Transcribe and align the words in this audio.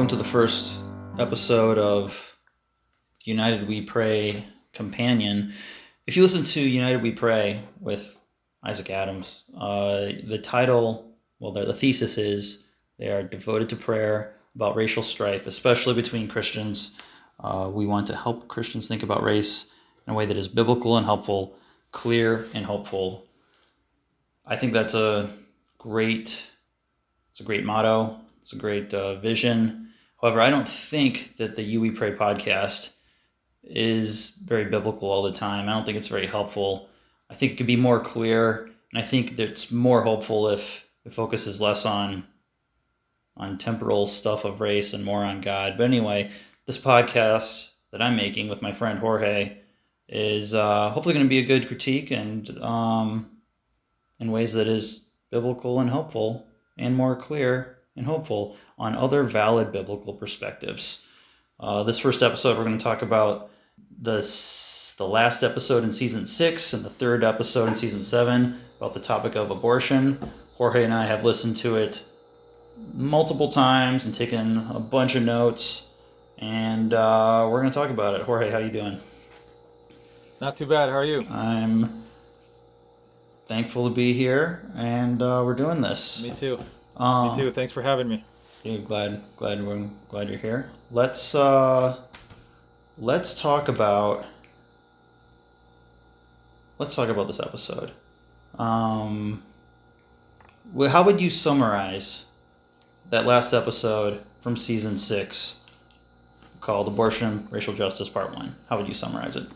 welcome 0.00 0.16
to 0.16 0.24
the 0.24 0.30
first 0.30 0.80
episode 1.18 1.76
of 1.76 2.38
United 3.24 3.68
We 3.68 3.82
Pray 3.82 4.42
Companion. 4.72 5.52
If 6.06 6.16
you 6.16 6.22
listen 6.22 6.42
to 6.42 6.60
United 6.62 7.02
We 7.02 7.12
Pray 7.12 7.60
with 7.80 8.18
Isaac 8.62 8.88
Adams, 8.88 9.44
uh, 9.54 10.12
the 10.26 10.40
title, 10.42 11.12
well, 11.38 11.52
the, 11.52 11.66
the 11.66 11.74
thesis 11.74 12.16
is 12.16 12.64
they 12.98 13.10
are 13.10 13.22
devoted 13.22 13.68
to 13.68 13.76
prayer 13.76 14.36
about 14.54 14.74
racial 14.74 15.02
strife, 15.02 15.46
especially 15.46 15.92
between 15.92 16.28
Christians. 16.28 16.92
Uh, 17.38 17.70
we 17.70 17.84
want 17.84 18.06
to 18.06 18.16
help 18.16 18.48
Christians 18.48 18.88
think 18.88 19.02
about 19.02 19.22
race 19.22 19.68
in 20.06 20.14
a 20.14 20.16
way 20.16 20.24
that 20.24 20.38
is 20.38 20.48
biblical 20.48 20.96
and 20.96 21.04
helpful, 21.04 21.58
clear 21.92 22.46
and 22.54 22.64
helpful. 22.64 23.26
I 24.46 24.56
think 24.56 24.72
that's 24.72 24.94
a 24.94 25.28
great, 25.76 26.42
it's 27.32 27.40
a 27.40 27.44
great 27.44 27.66
motto. 27.66 28.18
It's 28.40 28.54
a 28.54 28.56
great 28.56 28.94
uh, 28.94 29.16
vision. 29.16 29.88
However, 30.20 30.40
I 30.40 30.50
don't 30.50 30.68
think 30.68 31.36
that 31.36 31.56
the 31.56 31.62
You 31.62 31.80
We 31.80 31.90
Pray 31.90 32.12
podcast 32.12 32.92
is 33.62 34.30
very 34.44 34.66
biblical 34.66 35.10
all 35.10 35.22
the 35.22 35.32
time. 35.32 35.68
I 35.68 35.72
don't 35.72 35.84
think 35.84 35.96
it's 35.96 36.08
very 36.08 36.26
helpful. 36.26 36.88
I 37.30 37.34
think 37.34 37.52
it 37.52 37.56
could 37.56 37.66
be 37.66 37.76
more 37.76 38.00
clear, 38.00 38.68
and 38.92 39.02
I 39.02 39.02
think 39.02 39.36
that 39.36 39.48
it's 39.48 39.70
more 39.70 40.02
hopeful 40.02 40.48
if 40.48 40.86
it 41.04 41.14
focuses 41.14 41.60
less 41.60 41.86
on 41.86 42.24
on 43.36 43.56
temporal 43.56 44.04
stuff 44.06 44.44
of 44.44 44.60
race 44.60 44.92
and 44.92 45.04
more 45.04 45.24
on 45.24 45.40
God. 45.40 45.78
But 45.78 45.84
anyway, 45.84 46.30
this 46.66 46.76
podcast 46.76 47.70
that 47.90 48.02
I'm 48.02 48.16
making 48.16 48.48
with 48.48 48.60
my 48.60 48.72
friend 48.72 48.98
Jorge 48.98 49.56
is 50.08 50.52
uh, 50.52 50.90
hopefully 50.90 51.14
going 51.14 51.24
to 51.24 51.30
be 51.30 51.38
a 51.38 51.46
good 51.46 51.66
critique 51.66 52.10
and 52.10 52.50
um, 52.60 53.30
in 54.18 54.30
ways 54.30 54.52
that 54.52 54.68
is 54.68 55.06
biblical 55.30 55.80
and 55.80 55.88
helpful 55.88 56.46
and 56.76 56.94
more 56.94 57.16
clear 57.16 57.78
and 58.00 58.06
hopeful 58.06 58.56
on 58.78 58.96
other 58.96 59.22
valid 59.22 59.70
biblical 59.70 60.14
perspectives. 60.14 61.04
Uh, 61.60 61.82
this 61.82 61.98
first 61.98 62.22
episode, 62.22 62.56
we're 62.56 62.64
going 62.64 62.78
to 62.78 62.82
talk 62.82 63.02
about 63.02 63.50
the, 64.00 64.20
the 64.96 65.06
last 65.06 65.42
episode 65.42 65.84
in 65.84 65.92
season 65.92 66.26
six 66.26 66.72
and 66.72 66.82
the 66.82 66.88
third 66.88 67.22
episode 67.22 67.68
in 67.68 67.74
season 67.74 68.02
seven 68.02 68.58
about 68.78 68.94
the 68.94 69.00
topic 69.00 69.34
of 69.36 69.50
abortion. 69.50 70.18
Jorge 70.54 70.82
and 70.82 70.94
I 70.94 71.04
have 71.04 71.24
listened 71.24 71.56
to 71.56 71.76
it 71.76 72.02
multiple 72.94 73.50
times 73.50 74.06
and 74.06 74.14
taken 74.14 74.66
a 74.70 74.80
bunch 74.80 75.14
of 75.14 75.22
notes, 75.22 75.86
and 76.38 76.94
uh, 76.94 77.46
we're 77.50 77.60
going 77.60 77.70
to 77.70 77.78
talk 77.78 77.90
about 77.90 78.14
it. 78.14 78.22
Jorge, 78.22 78.50
how 78.50 78.56
are 78.56 78.62
you 78.62 78.70
doing? 78.70 78.98
Not 80.40 80.56
too 80.56 80.64
bad. 80.64 80.88
How 80.88 80.96
are 80.96 81.04
you? 81.04 81.22
I'm 81.30 82.04
thankful 83.44 83.90
to 83.90 83.94
be 83.94 84.14
here, 84.14 84.70
and 84.74 85.20
uh, 85.20 85.42
we're 85.44 85.54
doing 85.54 85.82
this. 85.82 86.22
Me 86.22 86.30
too. 86.30 86.58
Um, 87.00 87.30
Me 87.30 87.36
too. 87.36 87.50
Thanks 87.50 87.72
for 87.72 87.82
having 87.82 88.08
me. 88.08 88.24
Yeah, 88.62 88.76
glad 88.76 89.22
glad 89.36 89.64
we're 89.64 89.88
glad 90.08 90.28
you're 90.28 90.38
here. 90.38 90.70
Let's 90.90 91.34
uh, 91.34 91.96
let's 92.98 93.40
talk 93.40 93.68
about 93.68 94.26
let's 96.78 96.94
talk 96.94 97.08
about 97.08 97.26
this 97.26 97.40
episode. 97.40 97.92
Um, 98.58 99.42
well, 100.74 100.90
how 100.90 101.02
would 101.02 101.22
you 101.22 101.30
summarize 101.30 102.26
that 103.08 103.24
last 103.24 103.54
episode 103.54 104.22
from 104.40 104.58
season 104.58 104.98
six 104.98 105.60
called 106.60 106.86
"Abortion, 106.86 107.48
Racial 107.50 107.72
Justice, 107.72 108.10
Part 108.10 108.34
One"? 108.34 108.54
How 108.68 108.76
would 108.76 108.86
you 108.88 108.94
summarize 108.94 109.36
it? 109.36 109.46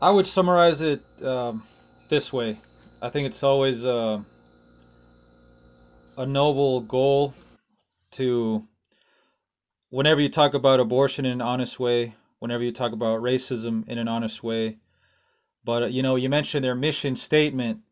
I 0.00 0.10
would 0.10 0.28
summarize 0.28 0.80
it 0.80 1.02
um, 1.24 1.64
this 2.08 2.32
way. 2.32 2.60
I 3.02 3.08
think 3.08 3.26
it's 3.26 3.42
always. 3.42 3.84
Uh, 3.84 4.20
a 6.18 6.26
noble 6.26 6.80
goal 6.80 7.32
to 8.10 8.66
whenever 9.88 10.20
you 10.20 10.28
talk 10.28 10.52
about 10.52 10.80
abortion 10.80 11.24
in 11.24 11.30
an 11.30 11.40
honest 11.40 11.78
way, 11.78 12.16
whenever 12.40 12.64
you 12.64 12.72
talk 12.72 12.92
about 12.92 13.22
racism 13.22 13.88
in 13.88 13.98
an 13.98 14.08
honest 14.08 14.42
way. 14.42 14.78
But 15.64 15.92
you 15.92 16.02
know, 16.02 16.16
you 16.16 16.28
mentioned 16.28 16.64
their 16.64 16.74
mission 16.74 17.14
statement. 17.14 17.82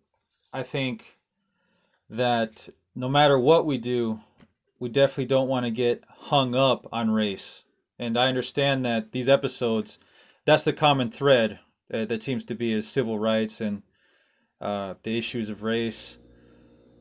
I 0.52 0.64
think 0.64 1.18
that 2.10 2.68
no 2.96 3.08
matter 3.08 3.38
what 3.38 3.64
we 3.64 3.78
do, 3.78 4.18
we 4.80 4.88
definitely 4.88 5.26
don't 5.26 5.48
want 5.48 5.64
to 5.64 5.70
get 5.70 6.02
hung 6.08 6.56
up 6.56 6.88
on 6.92 7.12
race. 7.12 7.64
And 7.96 8.18
I 8.18 8.26
understand 8.26 8.84
that 8.84 9.12
these 9.12 9.28
episodes, 9.28 10.00
that's 10.44 10.64
the 10.64 10.72
common 10.72 11.12
thread 11.12 11.60
that 11.88 12.24
seems 12.24 12.44
to 12.46 12.56
be 12.56 12.72
is 12.72 12.88
civil 12.88 13.20
rights 13.20 13.60
and 13.60 13.82
uh, 14.60 14.94
the 15.04 15.16
issues 15.16 15.48
of 15.48 15.62
race. 15.62 16.18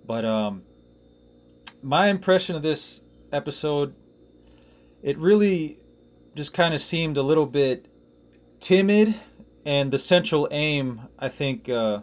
But 0.05 0.23
um, 0.23 0.63
my 1.85 2.07
impression 2.07 2.55
of 2.55 2.63
this 2.63 3.03
episode, 3.31 3.93
it 5.03 5.15
really 5.19 5.77
just 6.33 6.51
kind 6.51 6.73
of 6.73 6.81
seemed 6.81 7.15
a 7.15 7.21
little 7.21 7.45
bit 7.45 7.85
timid, 8.59 9.13
and 9.67 9.93
the 9.93 9.99
central 9.99 10.47
aim, 10.49 11.01
I 11.19 11.29
think, 11.29 11.69
uh, 11.69 12.01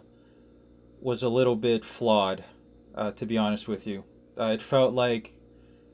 was 1.01 1.21
a 1.21 1.27
little 1.27 1.57
bit 1.57 1.83
flawed, 1.83 2.45
uh, 2.95 3.11
to 3.11 3.25
be 3.25 3.37
honest 3.37 3.67
with 3.67 3.85
you. 3.85 4.05
Uh, 4.39 4.45
it 4.45 4.61
felt 4.61 4.93
like, 4.93 5.35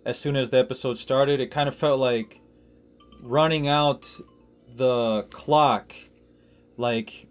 as 0.06 0.20
soon 0.20 0.36
as 0.36 0.52
the 0.52 0.60
episode 0.60 1.00
started, 1.00 1.40
it 1.40 1.50
kind 1.50 1.68
of 1.68 1.74
felt 1.74 2.00
like 2.00 2.42
running 3.24 3.68
out 3.68 4.08
the 4.76 5.26
clock, 5.32 5.94
like 6.78 7.26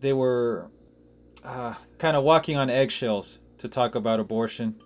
they 0.00 0.12
were 0.12 0.70
uh, 1.42 1.74
kind 1.96 2.14
of 2.14 2.24
walking 2.24 2.58
on 2.58 2.68
eggshells 2.68 3.38
to 3.56 3.68
talk 3.68 3.94
about 3.94 4.20
abortion 4.20 4.76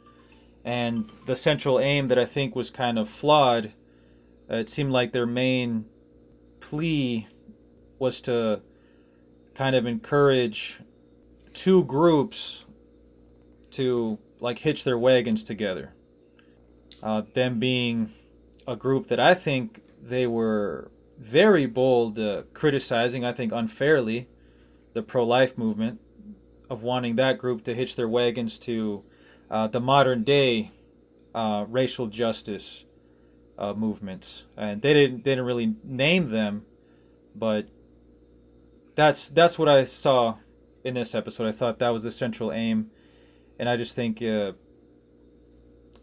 and 0.64 1.10
the 1.26 1.36
central 1.36 1.78
aim 1.78 2.08
that 2.08 2.18
I 2.18 2.24
think 2.24 2.56
was 2.56 2.70
kind 2.70 2.98
of 2.98 3.08
flawed. 3.08 3.72
Uh, 4.50 4.56
it 4.56 4.68
seemed 4.68 4.90
like 4.90 5.12
their 5.12 5.26
main 5.26 5.86
plea 6.60 7.26
was 7.98 8.20
to 8.22 8.62
kind 9.54 9.76
of 9.76 9.86
encourage 9.86 10.80
two 11.52 11.84
groups 11.84 12.66
to 13.70 14.18
like 14.40 14.60
hitch 14.60 14.84
their 14.84 14.98
wagons 14.98 15.44
together. 15.44 15.94
Uh, 17.02 17.22
them 17.34 17.58
being 17.58 18.10
a 18.66 18.76
group 18.76 19.08
that 19.08 19.20
I 19.20 19.34
think 19.34 19.82
they 20.02 20.26
were 20.26 20.90
very 21.18 21.66
bold 21.66 22.18
uh, 22.18 22.42
criticizing, 22.54 23.24
I 23.24 23.32
think 23.32 23.52
unfairly, 23.52 24.28
the 24.94 25.02
pro 25.02 25.24
life 25.24 25.56
movement, 25.58 26.00
of 26.70 26.82
wanting 26.82 27.16
that 27.16 27.38
group 27.38 27.62
to 27.64 27.74
hitch 27.74 27.96
their 27.96 28.08
wagons 28.08 28.58
to 28.60 29.04
uh, 29.54 29.68
the 29.68 29.80
modern 29.80 30.24
day 30.24 30.72
uh, 31.32 31.64
racial 31.68 32.08
justice 32.08 32.86
uh, 33.56 33.72
movements, 33.72 34.46
and 34.56 34.82
they 34.82 34.92
didn't 34.92 35.22
they 35.22 35.30
didn't 35.30 35.44
really 35.44 35.76
name 35.84 36.30
them, 36.30 36.66
but 37.36 37.70
that's 38.96 39.28
that's 39.28 39.56
what 39.56 39.68
I 39.68 39.84
saw 39.84 40.38
in 40.82 40.94
this 40.94 41.14
episode. 41.14 41.46
I 41.46 41.52
thought 41.52 41.78
that 41.78 41.90
was 41.90 42.02
the 42.02 42.10
central 42.10 42.50
aim, 42.50 42.90
and 43.56 43.68
I 43.68 43.76
just 43.76 43.94
think 43.94 44.20
uh, 44.20 44.54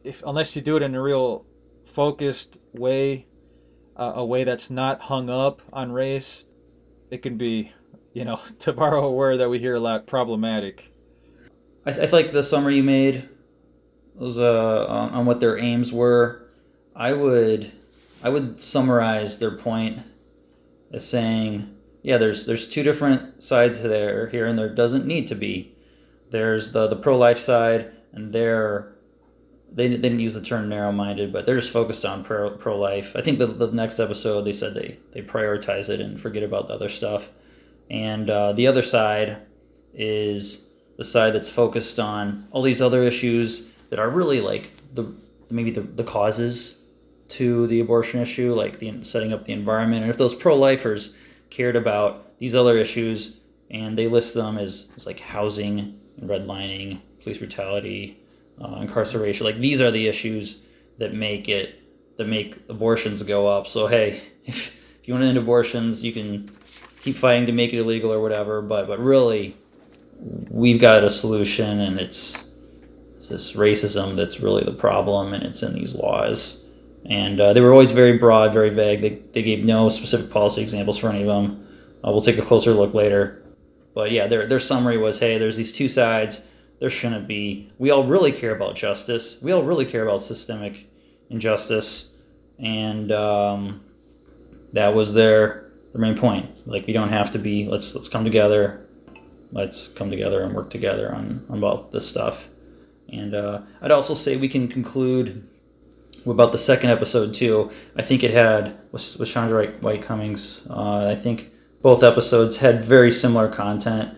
if 0.01 0.23
unless 0.25 0.55
you 0.55 0.61
do 0.61 0.77
it 0.77 0.81
in 0.81 0.95
a 0.95 1.01
real 1.01 1.45
focused 1.83 2.57
way, 2.71 3.27
uh, 3.97 4.13
a 4.15 4.25
way 4.25 4.45
that's 4.45 4.69
not 4.69 5.01
hung 5.01 5.29
up 5.29 5.61
on 5.73 5.91
race, 5.91 6.45
it 7.09 7.17
can 7.17 7.35
be, 7.35 7.73
you 8.13 8.23
know, 8.23 8.39
to 8.59 8.71
borrow 8.71 9.05
a 9.07 9.11
word 9.11 9.41
that 9.41 9.49
we 9.49 9.59
hear 9.59 9.75
a 9.75 9.79
lot, 9.81 10.07
problematic. 10.07 10.93
I, 11.85 11.91
I 11.91 12.05
like 12.05 12.31
the 12.31 12.45
summary 12.45 12.77
you 12.77 12.83
made 12.83 13.27
was 14.15 14.37
uh, 14.37 14.85
on, 14.87 15.09
on 15.11 15.25
what 15.25 15.39
their 15.39 15.57
aims 15.57 15.91
were. 15.91 16.47
I 16.95 17.13
would 17.13 17.71
I 18.23 18.29
would 18.29 18.61
summarize 18.61 19.39
their 19.39 19.51
point 19.51 19.99
as 20.91 21.07
saying, 21.07 21.75
yeah, 22.01 22.17
there's 22.17 22.45
there's 22.45 22.67
two 22.67 22.83
different 22.83 23.41
sides 23.41 23.81
there 23.81 24.27
here, 24.27 24.45
and 24.45 24.57
there 24.57 24.73
doesn't 24.73 25.05
need 25.05 25.27
to 25.27 25.35
be. 25.35 25.75
There's 26.29 26.71
the 26.71 26.87
the 26.87 26.95
pro 26.95 27.17
life 27.17 27.39
side, 27.39 27.91
and 28.11 28.33
they're 28.33 28.93
they, 29.71 29.87
they 29.87 29.95
didn't 29.95 30.19
use 30.19 30.33
the 30.33 30.41
term 30.41 30.67
narrow 30.67 30.91
minded, 30.91 31.31
but 31.31 31.45
they're 31.45 31.59
just 31.59 31.71
focused 31.71 32.05
on 32.05 32.23
pro 32.23 32.49
pro 32.49 32.77
life. 32.77 33.15
I 33.15 33.21
think 33.21 33.39
the, 33.39 33.47
the 33.47 33.71
next 33.71 33.99
episode 33.99 34.41
they 34.41 34.53
said 34.53 34.73
they 34.73 34.99
they 35.11 35.21
prioritize 35.21 35.89
it 35.89 36.01
and 36.01 36.19
forget 36.19 36.43
about 36.43 36.67
the 36.67 36.73
other 36.73 36.89
stuff. 36.89 37.29
And 37.89 38.29
uh, 38.29 38.53
the 38.53 38.67
other 38.67 38.81
side 38.81 39.41
is 39.93 40.69
the 40.97 41.03
side 41.03 41.33
that's 41.33 41.49
focused 41.49 41.99
on 41.99 42.47
all 42.51 42.61
these 42.61 42.81
other 42.81 43.03
issues 43.03 43.65
that 43.91 43.99
are 43.99 44.09
really 44.09 44.41
like 44.41 44.71
the 44.95 45.13
maybe 45.51 45.69
the, 45.69 45.81
the 45.81 46.03
causes 46.03 46.77
to 47.27 47.67
the 47.67 47.81
abortion 47.81 48.21
issue, 48.21 48.53
like 48.53 48.79
the 48.79 49.03
setting 49.03 49.31
up 49.31 49.45
the 49.45 49.53
environment. 49.53 50.03
And 50.03 50.09
if 50.09 50.17
those 50.17 50.33
pro-lifers 50.33 51.13
cared 51.49 51.75
about 51.75 52.37
these 52.39 52.55
other 52.55 52.77
issues 52.77 53.37
and 53.69 53.97
they 53.97 54.07
list 54.07 54.33
them 54.33 54.57
as, 54.57 54.89
as 54.95 55.05
like 55.05 55.19
housing 55.19 55.99
and 56.17 56.29
redlining, 56.29 56.99
police 57.21 57.37
brutality, 57.37 58.17
uh, 58.61 58.79
incarceration, 58.81 59.45
like 59.45 59.59
these 59.59 59.81
are 59.81 59.91
the 59.91 60.07
issues 60.07 60.63
that 60.97 61.13
make 61.13 61.49
it 61.49 61.77
that 62.17 62.27
make 62.27 62.57
abortions 62.69 63.21
go 63.23 63.47
up. 63.47 63.67
So 63.67 63.87
hey, 63.87 64.21
if, 64.45 64.77
if 65.01 65.07
you 65.07 65.13
want 65.13 65.23
to 65.23 65.27
end 65.27 65.37
abortions, 65.37 66.03
you 66.03 66.13
can 66.13 66.49
keep 67.01 67.15
fighting 67.15 67.45
to 67.47 67.51
make 67.51 67.73
it 67.73 67.79
illegal 67.79 68.11
or 68.11 68.21
whatever. 68.21 68.61
But 68.61 68.87
but 68.87 68.99
really, 68.99 69.55
we've 70.49 70.79
got 70.79 71.03
a 71.03 71.09
solution, 71.09 71.79
and 71.79 71.99
it's, 71.99 72.35
it's 72.35 72.50
this 73.31 73.53
racism 73.53 74.15
that's 74.15 74.39
really 74.39 74.63
the 74.63 74.73
problem, 74.73 75.33
and 75.33 75.43
it's 75.43 75.63
in 75.63 75.73
these 75.73 75.95
laws. 75.95 76.61
and 77.05 77.39
uh, 77.39 77.53
they 77.53 77.61
were 77.61 77.71
always 77.71 77.91
very 77.91 78.17
broad, 78.17 78.53
very 78.53 78.69
vague. 78.69 79.01
They, 79.01 79.09
they 79.33 79.43
gave 79.43 79.65
no 79.65 79.89
specific 79.89 80.29
policy 80.29 80.61
examples 80.61 80.97
for 80.97 81.09
any 81.09 81.21
of 81.21 81.27
them. 81.27 81.67
Uh, 82.05 82.11
we'll 82.11 82.21
take 82.21 82.37
a 82.37 82.41
closer 82.43 82.71
look 82.71 82.93
later. 82.93 83.43
But 83.93 84.11
yeah, 84.11 84.27
their, 84.27 84.45
their 84.45 84.59
summary 84.59 84.97
was 84.97 85.19
hey, 85.19 85.37
there's 85.37 85.57
these 85.57 85.71
two 85.71 85.89
sides. 85.89 86.47
There 86.79 86.89
shouldn't 86.89 87.27
be. 87.27 87.71
We 87.77 87.91
all 87.91 88.05
really 88.05 88.31
care 88.31 88.55
about 88.55 88.75
justice. 88.75 89.41
We 89.41 89.51
all 89.51 89.63
really 89.63 89.85
care 89.85 90.03
about 90.03 90.23
systemic 90.23 90.87
injustice. 91.29 92.13
And 92.59 93.11
um, 93.11 93.83
that 94.73 94.93
was 94.93 95.13
their, 95.13 95.71
their 95.93 96.01
main 96.01 96.17
point. 96.17 96.67
Like, 96.67 96.87
we 96.87 96.93
don't 96.93 97.09
have 97.09 97.31
to 97.31 97.39
be, 97.39 97.67
let's, 97.67 97.93
let's 97.95 98.07
come 98.07 98.23
together. 98.23 98.87
Let's 99.51 99.89
come 99.89 100.09
together 100.09 100.43
and 100.43 100.55
work 100.55 100.69
together 100.69 101.13
on, 101.13 101.45
on 101.49 101.57
about 101.57 101.91
this 101.91 102.07
stuff. 102.07 102.47
And 103.11 103.35
uh, 103.35 103.61
I'd 103.81 103.91
also 103.91 104.13
say 104.13 104.37
we 104.37 104.47
can 104.47 104.67
conclude 104.67 105.47
about 106.25 106.51
the 106.51 106.57
second 106.57 106.89
episode 106.89 107.33
too. 107.33 107.71
I 107.95 108.01
think 108.03 108.23
it 108.23 108.31
had 108.31 108.77
was 108.91 109.17
was 109.17 109.31
Chandra 109.31 109.67
White 109.81 110.01
Cummings. 110.01 110.65
Uh, 110.69 111.07
I 111.09 111.15
think 111.15 111.51
both 111.81 112.03
episodes 112.03 112.57
had 112.57 112.83
very 112.83 113.11
similar 113.11 113.47
content 113.47 114.17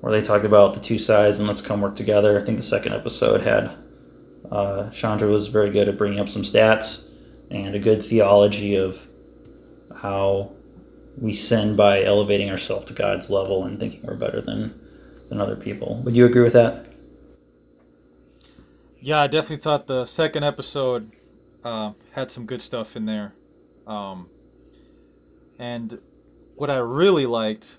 where 0.00 0.12
they 0.12 0.22
talked 0.22 0.44
about 0.44 0.74
the 0.74 0.80
two 0.80 0.98
sides 0.98 1.38
and 1.38 1.48
let's 1.48 1.60
come 1.60 1.80
work 1.80 1.96
together. 1.96 2.38
I 2.38 2.44
think 2.44 2.58
the 2.58 2.62
second 2.62 2.92
episode 2.92 3.40
had 3.40 3.70
uh, 4.50 4.90
Chandra 4.90 5.28
was 5.28 5.48
very 5.48 5.70
good 5.70 5.88
at 5.88 5.98
bringing 5.98 6.20
up 6.20 6.28
some 6.28 6.42
stats 6.42 7.06
and 7.50 7.74
a 7.74 7.78
good 7.78 8.02
theology 8.02 8.76
of 8.76 9.08
how 9.96 10.52
we 11.16 11.32
sin 11.32 11.74
by 11.74 12.04
elevating 12.04 12.50
ourselves 12.50 12.84
to 12.86 12.92
God's 12.92 13.30
level 13.30 13.64
and 13.64 13.80
thinking 13.80 14.02
we're 14.02 14.14
better 14.14 14.40
than 14.40 14.78
than 15.28 15.40
other 15.40 15.56
people. 15.56 16.00
Would 16.04 16.16
you 16.16 16.24
agree 16.26 16.42
with 16.42 16.52
that? 16.52 16.87
Yeah, 19.00 19.20
I 19.20 19.26
definitely 19.28 19.62
thought 19.62 19.86
the 19.86 20.04
second 20.04 20.44
episode 20.44 21.12
uh, 21.62 21.92
had 22.12 22.30
some 22.30 22.46
good 22.46 22.60
stuff 22.60 22.96
in 22.96 23.06
there. 23.06 23.34
Um, 23.86 24.28
and 25.58 25.98
what 26.56 26.68
I 26.70 26.78
really 26.78 27.26
liked 27.26 27.78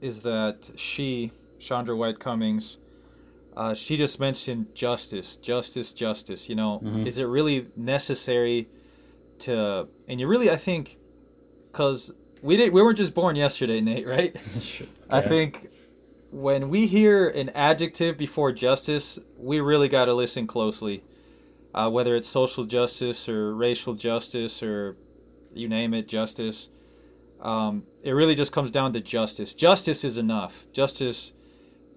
is 0.00 0.22
that 0.22 0.72
she, 0.76 1.32
Chandra 1.58 1.96
White 1.96 2.18
Cummings, 2.18 2.78
uh, 3.56 3.74
she 3.74 3.96
just 3.96 4.18
mentioned 4.18 4.74
justice, 4.74 5.36
justice, 5.36 5.94
justice. 5.94 6.48
You 6.48 6.56
know, 6.56 6.80
mm-hmm. 6.82 7.06
is 7.06 7.18
it 7.18 7.24
really 7.24 7.68
necessary 7.76 8.68
to? 9.40 9.88
And 10.08 10.18
you 10.18 10.26
really, 10.26 10.50
I 10.50 10.56
think, 10.56 10.98
because 11.70 12.12
we 12.42 12.56
did, 12.56 12.72
we 12.72 12.82
weren't 12.82 12.98
just 12.98 13.14
born 13.14 13.36
yesterday, 13.36 13.80
Nate, 13.80 14.06
right? 14.06 14.36
sure. 14.60 14.88
I 15.08 15.20
think 15.20 15.70
when 16.34 16.68
we 16.68 16.86
hear 16.86 17.28
an 17.28 17.48
adjective 17.50 18.18
before 18.18 18.50
justice, 18.50 19.20
we 19.38 19.60
really 19.60 19.88
got 19.88 20.06
to 20.06 20.14
listen 20.14 20.48
closely 20.48 21.04
uh, 21.74 21.88
whether 21.88 22.16
it's 22.16 22.28
social 22.28 22.64
justice 22.64 23.28
or 23.28 23.54
racial 23.54 23.94
justice 23.94 24.62
or 24.62 24.96
you 25.52 25.68
name 25.68 25.94
it, 25.94 26.08
justice. 26.08 26.70
Um, 27.40 27.84
it 28.02 28.12
really 28.12 28.34
just 28.34 28.52
comes 28.52 28.72
down 28.72 28.92
to 28.94 29.00
justice. 29.00 29.54
Justice 29.54 30.04
is 30.04 30.16
enough. 30.16 30.66
Justice 30.72 31.32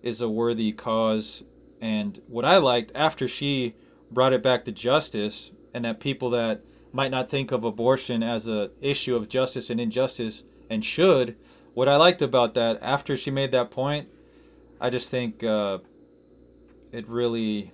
is 0.03 0.21
a 0.21 0.29
worthy 0.29 0.71
cause. 0.71 1.43
And 1.79 2.19
what 2.27 2.45
I 2.45 2.57
liked 2.57 2.91
after 2.93 3.27
she 3.27 3.75
brought 4.11 4.33
it 4.33 4.43
back 4.43 4.65
to 4.65 4.71
justice, 4.71 5.51
and 5.73 5.83
that 5.85 5.99
people 5.99 6.29
that 6.31 6.61
might 6.91 7.11
not 7.11 7.29
think 7.29 7.51
of 7.51 7.63
abortion 7.63 8.23
as 8.23 8.47
a 8.47 8.71
issue 8.81 9.15
of 9.15 9.29
justice 9.29 9.69
and 9.69 9.79
injustice 9.79 10.43
and 10.69 10.85
should, 10.85 11.35
what 11.73 11.87
I 11.89 11.97
liked 11.97 12.21
about 12.21 12.53
that 12.55 12.79
after 12.81 13.17
she 13.17 13.31
made 13.31 13.51
that 13.51 13.69
point, 13.69 14.09
I 14.79 14.89
just 14.89 15.09
think 15.09 15.43
uh, 15.43 15.79
it 16.91 17.07
really 17.07 17.71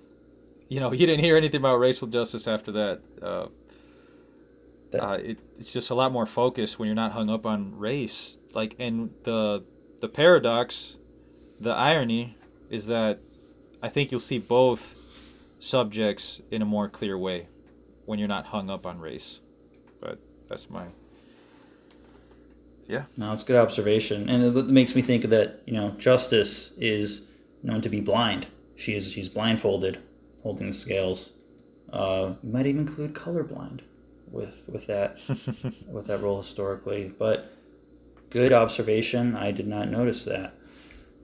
you 0.68 0.80
know, 0.80 0.92
you 0.98 1.06
didn't 1.06 1.24
hear 1.24 1.36
anything 1.36 1.60
about 1.60 1.76
racial 1.76 2.08
justice 2.08 2.48
after 2.48 2.72
that. 2.72 3.00
Uh, 3.22 3.46
that 4.90 5.04
uh, 5.04 5.14
it, 5.14 5.38
it's 5.56 5.72
just 5.72 5.90
a 5.90 5.94
lot 5.94 6.12
more 6.12 6.26
focused 6.26 6.78
when 6.78 6.86
you're 6.86 6.94
not 6.94 7.12
hung 7.12 7.30
up 7.30 7.46
on 7.46 7.76
race. 7.78 8.38
Like, 8.52 8.76
and 8.78 9.10
the 9.24 9.64
the 10.00 10.08
paradox, 10.08 10.98
the 11.60 11.72
irony, 11.72 12.36
is 12.70 12.86
that 12.86 13.20
I 13.82 13.88
think 13.88 14.10
you'll 14.10 14.20
see 14.20 14.38
both 14.38 14.96
subjects 15.58 16.42
in 16.50 16.60
a 16.60 16.66
more 16.66 16.88
clear 16.88 17.16
way 17.16 17.48
when 18.04 18.18
you're 18.18 18.28
not 18.28 18.46
hung 18.46 18.68
up 18.68 18.86
on 18.86 18.98
race. 18.98 19.40
But 20.00 20.18
that's 20.48 20.68
my 20.68 20.88
yeah. 22.86 23.04
No, 23.16 23.32
it's 23.32 23.44
good 23.44 23.56
observation, 23.56 24.28
and 24.28 24.56
it 24.56 24.66
makes 24.66 24.94
me 24.94 25.02
think 25.02 25.24
that 25.24 25.62
you 25.66 25.74
know 25.74 25.90
justice 25.92 26.72
is 26.78 27.26
known 27.62 27.80
to 27.80 27.88
be 27.88 28.00
blind. 28.00 28.46
She 28.76 28.94
is 28.94 29.12
she's 29.12 29.28
blindfolded 29.28 29.98
holding 30.42 30.68
the 30.68 30.72
scales. 30.72 31.30
Uh, 31.92 32.34
might 32.42 32.66
even 32.66 32.80
include 32.82 33.14
colorblind 33.14 33.80
with 34.30 34.68
with 34.70 34.86
that 34.86 35.18
with 35.88 36.06
that 36.06 36.20
role 36.20 36.38
historically, 36.38 37.12
but 37.18 37.52
good 38.30 38.52
observation. 38.52 39.34
I 39.36 39.50
did 39.50 39.66
not 39.66 39.90
notice 39.90 40.24
that. 40.24 40.54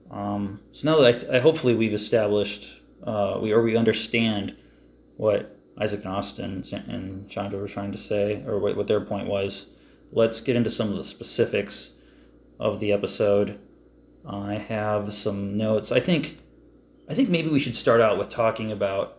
Um, 0.09 0.59
so 0.71 0.89
now 0.89 1.01
that 1.01 1.29
I, 1.29 1.37
I, 1.37 1.39
hopefully 1.39 1.75
we've 1.75 1.93
established 1.93 2.81
uh, 3.03 3.39
we 3.41 3.51
or 3.51 3.61
we 3.61 3.75
understand 3.75 4.55
what 5.17 5.57
Isaac 5.77 6.03
and 6.05 6.13
Austin 6.13 6.63
and 6.87 7.29
Chandra 7.29 7.59
were 7.59 7.67
trying 7.67 7.91
to 7.91 7.97
say, 7.97 8.43
or 8.45 8.59
what, 8.59 8.75
what 8.75 8.87
their 8.87 9.01
point 9.01 9.27
was. 9.27 9.67
Let's 10.11 10.41
get 10.41 10.55
into 10.55 10.69
some 10.69 10.89
of 10.89 10.95
the 10.95 11.03
specifics 11.03 11.91
of 12.59 12.79
the 12.79 12.91
episode. 12.91 13.59
I 14.25 14.55
have 14.55 15.13
some 15.13 15.57
notes. 15.57 15.91
I 15.91 15.99
think 15.99 16.37
I 17.09 17.13
think 17.13 17.29
maybe 17.29 17.49
we 17.49 17.59
should 17.59 17.75
start 17.75 17.99
out 18.01 18.17
with 18.17 18.29
talking 18.29 18.71
about 18.71 19.17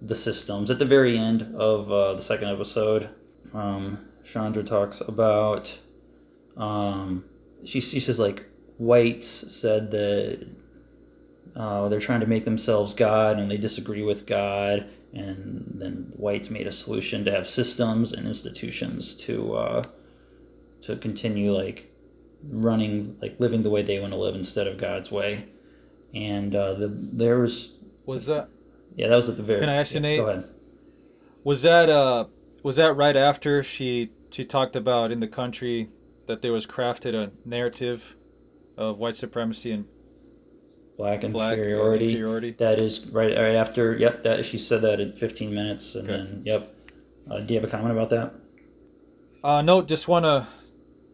the 0.00 0.14
systems. 0.14 0.70
At 0.70 0.78
the 0.78 0.84
very 0.84 1.16
end 1.16 1.54
of 1.56 1.90
uh, 1.90 2.14
the 2.14 2.22
second 2.22 2.48
episode, 2.48 3.08
um, 3.54 4.06
Chandra 4.24 4.62
talks 4.62 5.00
about. 5.00 5.78
Um, 6.56 7.24
she, 7.64 7.80
she 7.80 8.00
says, 8.00 8.18
like, 8.18 8.44
whites 8.78 9.26
said 9.26 9.90
that 9.92 10.46
uh, 11.54 11.88
they're 11.88 12.00
trying 12.00 12.20
to 12.20 12.26
make 12.26 12.44
themselves 12.44 12.94
God 12.94 13.38
and 13.38 13.50
they 13.50 13.56
disagree 13.56 14.02
with 14.02 14.26
God. 14.26 14.88
And 15.12 15.72
then 15.74 16.12
whites 16.16 16.50
made 16.50 16.66
a 16.66 16.72
solution 16.72 17.24
to 17.24 17.30
have 17.30 17.46
systems 17.46 18.12
and 18.12 18.26
institutions 18.26 19.14
to 19.26 19.54
uh, 19.54 19.82
to 20.82 20.96
continue 20.96 21.52
like 21.52 21.92
running 22.48 23.16
like 23.20 23.38
living 23.38 23.62
the 23.62 23.70
way 23.70 23.82
they 23.82 24.00
want 24.00 24.12
to 24.12 24.18
live 24.18 24.34
instead 24.34 24.66
of 24.66 24.76
God's 24.76 25.10
way 25.10 25.46
and 26.14 26.54
uh, 26.54 26.74
the 26.74 26.88
there 26.88 27.38
was 27.38 27.78
was 28.04 28.26
that 28.26 28.48
yeah 28.96 29.08
that 29.08 29.16
was 29.16 29.28
at 29.28 29.36
the 29.36 29.42
very 29.42 29.60
can 29.60 29.68
I 29.68 29.76
ask 29.76 29.94
you 29.94 30.00
Nate? 30.00 30.20
go 30.20 30.28
ahead 30.28 30.44
was 31.44 31.62
that 31.62 31.88
uh 31.88 32.26
was 32.62 32.76
that 32.76 32.94
right 32.94 33.16
after 33.16 33.62
she 33.62 34.10
she 34.30 34.44
talked 34.44 34.76
about 34.76 35.12
in 35.12 35.20
the 35.20 35.28
country 35.28 35.90
that 36.26 36.42
there 36.42 36.52
was 36.52 36.66
crafted 36.66 37.14
a 37.14 37.32
narrative 37.44 38.16
of 38.76 38.98
white 38.98 39.16
supremacy 39.16 39.72
and 39.72 39.86
black 40.96 41.24
inferiority. 41.24 42.04
Black 42.04 42.14
inferiority. 42.14 42.50
That 42.52 42.80
is 42.80 43.06
right 43.08 43.36
right 43.36 43.54
after. 43.54 43.96
Yep, 43.96 44.22
that 44.22 44.44
she 44.44 44.58
said 44.58 44.82
that 44.82 45.00
in 45.00 45.12
15 45.12 45.52
minutes, 45.52 45.94
and 45.94 46.08
okay. 46.08 46.16
then 46.18 46.42
yep. 46.44 46.74
Uh, 47.30 47.40
do 47.40 47.54
you 47.54 47.60
have 47.60 47.68
a 47.68 47.70
comment 47.70 47.92
about 47.92 48.10
that? 48.10 48.34
Uh, 49.44 49.62
no, 49.62 49.82
just 49.82 50.08
wanna 50.08 50.48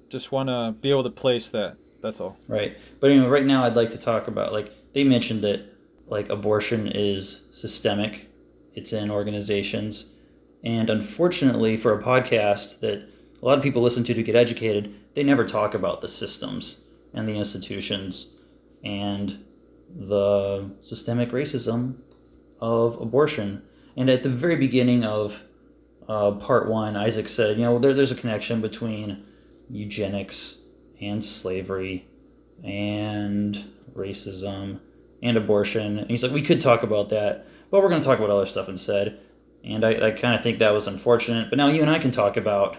just 0.08 0.32
wanna 0.32 0.74
be 0.80 0.90
able 0.90 1.04
to 1.04 1.10
place 1.10 1.50
that. 1.50 1.76
That's 2.00 2.20
all. 2.20 2.36
Right, 2.46 2.78
but 3.00 3.10
anyway, 3.10 3.26
right 3.26 3.46
now 3.46 3.64
I'd 3.64 3.76
like 3.76 3.90
to 3.90 3.98
talk 3.98 4.28
about 4.28 4.52
like 4.52 4.72
they 4.92 5.04
mentioned 5.04 5.42
that 5.42 5.62
like 6.06 6.28
abortion 6.28 6.88
is 6.88 7.42
systemic, 7.50 8.30
it's 8.74 8.92
in 8.92 9.10
organizations, 9.10 10.12
and 10.64 10.90
unfortunately 10.90 11.76
for 11.76 11.92
a 11.92 12.02
podcast 12.02 12.80
that 12.80 13.08
a 13.40 13.44
lot 13.44 13.58
of 13.58 13.62
people 13.62 13.82
listen 13.82 14.04
to 14.04 14.14
to 14.14 14.22
get 14.22 14.34
educated, 14.34 14.94
they 15.14 15.22
never 15.22 15.44
talk 15.44 15.74
about 15.74 16.00
the 16.00 16.08
systems 16.08 16.84
and 17.14 17.28
the 17.28 17.36
institutions 17.36 18.34
and 18.84 19.44
the 19.94 20.70
systemic 20.80 21.30
racism 21.30 21.96
of 22.60 23.00
abortion. 23.00 23.62
And 23.96 24.10
at 24.10 24.22
the 24.22 24.28
very 24.28 24.56
beginning 24.56 25.04
of 25.04 25.42
uh, 26.08 26.32
part 26.32 26.68
one, 26.68 26.96
Isaac 26.96 27.28
said, 27.28 27.56
you 27.56 27.64
know, 27.64 27.78
there, 27.78 27.94
there's 27.94 28.12
a 28.12 28.16
connection 28.16 28.60
between 28.60 29.24
eugenics 29.70 30.58
and 31.00 31.24
slavery 31.24 32.06
and 32.64 33.70
racism 33.94 34.80
and 35.22 35.36
abortion. 35.36 35.98
And 35.98 36.10
he's 36.10 36.22
like, 36.22 36.32
we 36.32 36.42
could 36.42 36.60
talk 36.60 36.82
about 36.82 37.08
that, 37.10 37.46
but 37.70 37.82
we're 37.82 37.88
going 37.88 38.00
to 38.00 38.06
talk 38.06 38.18
about 38.18 38.30
other 38.30 38.46
stuff 38.46 38.68
instead. 38.68 39.18
And 39.64 39.84
I, 39.84 40.08
I 40.08 40.10
kind 40.12 40.34
of 40.34 40.42
think 40.42 40.58
that 40.58 40.72
was 40.72 40.86
unfortunate. 40.86 41.50
But 41.50 41.56
now 41.56 41.68
you 41.68 41.82
and 41.82 41.90
I 41.90 41.98
can 41.98 42.10
talk 42.10 42.36
about 42.36 42.76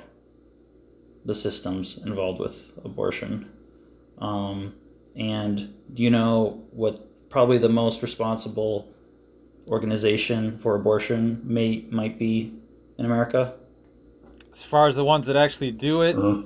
the 1.25 1.35
systems 1.35 1.97
involved 1.97 2.39
with 2.39 2.71
abortion. 2.83 3.51
Um, 4.19 4.73
and 5.15 5.73
do 5.93 6.03
you 6.03 6.09
know 6.09 6.63
what 6.71 7.29
probably 7.29 7.57
the 7.57 7.69
most 7.69 8.01
responsible 8.01 8.93
organization 9.69 10.57
for 10.57 10.75
abortion 10.75 11.41
may 11.43 11.85
might 11.91 12.17
be 12.17 12.53
in 12.97 13.05
America? 13.05 13.53
As 14.51 14.63
far 14.63 14.87
as 14.87 14.95
the 14.95 15.03
ones 15.03 15.27
that 15.27 15.35
actually 15.35 15.71
do 15.71 16.01
it, 16.01 16.15
uh-huh. 16.15 16.43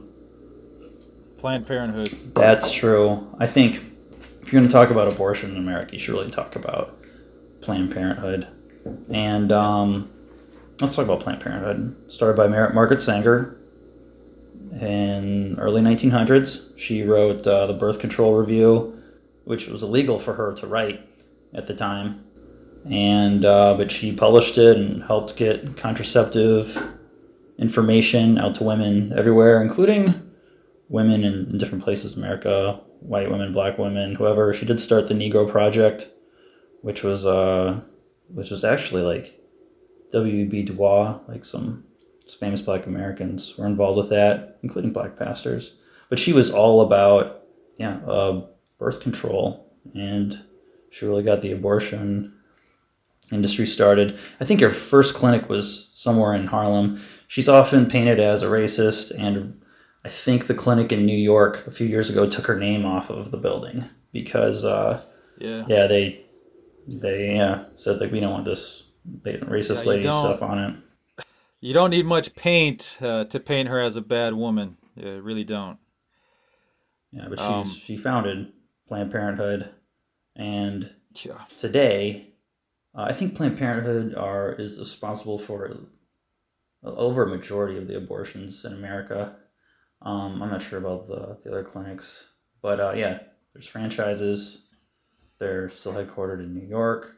Planned 1.44 1.68
Parenthood. 1.68 2.34
That's 2.36 2.72
true. 2.72 3.28
I 3.38 3.48
think 3.48 3.76
if 4.42 4.54
you're 4.54 4.62
going 4.62 4.70
to 4.70 4.72
talk 4.72 4.92
about 4.92 5.12
abortion 5.12 5.52
in 5.52 5.58
America, 5.58 5.92
you 5.92 6.00
should 6.00 6.14
really 6.14 6.32
talk 6.32 6.56
about 6.56 6.98
Planned 7.60 7.94
Parenthood. 7.94 8.48
And 9.12 9.52
um, 9.52 10.10
let's 10.80 10.96
talk 10.96 11.04
about 11.04 11.20
Planned 11.20 11.42
Parenthood. 11.42 12.10
Started 12.10 12.38
by 12.38 12.48
Mar- 12.48 12.72
Margaret 12.72 13.02
Sanger 13.02 13.58
in 14.80 15.60
early 15.60 15.82
1900s. 15.82 16.80
She 16.80 17.04
wrote 17.04 17.46
uh, 17.46 17.68
the 17.68 17.74
Birth 17.74 18.00
Control 18.00 18.38
Review, 18.38 18.98
which 19.44 19.68
was 19.68 19.84
illegal 19.84 20.20
for 20.20 20.36
her 20.36 20.54
to 20.54 20.66
write 20.66 21.02
at 21.54 21.68
the 21.68 21.76
time, 21.76 22.24
and 22.90 23.44
uh, 23.44 23.76
but 23.76 23.92
she 23.92 24.14
published 24.14 24.58
it 24.58 24.78
and 24.78 25.04
helped 25.04 25.36
get 25.36 25.76
contraceptive 25.76 26.82
information 27.58 28.38
out 28.38 28.56
to 28.56 28.64
women 28.64 29.12
everywhere, 29.12 29.62
including 29.62 30.33
women 30.90 31.24
in, 31.24 31.50
in 31.50 31.58
different 31.58 31.84
places 31.84 32.14
in 32.16 32.24
America, 32.24 32.80
white 33.00 33.30
women, 33.30 33.54
black 33.54 33.78
women, 33.78 34.16
whoever. 34.16 34.54
She 34.54 34.66
did 34.66 34.80
start 34.80 35.08
the 35.08 35.14
Negro 35.14 35.50
Project, 35.50 36.10
which 36.82 37.04
was 37.04 37.26
uh, 37.26 37.82
which 38.30 38.52
was 38.52 38.64
actually 38.64 39.02
like 39.02 39.40
W.B. 40.12 40.64
Du 40.64 40.74
Bois, 40.74 41.20
like 41.28 41.46
some 41.46 41.84
famous 42.40 42.62
black 42.62 42.86
Americans 42.86 43.58
were 43.58 43.66
involved 43.66 43.98
with 43.98 44.10
that, 44.10 44.60
including 44.64 44.94
black 44.94 45.18
pastors. 45.18 45.76
But 46.10 46.20
she 46.20 46.34
was 46.34 46.52
all 46.52 46.82
about, 46.82 47.44
yeah, 47.78 47.98
uh, 48.08 48.46
birth 48.78 49.02
control, 49.02 49.74
and 49.96 50.42
she 50.90 51.06
really 51.06 51.24
got 51.24 51.42
the 51.42 51.52
abortion 51.52 52.34
industry 53.32 53.66
started. 53.66 54.18
I 54.40 54.46
think 54.46 54.62
her 54.62 54.70
first 54.70 55.16
clinic 55.16 55.50
was 55.50 55.90
somewhere 55.94 56.36
in 56.36 56.48
Harlem. 56.48 57.02
She's 57.28 57.50
often 57.50 57.88
painted 57.88 58.20
as 58.20 58.44
a 58.44 58.48
racist, 58.48 59.12
and 59.18 59.60
I 60.06 60.10
think 60.10 60.48
the 60.48 60.54
clinic 60.54 60.92
in 60.92 61.06
New 61.06 61.16
York 61.18 61.66
a 61.66 61.72
few 61.72 61.88
years 61.88 62.10
ago 62.10 62.30
took 62.30 62.46
her 62.48 62.58
name 62.60 62.86
off 62.86 63.10
of 63.10 63.32
the 63.32 63.38
building 63.38 63.86
because, 64.12 64.64
uh, 64.66 65.02
Yeah. 65.40 65.66
yeah, 65.68 65.88
they 65.88 66.20
they 66.88 67.36
yeah 67.36 67.64
said 67.76 68.00
like 68.02 68.12
we 68.12 68.20
don't 68.20 68.34
want 68.34 68.46
this 68.46 68.84
they- 69.06 69.38
racist 69.38 69.86
Yeah, 69.86 69.90
lady 69.92 70.04
stuff 70.10 70.42
on 70.42 70.60
it. 70.60 71.26
You 71.62 71.74
don't 71.74 71.92
need 71.92 72.06
much 72.06 72.36
paint 72.36 73.00
uh, 73.02 73.24
to 73.26 73.40
paint 73.40 73.70
her 73.70 73.80
as 73.80 73.96
a 73.96 74.02
bad 74.02 74.34
woman. 74.34 74.76
You 74.98 75.22
really 75.22 75.46
don't. 75.46 75.78
Yeah, 77.12 77.28
but 77.30 77.40
she's 77.40 77.48
Um, 77.48 77.66
she 77.66 77.96
founded 77.96 78.52
Planned 78.88 79.12
Parenthood, 79.12 79.70
and 80.36 80.90
Yeah. 81.24 81.46
today, 81.58 82.34
uh, 82.94 83.04
I 83.04 83.14
think 83.14 83.36
Planned 83.36 83.58
Parenthood 83.58 84.14
are 84.16 84.52
is 84.52 84.78
responsible 84.78 85.40
for 85.40 85.78
over 86.84 87.24
a 87.24 87.28
majority 87.30 87.78
of 87.78 87.88
the 87.88 87.96
abortions 87.96 88.66
in 88.66 88.74
America. 88.74 89.38
Um, 90.04 90.44
I'm 90.44 90.50
not 90.50 90.62
sure 90.62 90.80
about 90.80 91.08
the, 91.08 91.40
the 91.42 91.52
other 91.52 91.64
clinics, 91.64 92.28
but 92.62 92.80
uh, 92.80 92.94
yeah, 92.96 93.20
there's 93.54 93.68
franchises. 93.68 94.64
They're 95.40 95.70
still 95.70 95.94
headquartered 95.94 96.40
in 96.40 96.54
New 96.54 96.68
York, 96.68 97.16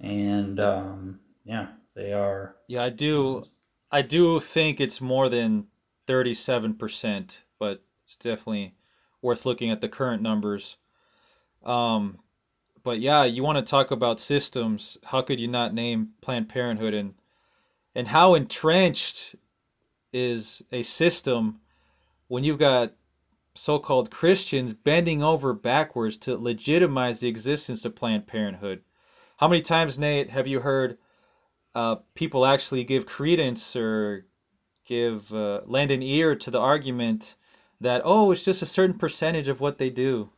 and 0.00 0.58
um, 0.60 1.20
yeah, 1.44 1.68
they 1.94 2.12
are. 2.12 2.56
Yeah, 2.68 2.82
I 2.84 2.90
do. 2.90 3.44
I 3.90 4.02
do 4.02 4.40
think 4.40 4.80
it's 4.80 5.00
more 5.00 5.28
than 5.28 5.68
thirty-seven 6.06 6.74
percent, 6.74 7.44
but 7.58 7.84
it's 8.04 8.16
definitely 8.16 8.74
worth 9.22 9.46
looking 9.46 9.70
at 9.70 9.80
the 9.80 9.88
current 9.88 10.22
numbers. 10.22 10.78
Um, 11.64 12.18
but 12.82 13.00
yeah, 13.00 13.24
you 13.24 13.42
want 13.42 13.58
to 13.58 13.68
talk 13.68 13.90
about 13.90 14.20
systems? 14.20 14.98
How 15.06 15.22
could 15.22 15.40
you 15.40 15.48
not 15.48 15.74
name 15.74 16.10
Planned 16.20 16.48
Parenthood 16.48 16.94
and 16.94 17.14
and 17.94 18.08
how 18.08 18.34
entrenched 18.34 19.36
is 20.12 20.62
a 20.70 20.82
system 20.82 21.60
when 22.28 22.44
you've 22.44 22.58
got 22.58 22.94
so-called 23.54 24.10
Christians 24.10 24.72
bending 24.74 25.22
over 25.22 25.52
backwards 25.52 26.18
to 26.18 26.36
legitimize 26.36 27.20
the 27.20 27.28
existence 27.28 27.84
of 27.84 27.96
Planned 27.96 28.26
Parenthood? 28.26 28.82
How 29.38 29.48
many 29.48 29.60
times, 29.62 29.98
Nate, 29.98 30.30
have 30.30 30.46
you 30.46 30.60
heard? 30.60 30.98
uh, 31.76 31.96
people 32.14 32.46
actually 32.46 32.82
give 32.84 33.04
credence 33.04 33.76
or 33.76 34.24
give 34.86 35.32
uh, 35.34 35.60
lend 35.66 35.90
an 35.90 36.02
ear 36.02 36.34
to 36.34 36.50
the 36.50 36.58
argument 36.58 37.36
that 37.82 38.00
oh 38.04 38.32
it's 38.32 38.44
just 38.46 38.62
a 38.62 38.66
certain 38.66 38.96
percentage 38.96 39.46
of 39.46 39.60
what 39.60 39.76
they 39.76 39.90
do 39.90 40.30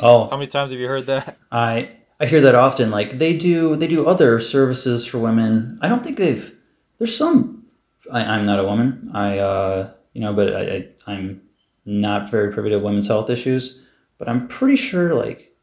Oh, 0.00 0.28
how 0.30 0.36
many 0.36 0.46
times 0.46 0.70
have 0.70 0.80
you 0.80 0.88
heard 0.88 1.04
that 1.06 1.36
I 1.52 1.90
I 2.18 2.24
hear 2.24 2.40
that 2.40 2.54
often. 2.54 2.90
Like 2.90 3.18
they 3.18 3.36
do 3.36 3.76
they 3.76 3.86
do 3.86 4.06
other 4.06 4.40
services 4.40 5.06
for 5.06 5.18
women. 5.18 5.78
I 5.82 5.88
don't 5.90 6.02
think 6.02 6.16
they've. 6.16 6.56
There's 6.96 7.14
some. 7.14 7.66
I, 8.10 8.24
I'm 8.24 8.46
not 8.46 8.58
a 8.58 8.64
woman. 8.64 9.10
I 9.12 9.38
uh 9.38 9.90
you 10.16 10.22
know, 10.22 10.32
but 10.32 10.56
I, 10.56 10.60
I 10.60 10.88
I'm 11.06 11.42
not 11.84 12.30
very 12.30 12.50
privy 12.50 12.70
to 12.70 12.78
women's 12.78 13.08
health 13.08 13.28
issues. 13.28 13.82
But 14.16 14.30
I'm 14.30 14.48
pretty 14.48 14.76
sure 14.76 15.14
like 15.14 15.54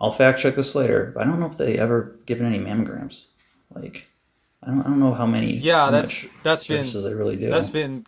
I'll 0.00 0.10
fact 0.10 0.40
check 0.40 0.56
this 0.56 0.74
later. 0.74 1.12
But 1.14 1.22
I 1.22 1.30
don't 1.30 1.38
know 1.38 1.46
if 1.46 1.56
they 1.56 1.78
ever 1.78 2.18
given 2.26 2.46
any 2.46 2.58
mammograms. 2.58 3.26
Like 3.72 4.08
I 4.60 4.72
don't 4.72 4.80
I 4.80 4.88
don't 4.88 4.98
know 4.98 5.14
how 5.14 5.24
many. 5.26 5.52
yeah 5.52 5.84
how 5.84 5.90
that's 5.92 6.26
that's 6.42 6.66
been 6.66 6.84
they 6.84 7.14
really 7.14 7.36
do. 7.36 7.48
that's 7.48 7.70
been 7.70 8.04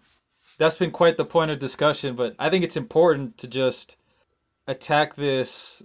that's 0.59 0.77
been 0.77 0.91
quite 0.91 1.17
the 1.17 1.25
point 1.25 1.53
of 1.53 1.61
discussion 1.61 2.17
but 2.17 2.35
i 2.39 2.51
think 2.51 2.65
it's 2.65 2.77
important 2.77 3.39
to 3.39 3.47
just 3.47 3.97
attack 4.67 5.15
this 5.15 5.85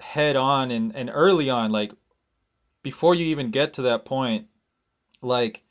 head 0.00 0.34
on 0.34 0.72
and, 0.72 0.94
and 0.96 1.10
early 1.12 1.48
on 1.48 1.70
like 1.70 1.92
before 2.82 3.14
you 3.14 3.26
even 3.26 3.52
get 3.52 3.72
to 3.74 3.82
that 3.82 4.04
point 4.04 4.48
like 5.22 5.62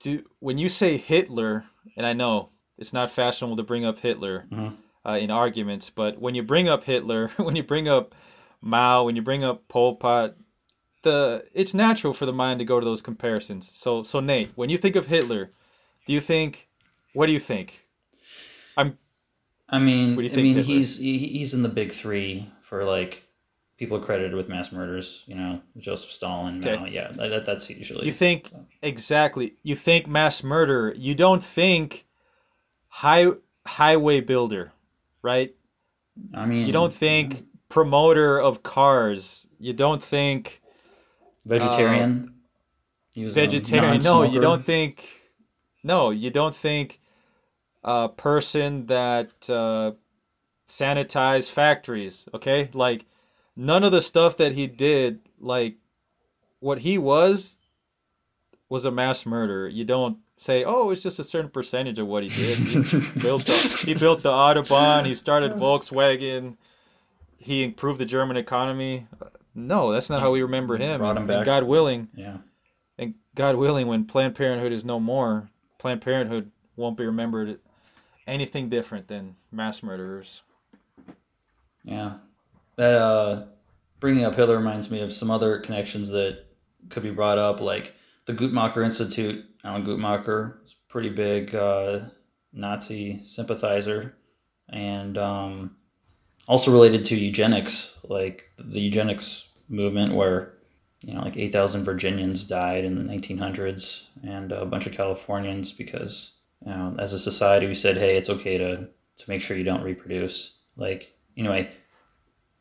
do 0.00 0.24
when 0.38 0.56
you 0.56 0.68
say 0.70 0.96
hitler 0.96 1.64
and 1.96 2.06
i 2.06 2.14
know 2.14 2.51
it's 2.78 2.92
not 2.92 3.10
fashionable 3.10 3.56
to 3.56 3.62
bring 3.62 3.84
up 3.84 4.00
hitler 4.00 4.46
Mhm. 4.50 4.76
uh, 5.06 5.18
in 5.20 5.30
arguments 5.30 5.90
but 5.90 6.20
when 6.20 6.34
you 6.34 6.42
bring 6.42 6.68
up 6.68 6.84
hitler 6.84 7.28
when 7.36 7.56
you 7.56 7.62
bring 7.62 7.88
up 7.88 8.14
mao 8.60 9.04
when 9.04 9.16
you 9.16 9.22
bring 9.22 9.44
up 9.44 9.66
pol 9.68 9.96
pot 9.96 10.36
the 11.02 11.44
it's 11.52 11.74
natural 11.74 12.12
for 12.12 12.26
the 12.26 12.32
mind 12.32 12.60
to 12.60 12.64
go 12.64 12.78
to 12.78 12.84
those 12.84 13.02
comparisons 13.02 13.68
so 13.68 14.02
so 14.02 14.20
nate 14.20 14.50
when 14.54 14.70
you 14.70 14.78
think 14.78 14.94
of 14.96 15.06
hitler 15.06 15.50
do 16.06 16.12
you 16.12 16.20
think 16.20 16.68
what 17.12 17.26
do 17.26 17.32
you 17.32 17.40
think 17.40 17.86
i'm 18.76 18.96
I 19.68 19.78
mean, 19.78 20.18
you 20.20 20.28
I 20.30 20.36
mean, 20.36 20.56
Hitler? 20.56 20.62
he's 20.62 20.98
he's 20.98 21.54
in 21.54 21.62
the 21.62 21.68
big 21.70 21.92
three 21.92 22.46
for 22.60 22.84
like 22.84 23.22
people 23.78 23.98
credited 23.98 24.34
with 24.34 24.46
mass 24.46 24.70
murders. 24.70 25.24
You 25.26 25.34
know, 25.34 25.62
Joseph 25.78 26.10
Stalin. 26.10 26.60
Okay. 26.60 26.76
Mao, 26.76 26.84
yeah, 26.84 27.10
that, 27.12 27.46
that's 27.46 27.70
usually. 27.70 28.04
You 28.04 28.12
think 28.12 28.50
exactly. 28.82 29.54
You 29.62 29.74
think 29.74 30.06
mass 30.06 30.42
murder. 30.44 30.92
You 30.94 31.14
don't 31.14 31.42
think 31.42 32.04
high 32.92 33.26
highway 33.66 34.20
builder, 34.20 34.72
right? 35.22 35.54
I 36.34 36.44
mean, 36.44 36.66
You 36.66 36.72
don't 36.72 36.92
think 36.92 37.46
promoter 37.70 38.38
of 38.38 38.62
cars. 38.62 39.48
You 39.58 39.72
don't 39.72 40.02
think 40.02 40.60
vegetarian. 41.46 42.34
he 43.10 43.24
was 43.24 43.32
vegetarian. 43.32 44.02
No, 44.02 44.22
you 44.24 44.40
don't 44.40 44.64
think. 44.64 45.08
No, 45.82 46.10
you 46.10 46.30
don't 46.30 46.54
think 46.54 47.00
a 47.82 48.10
person 48.10 48.86
that 48.86 49.32
uh, 49.48 49.92
sanitized 50.66 51.50
factories. 51.50 52.28
Okay, 52.34 52.68
like 52.74 53.06
none 53.56 53.84
of 53.84 53.90
the 53.90 54.02
stuff 54.02 54.36
that 54.36 54.52
he 54.52 54.66
did, 54.66 55.20
like 55.40 55.76
what 56.60 56.80
he 56.80 56.98
was, 56.98 57.58
was 58.68 58.84
a 58.84 58.90
mass 58.90 59.24
murderer. 59.24 59.66
You 59.66 59.84
don't 59.84 60.18
say, 60.36 60.64
oh, 60.64 60.90
it's 60.90 61.02
just 61.02 61.18
a 61.18 61.24
certain 61.24 61.50
percentage 61.50 61.98
of 61.98 62.06
what 62.06 62.22
he 62.22 62.28
did. 62.28 62.58
He 62.58 62.76
built 63.20 63.44
the, 63.46 63.82
he 63.84 63.94
built 63.94 64.22
the 64.22 64.30
Autobahn. 64.30 65.04
He 65.04 65.14
started 65.14 65.52
Volkswagen. 65.52 66.56
He 67.38 67.64
improved 67.64 67.98
the 67.98 68.04
German 68.04 68.36
economy. 68.36 69.06
No, 69.54 69.92
that's 69.92 70.08
not 70.08 70.20
how 70.20 70.30
we 70.30 70.42
remember 70.42 70.76
him. 70.76 70.98
Brought 71.00 71.16
him 71.16 71.22
And 71.24 71.28
back. 71.28 71.44
God 71.44 71.64
willing, 71.64 72.08
Yeah, 72.14 72.38
and 72.98 73.14
God 73.34 73.56
willing, 73.56 73.86
when 73.86 74.04
Planned 74.06 74.34
Parenthood 74.34 74.72
is 74.72 74.84
no 74.84 74.98
more, 74.98 75.50
Planned 75.78 76.00
Parenthood 76.00 76.50
won't 76.76 76.96
be 76.96 77.04
remembered 77.04 77.58
anything 78.26 78.68
different 78.70 79.08
than 79.08 79.36
mass 79.50 79.82
murderers. 79.82 80.42
yeah. 81.84 82.14
That 82.76 82.94
uh, 82.94 83.44
bringing 84.00 84.24
up 84.24 84.34
Hitler 84.34 84.56
reminds 84.56 84.90
me 84.90 85.00
of 85.00 85.12
some 85.12 85.30
other 85.30 85.58
connections 85.58 86.08
that 86.08 86.46
could 86.88 87.02
be 87.02 87.10
brought 87.10 87.36
up, 87.36 87.60
like 87.60 87.94
the 88.26 88.34
Guttmacher 88.34 88.84
Institute. 88.84 89.44
Alan 89.64 89.84
Guttmacher 89.84 90.64
is 90.64 90.74
pretty 90.88 91.08
big 91.08 91.54
uh, 91.54 92.00
Nazi 92.52 93.20
sympathizer, 93.24 94.16
and 94.68 95.16
um, 95.18 95.76
also 96.48 96.72
related 96.72 97.04
to 97.06 97.16
eugenics, 97.16 97.98
like 98.08 98.50
the 98.58 98.80
eugenics 98.80 99.48
movement, 99.68 100.14
where 100.14 100.54
you 101.04 101.14
know, 101.14 101.22
like 101.22 101.36
eight 101.36 101.52
thousand 101.52 101.84
Virginians 101.84 102.44
died 102.44 102.84
in 102.84 102.96
the 102.96 103.02
nineteen 103.02 103.38
hundreds, 103.38 104.08
and 104.22 104.52
a 104.52 104.66
bunch 104.66 104.86
of 104.86 104.92
Californians 104.92 105.72
because 105.72 106.32
you 106.64 106.72
know, 106.72 106.94
as 106.98 107.12
a 107.12 107.18
society, 107.18 107.66
we 107.66 107.74
said, 107.74 107.96
hey, 107.96 108.16
it's 108.16 108.30
okay 108.30 108.58
to 108.58 108.88
to 109.18 109.30
make 109.30 109.42
sure 109.42 109.56
you 109.56 109.64
don't 109.64 109.82
reproduce. 109.82 110.58
Like 110.76 111.14
anyway, 111.36 111.70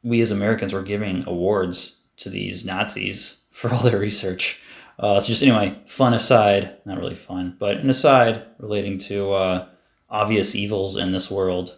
we 0.03 0.21
as 0.21 0.31
Americans 0.31 0.73
were 0.73 0.81
giving 0.81 1.23
awards 1.27 1.97
to 2.17 2.29
these 2.29 2.65
Nazis 2.65 3.37
for 3.51 3.71
all 3.71 3.83
their 3.83 3.99
research. 3.99 4.61
Uh, 5.01 5.20
so 5.20 5.29
just 5.29 5.41
anyway, 5.41 5.75
fun 5.88 6.13
aside, 6.13 6.77
not 6.86 7.00
really 7.00 7.15
fun, 7.15 7.55
but 7.60 7.77
an 7.77 7.89
aside 7.89 8.46
relating 8.60 9.00
to 9.00 9.31
uh, 9.31 9.67
obvious 10.12 10.53
evils 10.53 10.96
in 10.96 11.12
this 11.12 11.31
world, 11.31 11.75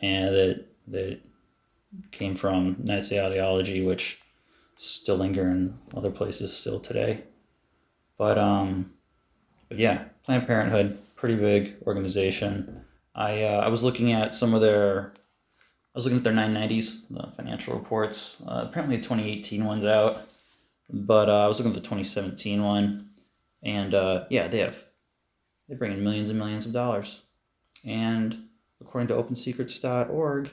and 0.00 0.34
that 0.34 0.64
that 0.86 1.20
came 2.10 2.34
from 2.34 2.76
Nazi 2.82 3.20
ideology, 3.20 3.84
which 3.84 4.22
still 4.76 5.16
linger 5.16 5.50
in 5.50 5.78
other 5.94 6.10
places 6.10 6.56
still 6.56 6.80
today. 6.80 7.24
But 8.16 8.38
um, 8.38 8.94
but 9.68 9.78
yeah, 9.78 10.04
Planned 10.24 10.46
Parenthood, 10.46 10.98
pretty 11.16 11.36
big 11.36 11.76
organization. 11.86 12.82
I 13.14 13.42
uh, 13.42 13.60
I 13.60 13.68
was 13.68 13.82
looking 13.82 14.12
at 14.12 14.34
some 14.34 14.54
of 14.54 14.62
their, 14.62 15.12
I 15.14 15.98
was 15.98 16.06
looking 16.06 16.16
at 16.16 16.24
their 16.24 16.32
990s, 16.32 17.08
the 17.10 17.30
financial 17.32 17.74
reports. 17.74 18.38
Uh, 18.46 18.64
apparently, 18.68 18.96
the 18.96 19.02
2018 19.02 19.66
one's 19.66 19.84
out, 19.84 20.22
but 20.90 21.28
uh, 21.28 21.44
I 21.44 21.48
was 21.48 21.58
looking 21.58 21.72
at 21.72 21.76
the 21.76 21.88
2017 21.88 22.62
one, 22.62 23.10
and 23.62 23.94
uh, 23.94 24.24
yeah, 24.30 24.48
they 24.48 24.58
have 24.58 24.84
they 25.68 25.74
bring 25.74 25.92
in 25.92 26.02
millions 26.02 26.30
and 26.30 26.38
millions 26.38 26.66
of 26.66 26.72
dollars, 26.72 27.22
and 27.86 28.48
according 28.80 29.08
to 29.08 29.14
OpenSecrets.org, 29.14 30.50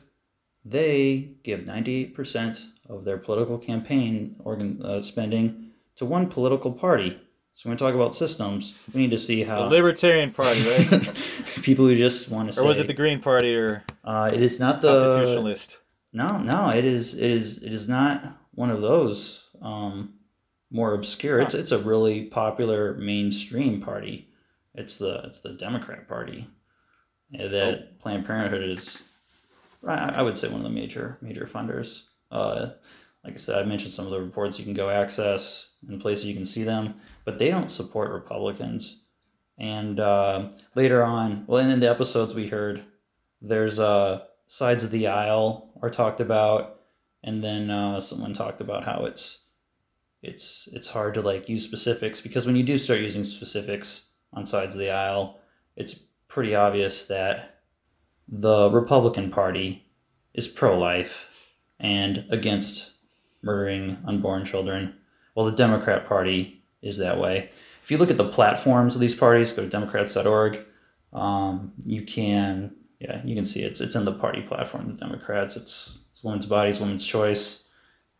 they 0.65 1.29
give 1.43 1.61
98% 1.61 2.65
of 2.89 3.05
their 3.05 3.17
political 3.17 3.57
campaign 3.57 4.35
organ 4.39 4.81
uh, 4.83 5.01
spending 5.01 5.71
to 5.95 6.05
one 6.05 6.27
political 6.27 6.71
party. 6.71 7.19
So 7.53 7.69
when 7.69 7.75
we 7.75 7.79
talk 7.79 7.95
about 7.95 8.13
systems, 8.13 8.77
we 8.93 9.01
need 9.01 9.11
to 9.11 9.17
see 9.17 9.43
how 9.43 9.69
The 9.69 9.75
Libertarian 9.75 10.33
Party, 10.33 10.61
right? 10.63 11.13
people 11.61 11.85
who 11.85 11.95
just 11.95 12.29
want 12.29 12.49
to 12.49 12.53
say, 12.53 12.61
or 12.61 12.65
was 12.65 12.79
it 12.79 12.87
the 12.87 12.93
Green 12.93 13.21
Party 13.21 13.55
or 13.55 13.83
uh, 14.03 14.29
it 14.33 14.41
is 14.41 14.59
not 14.59 14.81
the 14.81 14.99
Constitutionalist? 14.99 15.79
No, 16.11 16.37
no, 16.37 16.69
it 16.69 16.83
is. 16.83 17.15
It 17.15 17.31
is. 17.31 17.63
It 17.63 17.73
is 17.73 17.87
not 17.87 18.37
one 18.53 18.69
of 18.69 18.81
those 18.81 19.49
um, 19.61 20.15
more 20.71 20.93
obscure. 20.93 21.39
It's 21.39 21.53
it's 21.53 21.71
a 21.71 21.79
really 21.79 22.25
popular 22.25 22.95
mainstream 22.95 23.81
party. 23.81 24.29
It's 24.73 24.97
the 24.97 25.21
it's 25.25 25.39
the 25.39 25.53
Democrat 25.53 26.07
Party. 26.07 26.47
Yeah, 27.29 27.47
that 27.47 27.99
Planned 27.99 28.25
Parenthood 28.25 28.63
is. 28.63 29.03
I, 29.87 30.15
I 30.15 30.21
would 30.21 30.37
say 30.37 30.47
one 30.47 30.57
of 30.57 30.63
the 30.63 30.69
major 30.69 31.17
major 31.21 31.45
funders. 31.45 32.03
Uh, 32.31 32.69
like 33.23 33.33
I 33.33 33.37
said, 33.37 33.63
I 33.63 33.67
mentioned 33.67 33.91
some 33.91 34.05
of 34.05 34.11
the 34.11 34.21
reports 34.21 34.59
you 34.59 34.65
can 34.65 34.73
go 34.73 34.89
access 34.89 35.71
and 35.87 35.99
places 35.99 36.25
you 36.25 36.35
can 36.35 36.45
see 36.45 36.63
them, 36.63 36.95
but 37.23 37.39
they 37.39 37.49
don't 37.49 37.71
support 37.71 38.11
Republicans. 38.11 39.03
And 39.57 39.99
uh, 39.99 40.51
later 40.75 41.03
on, 41.03 41.45
well, 41.47 41.63
and 41.63 41.71
in 41.71 41.79
the 41.79 41.89
episodes 41.89 42.35
we 42.35 42.47
heard, 42.47 42.83
there's 43.41 43.79
uh, 43.79 44.25
sides 44.47 44.83
of 44.83 44.91
the 44.91 45.07
aisle 45.07 45.71
are 45.81 45.89
talked 45.89 46.19
about, 46.19 46.81
and 47.23 47.43
then 47.43 47.71
uh, 47.71 47.99
someone 47.99 48.33
talked 48.33 48.61
about 48.61 48.83
how 48.83 49.05
it's 49.05 49.44
it's 50.25 50.67
it's 50.73 50.89
hard 50.89 51.13
to 51.13 51.21
like 51.21 51.47
use 51.47 51.63
specifics 51.63 52.21
because 52.21 52.45
when 52.45 52.55
you 52.55 52.63
do 52.63 52.77
start 52.77 52.99
using 52.99 53.23
specifics 53.23 54.07
on 54.33 54.45
sides 54.45 54.75
of 54.75 54.79
the 54.79 54.91
aisle, 54.91 55.39
it's 55.75 55.93
pretty 56.27 56.55
obvious 56.55 57.05
that 57.05 57.61
the 58.27 58.69
Republican 58.71 59.29
Party 59.29 59.85
is 60.33 60.47
pro-life 60.47 61.53
and 61.79 62.25
against 62.29 62.91
murdering 63.43 63.97
unborn 64.05 64.43
children, 64.43 64.95
while 65.33 65.45
the 65.45 65.51
Democrat 65.51 66.07
Party 66.07 66.63
is 66.81 66.97
that 66.97 67.19
way. 67.19 67.49
If 67.83 67.91
you 67.91 67.97
look 67.97 68.09
at 68.11 68.17
the 68.17 68.27
platforms 68.27 68.95
of 68.95 69.01
these 69.01 69.13
parties, 69.13 69.51
go 69.51 69.61
to 69.61 69.69
Democrats.org. 69.69 70.59
Um, 71.13 71.73
you 71.85 72.01
can, 72.01 72.75
yeah, 72.99 73.21
you 73.23 73.35
can 73.35 73.45
see 73.45 73.61
it's 73.61 73.79
it's 73.79 73.95
in 73.95 74.05
the 74.05 74.13
party 74.13 74.41
platform. 74.41 74.87
The 74.87 74.93
Democrats, 74.93 75.55
it's 75.55 75.99
it's 76.09 76.23
women's 76.23 76.47
bodies, 76.47 76.79
women's 76.79 77.05
choice, 77.05 77.67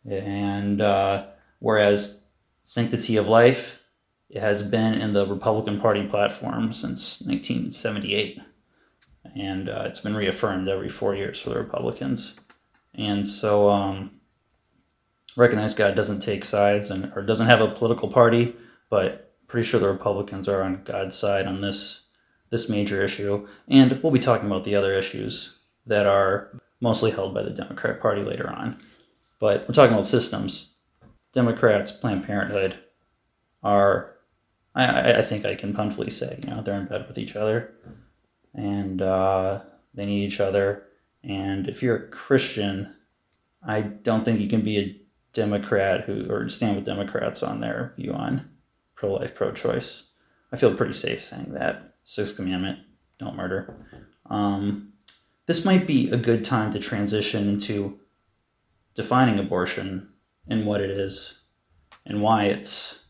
and 0.08 0.80
uh, 0.80 1.26
whereas 1.58 2.22
sanctity 2.64 3.16
of 3.16 3.28
life, 3.28 3.80
it 4.28 4.40
has 4.40 4.62
been 4.62 4.94
in 4.94 5.12
the 5.12 5.26
Republican 5.26 5.80
Party 5.80 6.06
platform 6.06 6.72
since 6.72 7.20
1978, 7.22 8.40
and 9.36 9.68
uh, 9.68 9.84
it's 9.86 10.00
been 10.00 10.16
reaffirmed 10.16 10.68
every 10.68 10.88
four 10.88 11.14
years 11.14 11.40
for 11.40 11.50
the 11.50 11.58
Republicans. 11.58 12.34
And 12.94 13.28
so, 13.28 13.68
um, 13.68 14.16
recognize 15.36 15.74
God 15.74 15.94
doesn't 15.94 16.20
take 16.20 16.44
sides 16.44 16.90
and 16.90 17.12
or 17.14 17.22
doesn't 17.22 17.46
have 17.46 17.60
a 17.60 17.68
political 17.68 18.08
party, 18.08 18.56
but 18.90 19.34
pretty 19.46 19.66
sure 19.66 19.78
the 19.78 19.88
Republicans 19.88 20.48
are 20.48 20.62
on 20.62 20.82
God's 20.82 21.16
side 21.16 21.46
on 21.46 21.60
this 21.60 22.06
this 22.50 22.68
major 22.68 23.02
issue. 23.02 23.46
And 23.68 24.00
we'll 24.02 24.12
be 24.12 24.18
talking 24.18 24.46
about 24.46 24.64
the 24.64 24.74
other 24.74 24.92
issues 24.92 25.58
that 25.86 26.06
are 26.06 26.60
mostly 26.80 27.10
held 27.10 27.34
by 27.34 27.42
the 27.42 27.50
Democrat 27.50 28.00
Party 28.00 28.22
later 28.22 28.48
on. 28.50 28.78
But 29.38 29.68
we're 29.68 29.74
talking 29.74 29.92
about 29.92 30.06
systems. 30.06 30.75
Democrats, 31.36 31.92
Planned 31.92 32.26
Parenthood, 32.26 32.78
are 33.62 34.16
I, 34.74 35.18
I 35.18 35.22
think 35.22 35.44
I 35.44 35.54
can 35.54 35.74
punfully 35.74 36.08
say, 36.08 36.40
you 36.42 36.50
know, 36.50 36.62
they're 36.62 36.80
in 36.80 36.86
bed 36.86 37.06
with 37.06 37.18
each 37.18 37.36
other, 37.36 37.74
and 38.54 39.02
uh, 39.02 39.60
they 39.92 40.06
need 40.06 40.24
each 40.24 40.40
other. 40.40 40.84
And 41.22 41.68
if 41.68 41.82
you're 41.82 41.96
a 41.96 42.08
Christian, 42.08 42.94
I 43.62 43.82
don't 43.82 44.24
think 44.24 44.40
you 44.40 44.48
can 44.48 44.62
be 44.62 44.78
a 44.78 45.00
Democrat 45.34 46.04
who 46.04 46.26
or 46.30 46.48
stand 46.48 46.76
with 46.76 46.86
Democrats 46.86 47.42
on 47.42 47.60
their 47.60 47.92
view 47.96 48.14
on 48.14 48.48
pro-life, 48.94 49.34
pro-choice. 49.34 50.04
I 50.50 50.56
feel 50.56 50.74
pretty 50.74 50.94
safe 50.94 51.22
saying 51.22 51.52
that. 51.52 51.92
Sixth 52.02 52.36
Commandment: 52.36 52.78
Don't 53.18 53.36
murder. 53.36 53.76
Um, 54.24 54.94
this 55.44 55.66
might 55.66 55.86
be 55.86 56.10
a 56.10 56.16
good 56.16 56.44
time 56.44 56.72
to 56.72 56.78
transition 56.78 57.46
into 57.46 58.00
defining 58.94 59.38
abortion 59.38 60.14
and 60.48 60.66
what 60.66 60.80
it 60.80 60.90
is 60.90 61.40
and 62.06 62.22
why 62.22 62.44
it's 62.44 63.00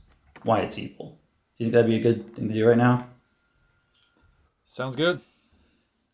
why 0.43 0.61
it's 0.61 0.79
evil. 0.79 1.21
Do 1.57 1.65
you 1.65 1.71
think 1.71 1.75
that'd 1.75 1.91
be 1.91 1.97
a 1.97 2.01
good 2.01 2.35
thing 2.35 2.49
to 2.49 2.55
do 2.55 2.69
right 2.69 2.77
now? 2.77 3.09
Sounds 4.65 4.97
good. 4.97 5.21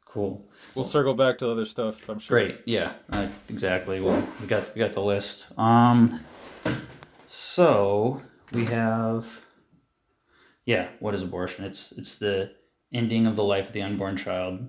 Cool. 0.04 0.46
We'll 0.74 0.84
circle 0.84 1.14
back 1.14 1.38
to 1.38 1.50
other 1.50 1.64
stuff. 1.64 2.08
I'm 2.08 2.18
sure. 2.18 2.38
Great. 2.38 2.60
Yeah. 2.66 2.94
Uh, 3.10 3.28
exactly. 3.48 4.00
Well, 4.00 4.26
we 4.40 4.46
got 4.46 4.74
we 4.74 4.78
got 4.78 4.92
the 4.92 5.02
list. 5.02 5.56
Um. 5.58 6.20
So 7.26 8.20
we 8.52 8.66
have. 8.66 9.40
Yeah. 10.66 10.88
What 11.00 11.14
is 11.14 11.22
abortion? 11.22 11.64
It's 11.64 11.92
it's 11.92 12.16
the 12.16 12.52
ending 12.92 13.26
of 13.26 13.36
the 13.36 13.44
life 13.44 13.68
of 13.68 13.72
the 13.72 13.82
unborn 13.82 14.16
child. 14.16 14.68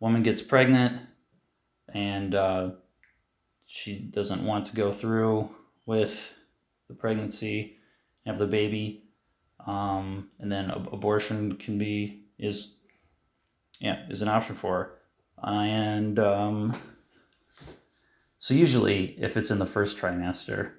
Woman 0.00 0.22
gets 0.22 0.42
pregnant, 0.42 1.00
and 1.92 2.34
uh, 2.34 2.70
she 3.66 3.98
doesn't 3.98 4.44
want 4.44 4.66
to 4.66 4.76
go 4.76 4.92
through 4.92 5.50
with 5.88 6.34
the 6.86 6.94
pregnancy, 6.94 7.78
have 8.26 8.38
the 8.38 8.46
baby, 8.46 9.04
um, 9.66 10.28
and 10.38 10.52
then 10.52 10.70
ab- 10.70 10.92
abortion 10.92 11.56
can 11.56 11.78
be 11.78 12.24
is 12.38 12.76
yeah 13.80 14.04
is 14.10 14.20
an 14.20 14.28
option 14.28 14.54
for 14.54 14.74
her. 14.76 15.50
and 15.50 16.18
um, 16.18 16.78
so 18.36 18.52
usually 18.52 19.18
if 19.18 19.38
it's 19.38 19.50
in 19.50 19.58
the 19.58 19.64
first 19.64 19.96
trimester, 19.96 20.72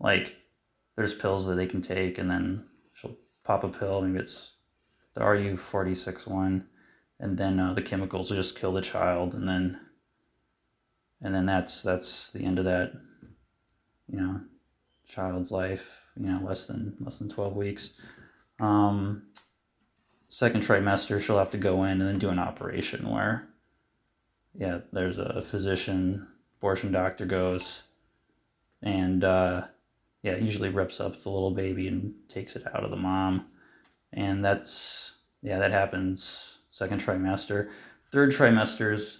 like 0.00 0.38
there's 0.96 1.12
pills 1.12 1.44
that 1.44 1.56
they 1.56 1.66
can 1.66 1.82
take, 1.82 2.16
and 2.16 2.30
then 2.30 2.64
she'll 2.94 3.18
pop 3.44 3.62
a 3.62 3.68
pill. 3.68 4.00
Maybe 4.00 4.20
it's 4.20 4.54
the 5.12 5.22
RU 5.22 5.58
forty 5.58 5.94
six 5.94 6.26
one, 6.26 6.66
and 7.20 7.36
then 7.36 7.60
uh, 7.60 7.74
the 7.74 7.82
chemicals 7.82 8.30
will 8.30 8.38
just 8.38 8.58
kill 8.58 8.72
the 8.72 8.80
child, 8.80 9.34
and 9.34 9.46
then 9.46 9.78
and 11.20 11.34
then 11.34 11.44
that's 11.44 11.82
that's 11.82 12.30
the 12.30 12.42
end 12.42 12.58
of 12.58 12.64
that. 12.64 12.92
You 14.08 14.20
know, 14.20 14.40
child's 15.06 15.50
life. 15.50 16.02
You 16.18 16.26
know, 16.26 16.40
less 16.42 16.66
than 16.66 16.96
less 17.00 17.18
than 17.18 17.28
twelve 17.28 17.56
weeks. 17.56 17.92
Um, 18.58 19.24
second 20.28 20.62
trimester, 20.62 21.20
she'll 21.20 21.38
have 21.38 21.50
to 21.50 21.58
go 21.58 21.84
in 21.84 22.00
and 22.00 22.08
then 22.08 22.18
do 22.18 22.30
an 22.30 22.38
operation 22.38 23.08
where, 23.08 23.48
yeah, 24.54 24.80
there's 24.92 25.18
a 25.18 25.42
physician, 25.42 26.26
abortion 26.58 26.90
doctor 26.90 27.26
goes, 27.26 27.82
and 28.82 29.24
uh, 29.24 29.66
yeah, 30.22 30.36
usually 30.36 30.70
rips 30.70 31.00
up 31.00 31.20
the 31.20 31.30
little 31.30 31.50
baby 31.50 31.86
and 31.88 32.14
takes 32.28 32.56
it 32.56 32.66
out 32.74 32.82
of 32.82 32.90
the 32.90 32.96
mom, 32.96 33.46
and 34.12 34.44
that's 34.44 35.16
yeah, 35.42 35.58
that 35.58 35.70
happens 35.70 36.60
second 36.70 37.00
trimester. 37.00 37.68
Third 38.10 38.30
trimesters, 38.30 39.18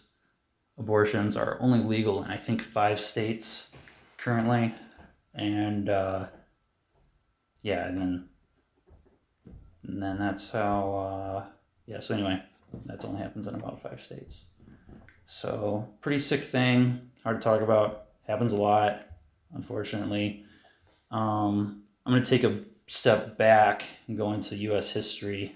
abortions 0.78 1.36
are 1.36 1.58
only 1.60 1.80
legal 1.80 2.22
in 2.24 2.30
I 2.30 2.36
think 2.36 2.62
five 2.62 2.98
states 2.98 3.68
currently, 4.26 4.74
and 5.34 5.88
uh, 5.88 6.26
yeah, 7.62 7.86
and 7.86 7.96
then 7.96 8.28
and 9.84 10.02
then 10.02 10.18
that's 10.18 10.50
how 10.50 10.94
uh, 10.96 11.44
yeah. 11.86 12.00
So 12.00 12.14
anyway, 12.14 12.42
that's 12.86 13.04
only 13.04 13.20
happens 13.20 13.46
in 13.46 13.54
about 13.54 13.80
five 13.80 14.00
states. 14.00 14.46
So 15.26 15.88
pretty 16.00 16.18
sick 16.18 16.40
thing, 16.40 17.08
hard 17.22 17.40
to 17.40 17.44
talk 17.44 17.60
about. 17.60 18.06
Happens 18.26 18.52
a 18.52 18.56
lot, 18.56 19.06
unfortunately. 19.54 20.44
Um, 21.12 21.84
I'm 22.04 22.12
gonna 22.12 22.24
take 22.24 22.42
a 22.42 22.64
step 22.88 23.38
back 23.38 23.84
and 24.08 24.16
go 24.16 24.32
into 24.32 24.56
U.S. 24.56 24.90
history. 24.90 25.54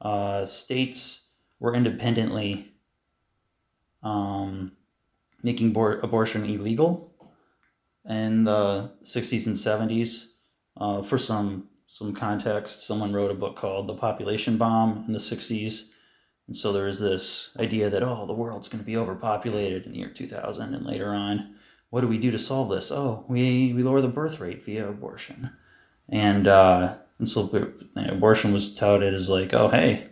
Uh, 0.00 0.46
states 0.46 1.28
were 1.58 1.74
independently 1.74 2.72
um, 4.02 4.72
making 5.42 5.74
abor- 5.74 6.02
abortion 6.02 6.46
illegal 6.46 7.09
in 8.10 8.44
the 8.44 8.92
60s 9.02 9.46
and 9.46 9.56
70s. 9.56 10.26
Uh, 10.76 11.02
for 11.02 11.16
some 11.16 11.68
some 11.86 12.14
context, 12.14 12.86
someone 12.86 13.12
wrote 13.12 13.32
a 13.32 13.34
book 13.34 13.56
called 13.56 13.88
The 13.88 13.94
Population 13.94 14.56
Bomb 14.56 15.04
in 15.08 15.12
the 15.12 15.18
60s. 15.18 15.88
And 16.46 16.56
so 16.56 16.72
there 16.72 16.84
was 16.84 17.00
this 17.00 17.50
idea 17.58 17.90
that, 17.90 18.04
oh, 18.04 18.26
the 18.26 18.32
world's 18.32 18.68
going 18.68 18.78
to 18.78 18.86
be 18.86 18.96
overpopulated 18.96 19.86
in 19.86 19.92
the 19.92 19.98
year 19.98 20.08
2000 20.08 20.72
and 20.72 20.86
later 20.86 21.08
on. 21.08 21.56
What 21.90 22.02
do 22.02 22.06
we 22.06 22.18
do 22.18 22.30
to 22.30 22.38
solve 22.38 22.70
this? 22.70 22.92
Oh, 22.92 23.24
we, 23.26 23.72
we 23.72 23.82
lower 23.82 24.00
the 24.00 24.08
birth 24.08 24.38
rate 24.38 24.62
via 24.62 24.88
abortion. 24.88 25.50
And 26.08 26.46
uh, 26.46 26.96
and 27.20 27.28
so 27.28 27.74
abortion 27.96 28.52
was 28.52 28.74
touted 28.74 29.14
as 29.14 29.28
like, 29.28 29.52
oh 29.52 29.68
hey, 29.68 30.08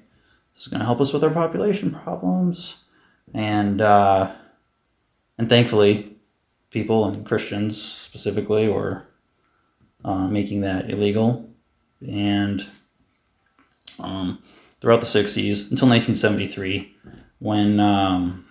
this 0.53 0.63
is 0.63 0.69
going 0.69 0.81
to 0.81 0.87
help 0.87 1.01
us 1.01 1.13
with 1.13 1.25
our 1.25 1.31
population 1.31 1.91
problems, 1.91 2.85
and 3.35 3.81
uh, 3.81 4.31
and 5.39 5.49
thankfully, 5.49 6.18
people 6.71 7.07
and 7.07 7.25
Christians 7.25 7.81
specifically 7.81 8.69
were 8.69 9.05
uh, 10.05 10.29
making 10.29 10.61
that 10.63 10.91
illegal, 10.91 11.51
and 12.07 12.67
um, 13.99 14.43
throughout 14.81 15.01
the 15.01 15.07
'60s 15.07 15.71
until 15.71 15.89
1973, 15.89 16.95
when 17.39 17.81
um, 17.81 18.45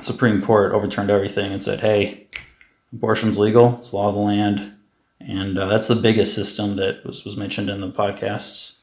Supreme 0.00 0.42
Court 0.42 0.72
overturned 0.72 1.10
everything 1.10 1.52
and 1.52 1.62
said, 1.62 1.80
hey, 1.80 2.28
abortion's 2.92 3.38
legal, 3.38 3.78
it's 3.78 3.92
law 3.92 4.08
of 4.08 4.14
the 4.14 4.20
land. 4.20 4.72
And 5.20 5.58
uh, 5.58 5.66
that's 5.66 5.88
the 5.88 5.96
biggest 5.96 6.34
system 6.34 6.76
that 6.76 7.04
was, 7.04 7.24
was 7.24 7.36
mentioned 7.36 7.70
in 7.70 7.80
the 7.80 7.90
podcasts. 7.90 8.78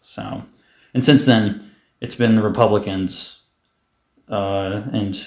So, 0.00 0.44
and 0.92 1.04
since 1.04 1.24
then, 1.24 1.70
it's 2.00 2.14
been 2.14 2.34
the 2.34 2.42
Republicans, 2.42 3.40
uh, 4.28 4.82
and 4.92 5.26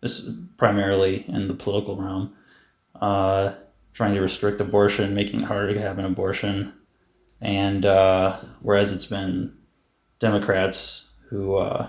this 0.00 0.28
primarily 0.56 1.24
in 1.28 1.48
the 1.48 1.54
political 1.54 1.96
realm, 1.96 2.34
uh, 3.00 3.54
trying 3.92 4.14
to 4.14 4.20
restrict 4.20 4.60
abortion, 4.60 5.14
making 5.14 5.40
it 5.40 5.44
harder 5.46 5.74
to 5.74 5.80
have 5.80 5.98
an 5.98 6.04
abortion. 6.04 6.72
And 7.40 7.84
uh, 7.84 8.38
whereas 8.60 8.92
it's 8.92 9.06
been 9.06 9.56
Democrats 10.18 11.06
who 11.28 11.56
uh, 11.56 11.88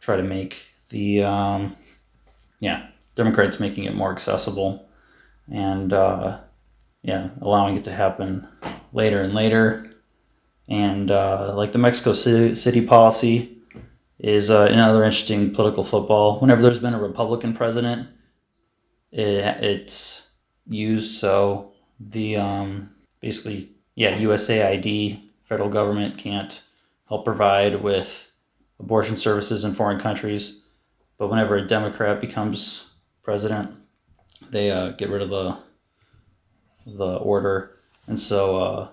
try 0.00 0.16
to 0.16 0.22
make 0.22 0.68
the 0.90 1.22
um, 1.24 1.76
yeah 2.60 2.86
Democrats 3.14 3.60
making 3.60 3.84
it 3.84 3.94
more 3.94 4.12
accessible 4.12 4.88
and 5.50 5.92
uh, 5.92 6.38
yeah 7.02 7.30
allowing 7.40 7.76
it 7.76 7.84
to 7.84 7.92
happen 7.92 8.46
later 8.92 9.20
and 9.20 9.34
later 9.34 9.90
and 10.68 11.10
uh, 11.10 11.54
like 11.54 11.72
the 11.72 11.78
Mexico 11.78 12.12
City, 12.12 12.54
City 12.54 12.86
policy 12.86 13.53
is 14.26 14.50
uh, 14.50 14.68
another 14.70 15.04
interesting 15.04 15.52
political 15.54 15.84
football. 15.84 16.40
Whenever 16.40 16.62
there's 16.62 16.78
been 16.78 16.94
a 16.94 17.00
Republican 17.00 17.52
president, 17.54 18.08
it, 19.12 19.62
it's 19.62 20.26
used 20.66 21.14
so 21.14 21.72
the 22.00 22.36
um, 22.36 22.90
basically 23.20 23.70
yeah 23.94 24.16
USAID 24.16 25.20
federal 25.44 25.68
government 25.68 26.16
can't 26.16 26.62
help 27.08 27.24
provide 27.24 27.82
with 27.82 28.30
abortion 28.80 29.16
services 29.16 29.62
in 29.62 29.72
foreign 29.72 30.00
countries 30.00 30.64
but 31.18 31.30
whenever 31.30 31.56
a 31.56 31.66
Democrat 31.66 32.20
becomes 32.20 32.86
president, 33.22 33.70
they 34.50 34.70
uh, 34.70 34.90
get 34.90 35.10
rid 35.10 35.22
of 35.22 35.30
the 35.30 35.56
the 36.86 37.16
order, 37.16 37.78
and 38.06 38.18
so 38.18 38.56
uh, 38.56 38.88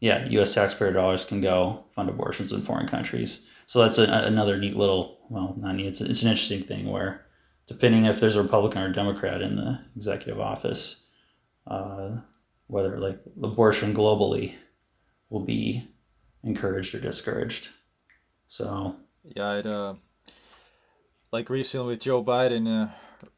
yeah, 0.00 0.26
U.S. 0.26 0.54
taxpayer 0.54 0.92
dollars 0.92 1.24
can 1.24 1.40
go 1.40 1.84
fund 1.90 2.08
abortions 2.08 2.52
in 2.52 2.62
foreign 2.62 2.86
countries. 2.86 3.46
So 3.66 3.82
that's 3.82 3.98
a, 3.98 4.04
another 4.04 4.56
neat 4.58 4.76
little 4.76 5.16
well, 5.28 5.54
not 5.58 5.74
neat. 5.74 5.86
It's, 5.86 6.00
it's 6.00 6.22
an 6.22 6.30
interesting 6.30 6.62
thing 6.62 6.86
where, 6.90 7.26
depending 7.66 8.04
if 8.04 8.20
there's 8.20 8.36
a 8.36 8.42
Republican 8.42 8.82
or 8.82 8.92
Democrat 8.92 9.42
in 9.42 9.56
the 9.56 9.80
executive 9.96 10.40
office, 10.40 11.04
uh, 11.66 12.16
whether 12.68 12.98
like 12.98 13.20
abortion 13.42 13.92
globally 13.94 14.54
will 15.30 15.44
be 15.44 15.88
encouraged 16.44 16.94
or 16.94 17.00
discouraged. 17.00 17.68
So 18.46 18.96
yeah, 19.24 19.48
I'd 19.48 19.66
uh, 19.66 19.94
like 21.32 21.50
recently 21.50 21.88
with 21.88 22.00
Joe 22.00 22.22
Biden 22.22 22.68
uh, 22.68 22.92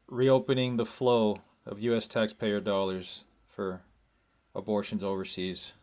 reopening 0.07 0.77
the 0.77 0.85
flow 0.85 1.41
of 1.65 1.79
U.S. 1.81 2.07
taxpayer 2.07 2.59
dollars 2.59 3.25
for 3.47 3.81
abortions 4.53 5.03
overseas. 5.03 5.73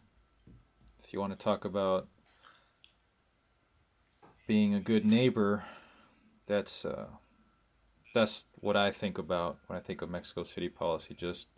If 1.02 1.12
you 1.12 1.20
want 1.20 1.32
to 1.32 1.44
talk 1.44 1.64
about 1.64 2.08
being 4.46 4.74
a 4.74 4.80
good 4.80 5.04
neighbor, 5.04 5.64
that's 6.46 6.84
uh, 6.84 7.06
that's 8.14 8.46
what 8.60 8.76
I 8.76 8.90
think 8.90 9.18
about 9.18 9.58
when 9.66 9.78
I 9.78 9.82
think 9.82 10.02
of 10.02 10.10
Mexico 10.10 10.42
City 10.42 10.68
policy. 10.68 11.14
Just 11.14 11.48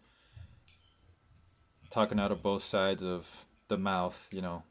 talking 1.90 2.18
out 2.20 2.32
of 2.32 2.42
both 2.42 2.62
sides 2.62 3.02
of 3.02 3.46
the 3.68 3.78
mouth, 3.78 4.28
you 4.32 4.42
know, 4.42 4.62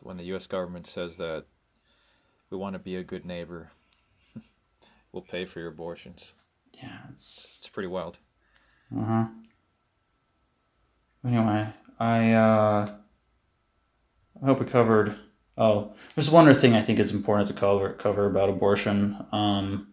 when 0.00 0.16
the 0.16 0.24
U.S. 0.24 0.46
government 0.46 0.86
says 0.86 1.16
that 1.16 1.44
we 2.50 2.56
want 2.58 2.74
to 2.74 2.78
be 2.78 2.96
a 2.96 3.02
good 3.02 3.24
neighbor 3.24 3.70
we'll 5.12 5.22
pay 5.22 5.44
for 5.44 5.60
your 5.60 5.68
abortions. 5.68 6.34
Yeah, 6.82 6.98
it's 7.10 7.56
it's 7.58 7.68
pretty 7.68 7.88
wild. 7.88 8.18
Uh 8.96 9.04
huh. 9.04 9.26
Anyway, 11.24 11.68
I 12.00 12.32
uh, 12.32 12.94
I 14.42 14.46
hope 14.46 14.60
we 14.60 14.66
covered. 14.66 15.16
Oh, 15.58 15.92
there's 16.14 16.30
one 16.30 16.44
other 16.44 16.58
thing 16.58 16.74
I 16.74 16.80
think 16.80 16.98
it's 16.98 17.12
important 17.12 17.48
to 17.48 17.54
cover 17.54 17.92
cover 17.92 18.26
about 18.26 18.48
abortion, 18.48 19.16
um, 19.32 19.88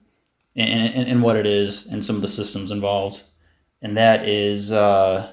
and, 0.55 0.93
and, 0.93 1.07
and 1.07 1.23
what 1.23 1.35
it 1.35 1.45
is, 1.45 1.85
and 1.87 2.03
some 2.05 2.15
of 2.15 2.21
the 2.21 2.27
systems 2.27 2.71
involved, 2.71 3.23
and 3.81 3.97
that 3.97 4.27
is 4.27 4.71
uh, 4.71 5.31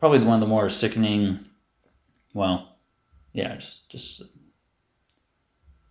probably 0.00 0.18
one 0.20 0.34
of 0.34 0.40
the 0.40 0.46
more 0.46 0.68
sickening. 0.68 1.40
Well, 2.34 2.76
yeah, 3.32 3.54
just 3.54 3.88
just 3.88 4.22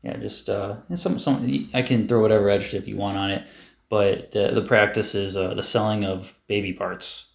yeah, 0.03 0.17
just 0.17 0.49
uh, 0.49 0.77
some 0.95 1.17
some. 1.17 1.67
I 1.73 1.81
can 1.81 2.07
throw 2.07 2.21
whatever 2.21 2.49
adjective 2.49 2.87
you 2.87 2.97
want 2.97 3.17
on 3.17 3.31
it, 3.31 3.47
but 3.89 4.31
the 4.33 4.49
the 4.49 4.61
practice 4.61 5.15
is 5.15 5.37
uh, 5.37 5.53
the 5.53 5.63
selling 5.63 6.03
of 6.03 6.37
baby 6.47 6.73
parts. 6.73 7.31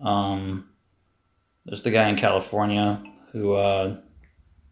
Um, 0.00 0.68
there's 1.64 1.82
the 1.82 1.90
guy 1.90 2.08
in 2.08 2.16
California 2.16 3.02
who 3.30 3.52
uh, 3.52 4.00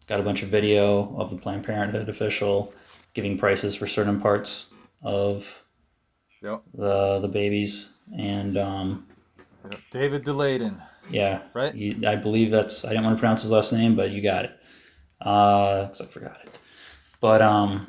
got 0.07 0.19
a 0.19 0.23
bunch 0.23 0.43
of 0.43 0.49
video 0.49 1.15
of 1.17 1.29
the 1.29 1.37
Planned 1.37 1.63
Parenthood 1.63 2.09
official 2.09 2.73
giving 3.13 3.37
prices 3.37 3.75
for 3.75 3.87
certain 3.87 4.19
parts 4.19 4.67
of 5.03 5.63
yep. 6.41 6.61
the 6.73 7.19
the 7.19 7.27
babies, 7.27 7.89
and 8.17 8.57
um, 8.57 9.07
yep. 9.69 9.81
David 9.91 10.23
Daleiden. 10.23 10.81
Yeah, 11.09 11.41
right. 11.53 11.73
He, 11.73 12.05
I 12.05 12.15
believe 12.15 12.51
that's. 12.51 12.85
I 12.85 12.89
didn't 12.89 13.05
want 13.05 13.17
to 13.17 13.19
pronounce 13.19 13.41
his 13.41 13.51
last 13.51 13.73
name, 13.73 13.95
but 13.95 14.11
you 14.11 14.21
got 14.21 14.45
it. 14.45 14.57
Because 15.19 16.01
uh, 16.01 16.05
I 16.05 16.07
forgot 16.07 16.39
it. 16.43 16.59
But 17.19 17.41
um, 17.41 17.85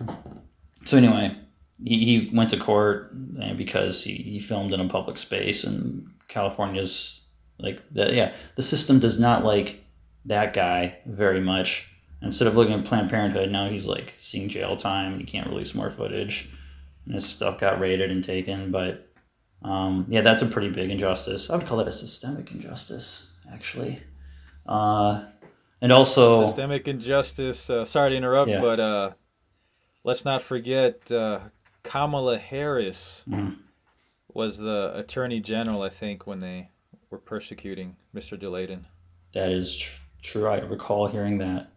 so 0.84 0.96
anyway, 0.96 1.36
he, 1.84 2.04
he 2.04 2.30
went 2.34 2.50
to 2.50 2.56
court 2.58 3.12
because 3.56 4.04
he, 4.04 4.14
he 4.14 4.38
filmed 4.38 4.72
in 4.72 4.80
a 4.80 4.88
public 4.88 5.16
space, 5.16 5.64
and 5.64 6.06
California's 6.28 7.22
like 7.58 7.80
the, 7.90 8.12
yeah 8.12 8.34
the 8.56 8.62
system 8.62 8.98
does 8.98 9.18
not 9.18 9.44
like 9.44 9.84
that 10.24 10.52
guy 10.52 10.98
very 11.06 11.40
much. 11.40 11.88
Instead 12.22 12.46
of 12.46 12.56
looking 12.56 12.74
at 12.74 12.84
Planned 12.84 13.10
Parenthood, 13.10 13.50
now 13.50 13.68
he's 13.68 13.86
like 13.86 14.14
seeing 14.16 14.48
jail 14.48 14.76
time. 14.76 15.18
He 15.18 15.24
can't 15.24 15.48
release 15.48 15.74
more 15.74 15.90
footage, 15.90 16.48
and 17.04 17.14
his 17.14 17.28
stuff 17.28 17.58
got 17.58 17.80
raided 17.80 18.10
and 18.10 18.22
taken. 18.22 18.70
But 18.70 19.12
um, 19.62 20.06
yeah, 20.08 20.20
that's 20.20 20.42
a 20.42 20.46
pretty 20.46 20.68
big 20.68 20.90
injustice. 20.90 21.50
I 21.50 21.56
would 21.56 21.66
call 21.66 21.78
that 21.78 21.88
a 21.88 21.92
systemic 21.92 22.52
injustice, 22.52 23.30
actually. 23.52 24.02
Uh, 24.66 25.24
and 25.80 25.90
also 25.90 26.44
systemic 26.44 26.86
injustice. 26.86 27.68
Uh, 27.68 27.84
sorry 27.84 28.10
to 28.10 28.16
interrupt, 28.16 28.50
yeah. 28.50 28.60
but 28.60 28.78
uh, 28.78 29.10
let's 30.04 30.24
not 30.24 30.42
forget 30.42 31.10
uh, 31.10 31.40
Kamala 31.82 32.38
Harris 32.38 33.24
mm. 33.28 33.56
was 34.32 34.58
the 34.58 34.92
attorney 34.94 35.40
general, 35.40 35.82
I 35.82 35.88
think, 35.88 36.26
when 36.26 36.38
they 36.38 36.70
were 37.10 37.18
persecuting 37.18 37.96
Mr. 38.14 38.38
Daleiden. 38.38 38.84
That 39.34 39.50
is 39.50 39.76
tr- 39.76 40.00
true. 40.22 40.46
I 40.46 40.60
recall 40.60 41.08
hearing 41.08 41.38
that. 41.38 41.72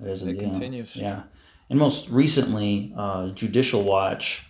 That 0.00 0.10
is 0.10 0.22
it 0.22 0.38
continues. 0.38 0.96
Yeah. 0.96 1.24
And 1.70 1.78
most 1.78 2.08
recently, 2.08 2.92
uh, 2.96 3.30
Judicial 3.30 3.82
Watch 3.84 4.46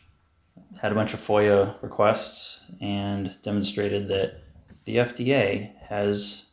had 0.81 0.93
a 0.93 0.95
bunch 0.95 1.15
of 1.15 1.21
FOIA 1.21 1.81
requests 1.83 2.63
and 2.81 3.37
demonstrated 3.43 4.09
that 4.09 4.41
the 4.85 4.97
FDA 4.97 5.77
has 5.83 6.47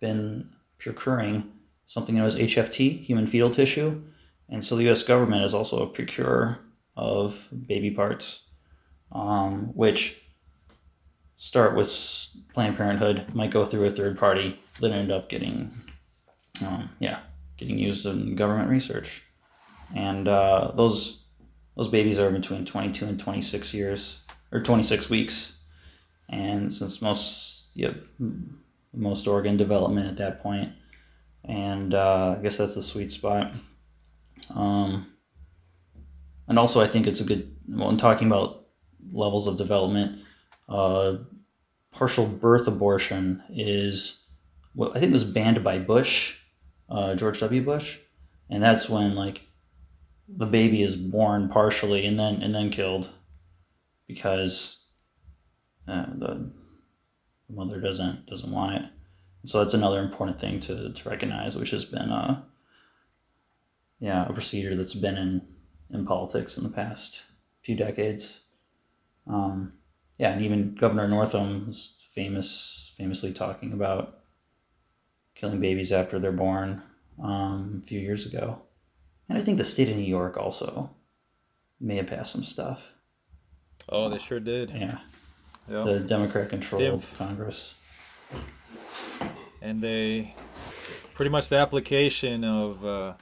been 0.00 0.48
procuring 0.78 1.52
something 1.86 2.14
known 2.14 2.26
as 2.26 2.36
HFT, 2.36 3.04
human 3.04 3.26
fetal 3.26 3.50
tissue, 3.50 4.02
and 4.48 4.64
so 4.64 4.76
the 4.76 4.84
U.S. 4.84 5.02
government 5.02 5.44
is 5.44 5.54
also 5.54 5.82
a 5.82 5.86
procurer 5.86 6.58
of 6.96 7.48
baby 7.66 7.90
parts, 7.90 8.40
um, 9.12 9.66
which 9.74 10.20
start 11.36 11.76
with 11.76 11.90
Planned 12.54 12.76
Parenthood, 12.76 13.34
might 13.34 13.50
go 13.50 13.64
through 13.64 13.84
a 13.84 13.90
third 13.90 14.18
party, 14.18 14.58
then 14.80 14.92
end 14.92 15.12
up 15.12 15.28
getting, 15.28 15.70
um, 16.66 16.90
yeah, 16.98 17.20
getting 17.56 17.78
used 17.78 18.06
in 18.06 18.34
government 18.34 18.70
research. 18.70 19.22
And 19.94 20.28
uh, 20.28 20.72
those 20.74 21.24
those 21.76 21.88
babies 21.88 22.18
are 22.18 22.30
between 22.30 22.64
22 22.64 23.04
and 23.04 23.20
26 23.20 23.74
years 23.74 24.22
or 24.50 24.62
26 24.62 25.10
weeks. 25.10 25.58
And 26.28 26.72
since 26.72 27.02
most 27.02 27.68
most 28.92 29.28
organ 29.28 29.56
development 29.56 30.08
at 30.08 30.16
that 30.16 30.42
point, 30.42 30.72
and 31.44 31.94
uh, 31.94 32.36
I 32.38 32.42
guess 32.42 32.56
that's 32.56 32.74
the 32.74 32.82
sweet 32.82 33.12
spot. 33.12 33.52
Um, 34.54 35.06
and 36.48 36.58
also, 36.58 36.80
I 36.80 36.86
think 36.86 37.06
it's 37.06 37.20
a 37.20 37.24
good, 37.24 37.56
when 37.68 37.96
talking 37.96 38.26
about 38.26 38.66
levels 39.12 39.46
of 39.46 39.56
development, 39.56 40.20
uh, 40.68 41.16
partial 41.92 42.26
birth 42.26 42.66
abortion 42.66 43.42
is 43.50 44.26
what 44.74 44.96
I 44.96 45.00
think 45.00 45.12
was 45.12 45.24
banned 45.24 45.62
by 45.62 45.78
Bush 45.78 46.38
uh, 46.88 47.14
George 47.14 47.40
W. 47.40 47.62
Bush, 47.62 47.98
and 48.50 48.62
that's 48.62 48.88
when 48.88 49.14
like 49.14 49.42
the 50.28 50.46
baby 50.46 50.82
is 50.82 50.96
born 50.96 51.48
partially 51.48 52.06
and 52.06 52.18
then 52.18 52.42
and 52.42 52.54
then 52.54 52.70
killed 52.70 53.10
because 54.06 54.84
uh, 55.88 56.06
the 56.14 56.50
mother 57.48 57.80
doesn't 57.80 58.26
doesn't 58.26 58.52
want 58.52 58.74
it. 58.74 58.90
So 59.44 59.60
that's 59.60 59.74
another 59.74 60.02
important 60.02 60.40
thing 60.40 60.58
to, 60.60 60.92
to 60.92 61.08
recognize, 61.08 61.56
which 61.56 61.70
has 61.70 61.84
been 61.84 62.10
a 62.10 62.44
yeah 64.00 64.26
a 64.28 64.32
procedure 64.32 64.74
that's 64.74 64.94
been 64.94 65.16
in 65.16 65.42
in 65.90 66.06
politics 66.06 66.56
in 66.56 66.64
the 66.64 66.70
past 66.70 67.24
few 67.62 67.76
decades. 67.76 68.40
Um, 69.26 69.74
yeah, 70.18 70.32
and 70.32 70.42
even 70.42 70.74
Governor 70.74 71.08
Northam 71.08 71.66
was 71.66 71.94
famous 72.12 72.92
famously 72.96 73.32
talking 73.32 73.72
about 73.72 74.20
killing 75.36 75.60
babies 75.60 75.92
after 75.92 76.18
they're 76.18 76.32
born 76.32 76.82
um, 77.22 77.80
a 77.84 77.86
few 77.86 78.00
years 78.00 78.26
ago. 78.26 78.62
And 79.28 79.38
I 79.38 79.40
think 79.40 79.58
the 79.58 79.64
state 79.64 79.88
of 79.88 79.96
New 79.96 80.02
York 80.02 80.36
also 80.36 80.90
may 81.78 81.96
have 81.96 82.08
passed 82.08 82.32
some 82.32 82.42
stuff. 82.42 82.92
Oh, 83.88 84.08
they 84.08 84.18
sure 84.18 84.40
did. 84.40 84.70
Yeah. 84.70 84.98
Yep. 85.68 85.84
The 85.84 86.00
Democrat 86.00 86.48
controlled 86.48 87.04
Congress. 87.16 87.74
and 89.60 89.82
they 89.82 90.34
pretty 91.14 91.30
much 91.30 91.48
the 91.48 91.56
application 91.56 92.44
of 92.44 92.84
uh, 92.84 93.14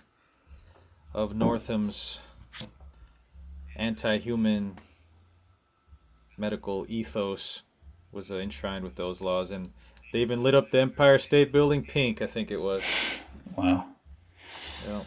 of 1.13 1.35
Northam's 1.35 2.21
anti-human 3.77 4.79
medical 6.37 6.85
ethos 6.89 7.63
was 8.13 8.31
uh, 8.31 8.37
enshrined 8.37 8.85
with 8.85 8.97
those 8.97 9.21
laws, 9.21 9.51
and 9.51 9.73
they 10.15 10.21
even 10.21 10.45
lit 10.45 10.55
up 10.55 10.71
the 10.71 10.79
Empire 10.79 11.19
State 11.19 11.51
Building 11.51 11.85
pink. 11.85 12.23
I 12.23 12.29
think 12.29 12.53
it 12.53 12.63
was. 12.63 12.85
Wow. 13.57 13.85
Yeah. 14.87 15.01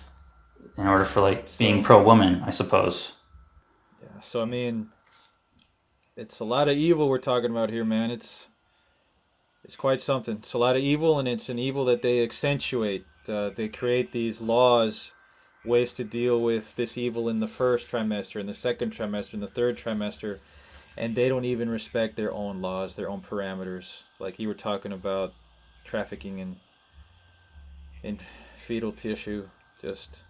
In 0.77 0.85
order 0.85 1.05
for 1.05 1.21
like 1.21 1.47
being 1.57 1.81
pro 1.81 2.03
woman, 2.03 2.43
I 2.45 2.49
suppose. 2.49 3.13
Yeah. 4.01 4.19
So 4.19 4.41
I 4.41 4.45
mean, 4.45 4.89
it's 6.17 6.41
a 6.41 6.43
lot 6.43 6.67
of 6.67 6.75
evil 6.75 7.07
we're 7.07 7.19
talking 7.19 7.51
about 7.51 7.69
here, 7.69 7.85
man. 7.85 8.11
It's 8.11 8.49
it's 9.63 9.77
quite 9.77 10.01
something. 10.01 10.35
It's 10.39 10.51
a 10.51 10.57
lot 10.57 10.75
of 10.75 10.81
evil, 10.81 11.19
and 11.19 11.27
it's 11.27 11.47
an 11.47 11.57
evil 11.57 11.85
that 11.85 12.01
they 12.01 12.21
accentuate. 12.21 13.05
Uh, 13.29 13.51
they 13.51 13.69
create 13.69 14.11
these 14.11 14.41
laws, 14.41 15.13
ways 15.63 15.93
to 15.93 16.03
deal 16.03 16.37
with 16.37 16.75
this 16.75 16.97
evil 16.97 17.29
in 17.29 17.39
the 17.39 17.47
first 17.47 17.89
trimester, 17.89 18.41
in 18.41 18.45
the 18.45 18.53
second 18.53 18.91
trimester, 18.91 19.35
in 19.35 19.39
the 19.39 19.47
third 19.47 19.77
trimester, 19.77 20.39
and 20.97 21.15
they 21.15 21.29
don't 21.29 21.45
even 21.45 21.69
respect 21.69 22.15
their 22.15 22.33
own 22.33 22.61
laws, 22.61 22.95
their 22.95 23.09
own 23.09 23.21
parameters. 23.21 24.03
Like 24.19 24.39
you 24.39 24.47
were 24.47 24.53
talking 24.53 24.91
about 24.91 25.33
trafficking 25.83 26.39
in 26.39 26.57
in 28.03 28.19
fetal 28.55 28.91
tissue, 28.91 29.47
just 29.81 30.23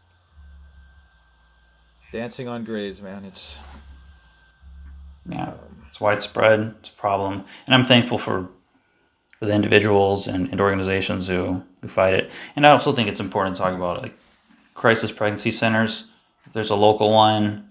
dancing 2.12 2.47
on 2.47 2.63
graves, 2.63 3.01
man. 3.01 3.25
It's 3.25 3.60
Yeah, 5.30 5.49
um, 5.49 5.84
it's 5.88 5.99
widespread. 5.99 6.75
It's 6.80 6.89
a 6.89 6.93
problem, 6.93 7.43
and 7.65 7.75
I'm 7.75 7.84
thankful 7.84 8.17
for 8.17 8.49
for 9.39 9.45
the 9.45 9.53
individuals 9.53 10.27
and, 10.27 10.49
and 10.51 10.60
organizations 10.60 11.27
who 11.27 11.63
who 11.82 11.88
fight 11.88 12.13
it. 12.13 12.32
And 12.56 12.65
I 12.65 12.71
also 12.71 12.91
think 12.91 13.10
it's 13.10 13.19
important 13.19 13.56
to 13.56 13.62
talk 13.62 13.73
about 13.73 14.01
like 14.01 14.17
crisis 14.73 15.12
pregnancy 15.12 15.51
centers. 15.51 16.06
If 16.45 16.53
there's 16.53 16.69
a 16.69 16.75
local 16.75 17.12
one 17.12 17.69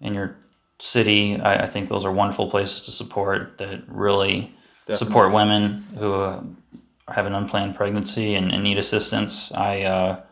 in 0.00 0.14
your 0.14 0.36
city, 0.78 1.40
I, 1.40 1.64
I 1.64 1.66
think 1.66 1.88
those 1.88 2.04
are 2.04 2.12
wonderful 2.12 2.50
places 2.50 2.82
to 2.82 2.90
support 2.90 3.58
that 3.58 3.82
really 3.88 4.54
support 4.92 5.32
women 5.32 5.82
who 5.98 6.12
uh, 6.12 6.42
have 7.08 7.26
an 7.26 7.34
unplanned 7.34 7.74
pregnancy 7.74 8.34
and, 8.34 8.52
and 8.52 8.62
need 8.62 8.78
assistance. 8.78 9.52
I 9.52 9.82
uh, 9.82 10.22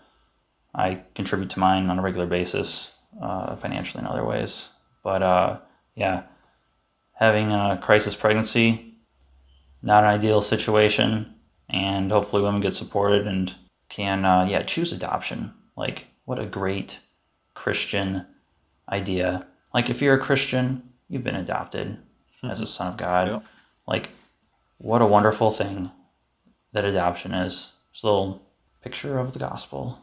I 0.75 1.03
contribute 1.15 1.51
to 1.51 1.61
mine 1.61 1.89
on 1.89 1.99
a 1.99 2.03
regular 2.03 2.27
basis, 2.27 2.93
uh, 3.21 3.57
financially 3.57 4.03
and 4.03 4.09
other 4.09 4.25
ways. 4.25 4.69
But 5.03 5.23
uh, 5.23 5.59
yeah, 5.95 6.25
having 7.13 7.53
a 7.53 7.79
crisis 7.81 8.17
pregnancy, 8.17 8.95
not 9.83 10.05
an 10.05 10.11
ideal 10.11 10.43
situation, 10.43 11.35
and 11.69 12.11
hopefully 12.11 12.43
women 12.43 12.61
get 12.61 12.75
supported 12.75 13.27
and 13.27 13.55
can 13.89 14.25
uh, 14.25 14.47
yeah 14.49 14.63
choose 14.63 14.93
adoption. 14.93 15.53
Like 15.77 16.07
what 16.25 16.39
a 16.39 16.47
great 16.47 17.01
Christian 17.55 18.27
idea. 18.89 19.47
Like 19.75 19.91
if 19.91 20.01
you're 20.01 20.15
a 20.15 20.21
Christian, 20.21 20.83
you've 21.09 21.25
been 21.25 21.35
adopted 21.35 21.99
as 22.45 22.61
a 22.61 22.67
son 22.67 22.87
of 22.87 22.97
God. 22.97 23.29
Yep. 23.29 23.45
Like 23.87 24.11
what 24.79 25.03
a 25.03 25.07
wonderful 25.07 25.51
thing 25.51 25.91
that 26.73 26.85
adoption 26.85 27.35
is. 27.35 27.73
It's 27.91 28.03
a 28.05 28.07
little 28.07 28.43
picture 28.83 29.19
of 29.19 29.33
the 29.33 29.41
gospel. 29.41 29.99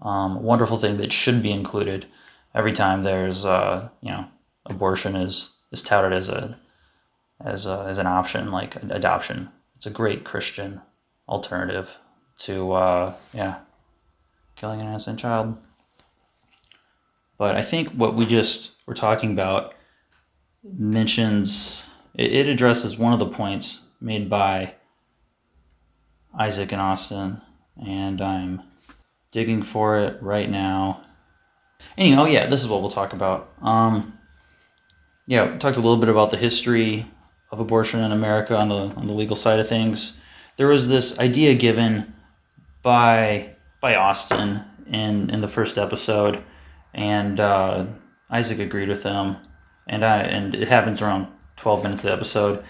Um, 0.00 0.42
wonderful 0.42 0.76
thing 0.76 0.98
that 0.98 1.12
should 1.12 1.42
be 1.42 1.50
included 1.50 2.06
every 2.54 2.72
time 2.72 3.02
there's 3.02 3.44
uh, 3.44 3.88
you 4.02 4.10
know 4.10 4.26
abortion 4.66 5.16
is 5.16 5.50
is 5.72 5.82
touted 5.82 6.12
as 6.12 6.28
a 6.28 6.58
as 7.40 7.66
a, 7.66 7.84
as 7.88 7.98
an 7.98 8.06
option 8.06 8.52
like 8.52 8.76
adoption. 8.76 9.48
It's 9.76 9.86
a 9.86 9.90
great 9.90 10.24
Christian 10.24 10.80
alternative 11.28 11.96
to 12.38 12.72
uh, 12.72 13.14
yeah 13.32 13.60
killing 14.54 14.80
an 14.80 14.88
innocent 14.88 15.18
child. 15.18 15.56
But 17.38 17.54
I 17.56 17.62
think 17.62 17.90
what 17.90 18.14
we 18.14 18.26
just 18.26 18.72
were 18.88 18.94
talking 18.94 19.30
about 19.32 19.74
mentions 20.64 21.84
it, 22.14 22.32
it 22.32 22.48
addresses 22.48 22.96
one 22.96 23.12
of 23.12 23.18
the 23.18 23.26
points 23.28 23.82
made 24.00 24.30
by 24.30 24.74
Isaac 26.36 26.72
and 26.72 26.80
Austin, 26.80 27.42
and 27.86 28.20
I'm 28.22 28.62
digging 29.30 29.62
for 29.62 29.98
it 29.98 30.22
right 30.22 30.48
now. 30.48 31.02
Anyhow, 31.98 32.24
yeah, 32.24 32.46
this 32.46 32.62
is 32.62 32.68
what 32.68 32.80
we'll 32.80 32.90
talk 32.90 33.12
about. 33.12 33.52
Um, 33.60 34.18
yeah, 35.26 35.58
talked 35.58 35.76
a 35.76 35.80
little 35.80 35.98
bit 35.98 36.08
about 36.08 36.30
the 36.30 36.38
history 36.38 37.06
of 37.50 37.60
abortion 37.60 38.00
in 38.00 38.10
America 38.10 38.56
on 38.56 38.70
the 38.70 38.96
on 38.96 39.06
the 39.06 39.12
legal 39.12 39.36
side 39.36 39.60
of 39.60 39.68
things. 39.68 40.18
There 40.56 40.66
was 40.66 40.88
this 40.88 41.18
idea 41.18 41.54
given 41.54 42.14
by 42.82 43.54
by 43.82 43.96
Austin 43.96 44.64
in 44.86 45.28
in 45.28 45.42
the 45.42 45.48
first 45.48 45.76
episode, 45.76 46.42
and 46.94 47.38
uh, 47.38 47.84
Isaac 48.30 48.58
agreed 48.58 48.88
with 48.88 49.02
him, 49.02 49.36
and 49.86 50.04
I 50.04 50.20
and 50.20 50.54
it 50.54 50.68
happens 50.68 51.00
around 51.00 51.28
twelve 51.56 51.82
minutes 51.82 52.04
of 52.04 52.08
the 52.10 52.16
episode. 52.16 52.64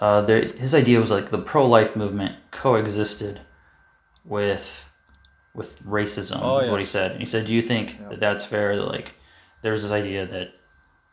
Uh, 0.00 0.22
there, 0.22 0.42
his 0.42 0.74
idea 0.74 0.98
was 0.98 1.10
like 1.10 1.30
the 1.30 1.38
pro 1.38 1.66
life 1.66 1.94
movement 1.94 2.36
coexisted 2.50 3.40
with 4.24 4.90
with 5.54 5.80
racism. 5.84 6.40
Oh, 6.42 6.58
is 6.58 6.68
what 6.68 6.80
he 6.80 6.86
said. 6.86 7.12
And 7.12 7.20
he 7.20 7.26
said, 7.26 7.46
"Do 7.46 7.54
you 7.54 7.62
think 7.62 7.98
that 8.08 8.20
that's 8.20 8.44
fair? 8.44 8.76
That 8.76 8.86
like 8.86 9.14
there's 9.62 9.82
this 9.82 9.92
idea 9.92 10.26
that 10.26 10.54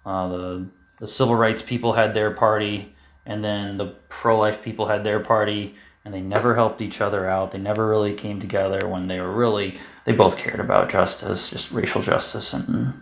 uh, 0.05 0.27
the 0.29 0.67
the 0.99 1.07
civil 1.07 1.35
rights 1.35 1.61
people 1.61 1.93
had 1.93 2.13
their 2.13 2.31
party, 2.31 2.95
and 3.25 3.43
then 3.43 3.77
the 3.77 3.87
pro 4.09 4.39
life 4.39 4.63
people 4.63 4.87
had 4.87 5.03
their 5.03 5.19
party, 5.19 5.75
and 6.03 6.13
they 6.13 6.21
never 6.21 6.55
helped 6.55 6.81
each 6.81 7.01
other 7.01 7.29
out. 7.29 7.51
They 7.51 7.59
never 7.59 7.87
really 7.87 8.13
came 8.13 8.39
together 8.39 8.87
when 8.87 9.07
they 9.07 9.19
were 9.19 9.31
really 9.31 9.77
they 10.05 10.11
both 10.11 10.37
cared 10.37 10.59
about 10.59 10.89
justice, 10.89 11.51
just 11.51 11.71
racial 11.71 12.01
justice 12.01 12.53
and 12.53 12.93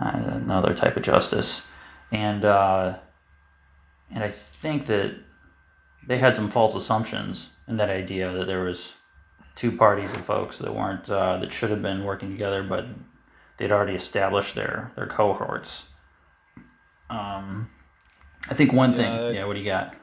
another 0.00 0.74
type 0.74 0.96
of 0.96 1.02
justice, 1.02 1.66
and 2.12 2.44
uh, 2.44 2.98
and 4.10 4.22
I 4.22 4.28
think 4.28 4.86
that 4.86 5.14
they 6.06 6.18
had 6.18 6.36
some 6.36 6.48
false 6.48 6.74
assumptions 6.74 7.56
in 7.68 7.76
that 7.78 7.90
idea 7.90 8.30
that 8.32 8.46
there 8.46 8.62
was 8.64 8.96
two 9.54 9.72
parties 9.72 10.12
of 10.12 10.20
folks 10.24 10.58
that 10.58 10.74
weren't 10.74 11.08
uh, 11.10 11.38
that 11.38 11.52
should 11.52 11.70
have 11.70 11.82
been 11.82 12.04
working 12.04 12.30
together, 12.30 12.62
but 12.62 12.86
they'd 13.56 13.72
already 13.72 13.94
established 13.94 14.54
their 14.54 14.92
their 14.94 15.06
cohorts. 15.06 15.86
Um, 17.10 17.70
I 18.50 18.54
think 18.54 18.72
one 18.72 18.92
thing. 18.92 19.04
Yeah, 19.12 19.20
I- 19.26 19.30
Yeah, 19.30 19.44
what 19.44 19.54
do 19.54 19.60
you 19.60 19.66
got? 19.66 19.94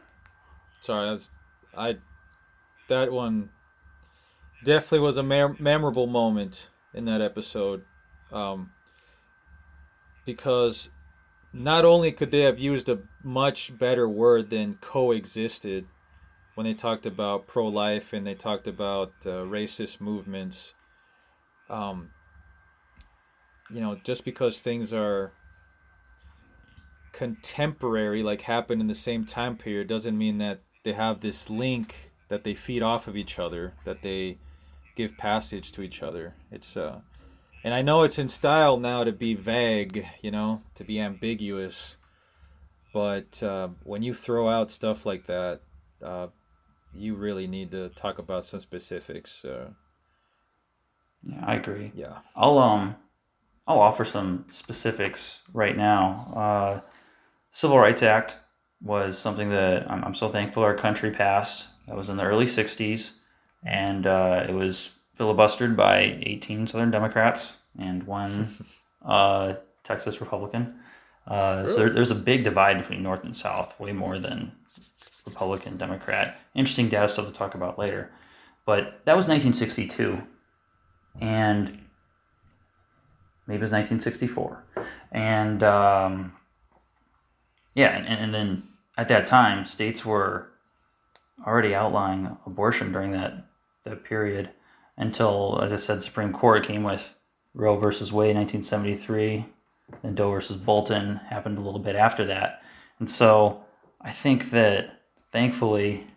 Sorry, 0.80 1.10
that's, 1.10 1.30
I 1.78 1.98
that 2.90 3.12
one 3.12 3.50
definitely 4.66 5.00
was 5.00 5.16
a 5.18 5.24
mem- 5.24 5.56
memorable 5.60 6.08
moment 6.08 6.70
in 6.94 7.06
that 7.06 7.22
episode, 7.22 7.84
um, 8.34 8.72
because 10.26 10.90
not 11.52 11.86
only 11.86 12.12
could 12.12 12.32
they 12.32 12.42
have 12.42 12.60
used 12.60 12.90
a 12.90 13.00
much 13.24 13.78
better 13.78 14.08
word 14.08 14.50
than 14.50 14.76
coexisted 14.76 15.86
when 16.56 16.66
they 16.66 16.74
talked 16.74 17.06
about 17.06 17.48
pro-life 17.48 18.14
and 18.14 18.26
they 18.26 18.36
talked 18.36 18.68
about 18.68 19.12
uh, 19.26 19.42
racist 19.44 20.02
movements. 20.02 20.74
Um, 21.70 22.12
you 23.72 23.80
know, 23.80 23.98
just 24.04 24.26
because 24.26 24.60
things 24.60 24.94
are 24.94 25.32
contemporary, 27.12 28.24
like 28.24 28.42
happened 28.42 28.82
in 28.82 28.88
the 28.88 28.96
same 28.96 29.26
time 29.26 29.56
period, 29.56 29.88
doesn't 29.88 30.18
mean 30.18 30.38
that 30.40 30.62
they 30.84 30.94
have 30.94 31.22
this 31.22 31.50
link 31.50 32.12
that 32.28 32.44
they 32.44 32.54
feed 32.54 32.82
off 32.82 33.08
of 33.08 33.16
each 33.16 33.40
other, 33.40 33.74
that 33.86 34.02
they 34.02 34.38
give 34.96 35.18
passage 35.18 35.72
to 35.72 35.82
each 35.82 36.04
other. 36.04 36.36
It's 36.52 36.76
uh, 36.76 37.02
and 37.64 37.74
I 37.74 37.82
know 37.82 38.04
it's 38.04 38.20
in 38.20 38.28
style 38.28 38.78
now 38.78 39.04
to 39.04 39.12
be 39.12 39.34
vague, 39.36 40.06
you 40.22 40.32
know, 40.32 40.62
to 40.76 40.84
be 40.84 41.00
ambiguous. 41.00 41.98
But 42.94 43.42
uh, 43.42 43.70
when 43.84 44.04
you 44.04 44.14
throw 44.14 44.50
out 44.50 44.70
stuff 44.70 45.06
like 45.06 45.26
that, 45.26 45.62
uh, 46.02 46.28
you 46.94 47.16
really 47.16 47.48
need 47.48 47.72
to 47.72 47.90
talk 47.90 48.20
about 48.20 48.46
some 48.46 48.60
specifics. 48.60 49.44
Uh, 49.44 49.72
Yeah, 51.24 51.44
I 51.46 51.56
agree. 51.56 51.92
Yeah. 51.96 52.20
I'll 52.36 52.60
um 52.60 52.96
I'll 53.66 53.80
offer 53.80 54.04
some 54.06 54.46
specifics 54.50 55.42
right 55.54 55.76
now. 55.78 56.32
Uh, 56.36 56.82
Civil 57.52 57.80
Rights 57.80 58.04
Act 58.04 58.38
was 58.82 59.18
something 59.18 59.50
that 59.50 59.90
I'm, 59.90 60.04
I'm 60.04 60.16
so 60.16 60.28
thankful 60.30 60.64
our 60.64 60.76
country 60.76 61.12
passed. 61.12 61.70
That 61.88 61.96
was 61.96 62.10
in 62.10 62.18
the 62.18 62.26
early 62.26 62.46
'60s, 62.46 63.18
and 63.66 64.06
uh, 64.06 64.46
it 64.48 64.54
was 64.54 64.92
filibustered 65.18 65.76
by 65.76 66.18
18 66.24 66.68
Southern 66.68 66.92
Democrats 66.92 67.58
and 67.78 68.04
one 68.04 68.50
uh, 69.06 69.56
Texas 69.84 70.22
Republican. 70.22 70.76
Uh, 71.28 71.68
So 71.68 71.76
there, 71.76 71.90
there's 71.90 72.12
a 72.12 72.16
big 72.16 72.44
divide 72.44 72.78
between 72.80 73.02
North 73.04 73.24
and 73.24 73.36
South, 73.36 73.80
way 73.80 73.94
more 73.94 74.20
than 74.20 74.52
Republican, 75.26 75.78
Democrat. 75.78 76.40
Interesting 76.56 76.90
data 76.90 77.08
stuff 77.08 77.28
to 77.28 77.34
talk 77.34 77.56
about 77.56 77.80
later. 77.80 78.12
But 78.66 79.02
that 79.06 79.16
was 79.16 79.28
1962, 79.28 80.22
and 81.20 81.66
maybe 83.46 83.58
it 83.58 83.62
was 83.62 83.72
1964, 83.72 84.64
and 85.12 85.62
um, 85.64 86.34
yeah, 87.76 87.98
and, 87.98 88.08
and 88.08 88.34
then 88.34 88.64
at 88.98 89.10
that 89.10 89.28
time, 89.28 89.66
states 89.66 90.06
were 90.06 90.48
already 91.46 91.76
outlawing 91.76 92.38
abortion 92.46 92.94
during 92.94 93.12
that 93.12 93.46
that 93.84 94.06
period 94.06 94.50
until, 94.98 95.60
as 95.62 95.74
I 95.74 95.78
said, 95.78 96.02
Supreme 96.04 96.32
Court 96.34 96.66
came 96.66 96.84
with 96.84 97.16
Roe 97.54 97.78
versus 97.78 98.12
Wade, 98.12 98.36
1973. 98.36 99.46
and 100.04 100.16
Doe 100.16 100.32
versus 100.32 100.58
Bolton 100.58 101.18
happened 101.18 101.58
a 101.58 101.62
little 101.62 101.80
bit 101.80 101.96
after 101.96 102.26
that, 102.26 102.64
and 103.00 103.10
so 103.10 103.64
I 104.02 104.12
think 104.12 104.50
that 104.52 105.02
thankfully, 105.32 106.08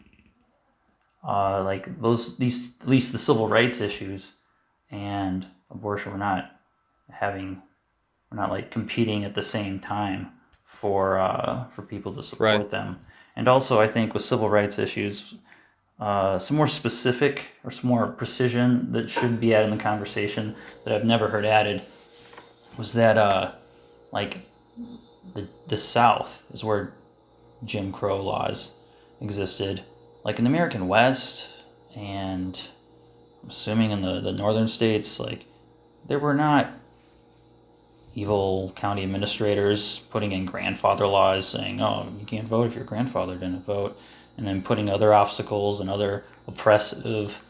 uh, 1.27 1.63
like 1.65 2.01
those 2.01 2.37
these 2.39 2.77
at 2.81 2.89
least 2.89 3.13
the 3.13 3.19
civil 3.19 3.49
rights 3.49 3.81
issues 3.81 4.33
and 4.91 5.47
abortion 5.71 6.13
were 6.13 6.19
not 6.19 6.53
having 7.11 7.61
we're 8.31 8.37
not 8.39 8.51
like 8.51 8.71
competing 8.71 9.25
at 9.25 9.35
the 9.35 9.43
same 9.43 9.79
time 9.81 10.29
for 10.65 11.19
uh, 11.19 11.65
for 11.69 11.83
people 11.83 12.13
to 12.15 12.23
support 12.23 12.59
Right. 12.59 12.69
them. 12.69 12.99
And 13.39 13.49
also, 13.49 13.81
I 13.81 13.87
think 13.89 14.15
with 14.15 14.23
civil 14.23 14.49
rights 14.49 14.79
issues, 14.79 15.35
uh, 15.99 16.39
some 16.39 16.57
more 16.57 16.67
specific 16.67 17.53
or 17.65 17.71
some 17.71 17.89
more 17.89 18.07
precision 18.07 18.93
that 18.93 19.09
should 19.09 19.41
be 19.41 19.55
added 19.55 19.71
in 19.71 19.77
the 19.77 19.83
conversation 19.83 20.55
that 20.85 20.95
I've 20.95 21.05
never 21.05 21.29
heard 21.29 21.45
added 21.45 21.83
was 22.77 22.93
that 22.93 23.17
uh, 23.17 23.53
like 24.13 24.47
the 25.35 25.49
the 25.69 25.77
South 25.77 26.45
is 26.53 26.63
where 26.63 26.93
Jim 27.65 27.93
Crow 27.93 28.21
laws 28.23 28.75
existed, 29.21 29.83
like 30.25 30.39
in 30.39 30.45
the 30.45 30.51
American 30.51 30.87
West 30.89 31.57
and 31.97 32.69
I'm 33.43 33.49
assuming 33.49 33.91
in 33.93 34.03
the, 34.03 34.21
the 34.21 34.33
northern 34.33 34.69
states, 34.69 35.19
like 35.19 35.47
there 36.07 36.19
were 36.19 36.35
not 36.35 36.71
evil 38.15 38.73
county 38.75 39.03
administrators 39.03 40.01
putting 40.11 40.33
in 40.33 40.45
grandfather 40.45 41.07
laws 41.07 41.47
saying, 41.47 41.81
oh, 41.81 42.13
you 42.19 42.27
can't 42.27 42.49
vote 42.49 42.67
if 42.67 42.75
your 42.75 42.85
grandfather 42.85 43.35
didn't 43.35 43.65
vote, 43.65 43.99
and 44.37 44.47
then 44.47 44.63
putting 44.63 44.89
other 44.89 45.13
obstacles 45.15 45.81
and 45.81 45.89
other 45.91 46.25
oppressive, 46.47 47.43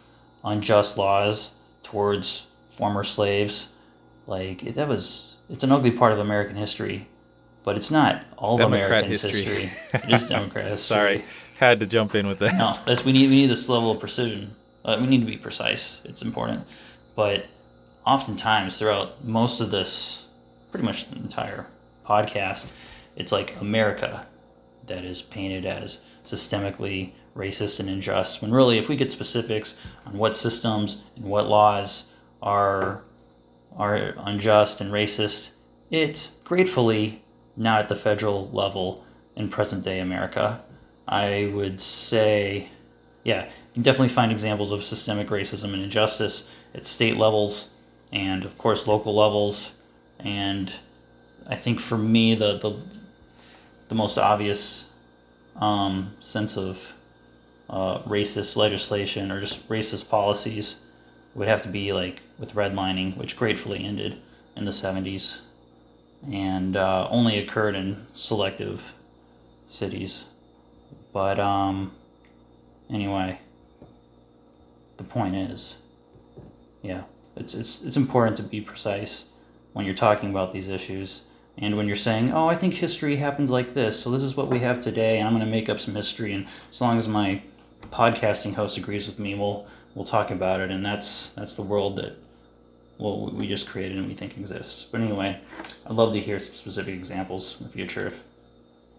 unjust 0.44 0.96
laws 0.99 1.53
towards 1.83 2.46
former 2.68 3.05
slaves. 3.05 3.68
Like 4.27 4.61
that 4.75 4.88
was, 4.88 5.37
it's 5.49 5.64
an 5.64 5.72
ugly 5.72 5.90
part 5.90 6.12
of 6.12 6.18
American 6.18 6.57
history, 6.57 7.09
but 7.64 7.77
it's 7.77 7.90
not 7.90 8.25
all 8.37 8.61
of 8.61 8.66
American 8.66 9.11
history. 9.11 9.42
history. 9.42 9.72
It 9.92 10.11
is 10.11 10.29
Democrat 10.29 10.66
history. 10.66 10.96
Sorry, 10.96 11.25
had 11.59 11.81
to 11.81 11.87
jump 11.87 12.14
in 12.14 12.27
with 12.27 12.38
that. 12.40 12.57
No, 12.57 12.77
that's 12.87 13.05
we 13.05 13.12
need 13.12 13.29
we 13.31 13.37
need 13.37 13.51
this 13.51 13.68
level 13.68 13.90
of 13.90 14.01
precision. 14.01 14.55
Uh, 14.85 14.99
we 15.01 15.07
need 15.07 15.20
to 15.20 15.27
be 15.27 15.37
precise. 15.37 16.01
It's 16.05 16.22
important, 16.22 16.64
but 17.16 17.46
oftentimes 18.07 18.79
throughout 18.79 19.25
most 19.25 19.61
of 19.61 19.70
this, 19.70 20.27
pretty 20.70 20.87
much 20.87 21.11
the 21.11 21.16
entire 21.16 21.66
podcast, 22.07 22.72
it's 23.16 23.33
like 23.33 23.61
America 23.61 24.27
that 24.87 25.05
is 25.05 25.20
painted 25.22 25.66
as 25.66 26.05
systemically 26.26 27.12
racist 27.36 27.80
and 27.80 27.88
unjust. 27.88 28.42
When 28.42 28.50
really, 28.50 28.78
if 28.78 28.88
we 28.88 28.96
get 28.96 29.12
specifics 29.12 29.76
on 30.06 30.16
what 30.16 30.36
systems 30.36 31.04
and 31.16 31.24
what 31.24 31.48
laws 31.48 32.06
are 32.42 33.02
are 33.76 34.14
unjust 34.18 34.80
and 34.80 34.90
racist, 34.90 35.52
it's 35.90 36.36
gratefully 36.44 37.22
not 37.56 37.80
at 37.80 37.88
the 37.88 37.94
federal 37.96 38.48
level 38.50 39.04
in 39.36 39.48
present 39.48 39.84
day 39.84 40.00
America. 40.00 40.62
I 41.06 41.50
would 41.54 41.80
say, 41.80 42.68
yeah, 43.24 43.44
you 43.44 43.50
can 43.74 43.82
definitely 43.82 44.08
find 44.08 44.32
examples 44.32 44.72
of 44.72 44.82
systemic 44.82 45.28
racism 45.28 45.74
and 45.74 45.82
injustice 45.82 46.50
at 46.74 46.86
state 46.86 47.16
levels 47.16 47.70
and, 48.12 48.44
of 48.44 48.56
course, 48.56 48.86
local 48.86 49.14
levels. 49.14 49.72
And 50.20 50.72
I 51.48 51.56
think 51.56 51.80
for 51.80 51.98
me, 51.98 52.34
the 52.34 52.58
the, 52.58 52.80
the 53.88 53.94
most 53.94 54.18
obvious 54.18 54.88
um, 55.61 56.14
sense 56.21 56.57
of 56.57 56.95
uh, 57.69 57.99
racist 58.01 58.57
legislation 58.57 59.31
or 59.31 59.40
just 59.40 59.69
racist 59.69 60.09
policies 60.09 60.77
would 61.35 61.49
have 61.49 61.62
to 61.62 61.69
be 61.69 61.92
like 61.92 62.23
with 62.38 62.55
redlining, 62.55 63.16
which 63.16 63.37
gratefully 63.37 63.85
ended 63.85 64.21
in 64.57 64.64
the 64.64 64.71
70s 64.71 65.40
and 66.31 66.77
uh, 66.77 67.07
only 67.11 67.38
occurred 67.38 67.75
in 67.75 68.07
selective 68.12 68.95
cities. 69.66 70.27
But 71.12 71.38
um, 71.38 71.92
anyway, 72.90 73.38
the 74.97 75.05
point 75.05 75.35
is, 75.35 75.77
yeah, 76.83 77.03
it's 77.37 77.55
it's 77.55 77.85
it's 77.85 77.97
important 77.97 78.37
to 78.38 78.42
be 78.42 78.61
precise 78.61 79.27
when 79.73 79.85
you're 79.85 79.95
talking 79.95 80.31
about 80.31 80.53
these 80.53 80.69
issues. 80.69 81.23
And 81.59 81.77
when 81.77 81.87
you're 81.87 81.97
saying, 81.97 82.33
"Oh, 82.33 82.49
I 82.49 82.55
think 82.55 82.75
history 82.75 83.16
happened 83.16 83.49
like 83.51 83.73
this, 83.75 83.99
so 83.99 84.11
this 84.11 84.23
is 84.23 84.37
what 84.37 84.49
we 84.49 84.59
have 84.61 84.81
today," 84.81 85.19
and 85.19 85.27
I'm 85.27 85.35
going 85.35 85.45
to 85.45 85.51
make 85.51 85.69
up 85.69 85.81
some 85.81 85.95
history, 85.95 86.33
and 86.35 86.47
as 86.71 86.81
long 86.81 86.99
as 86.99 87.09
my 87.09 87.40
podcasting 87.90 88.55
host 88.55 88.77
agrees 88.77 89.07
with 89.07 89.19
me, 89.19 89.35
we'll 89.35 89.66
we'll 89.95 90.05
talk 90.05 90.31
about 90.31 90.61
it, 90.61 90.71
and 90.71 90.85
that's 90.85 91.29
that's 91.31 91.55
the 91.55 91.62
world 91.62 91.97
that 91.97 92.16
well 92.99 93.31
we 93.31 93.47
just 93.47 93.66
created 93.66 93.97
and 93.99 94.07
we 94.07 94.14
think 94.14 94.37
exists. 94.37 94.85
But 94.85 95.01
anyway, 95.01 95.40
I'd 95.87 95.92
love 95.97 96.12
to 96.12 96.21
hear 96.21 96.38
some 96.38 96.55
specific 96.55 96.95
examples 96.95 97.59
in 97.61 97.66
the 97.66 97.73
future 97.73 98.07
if 98.09 98.23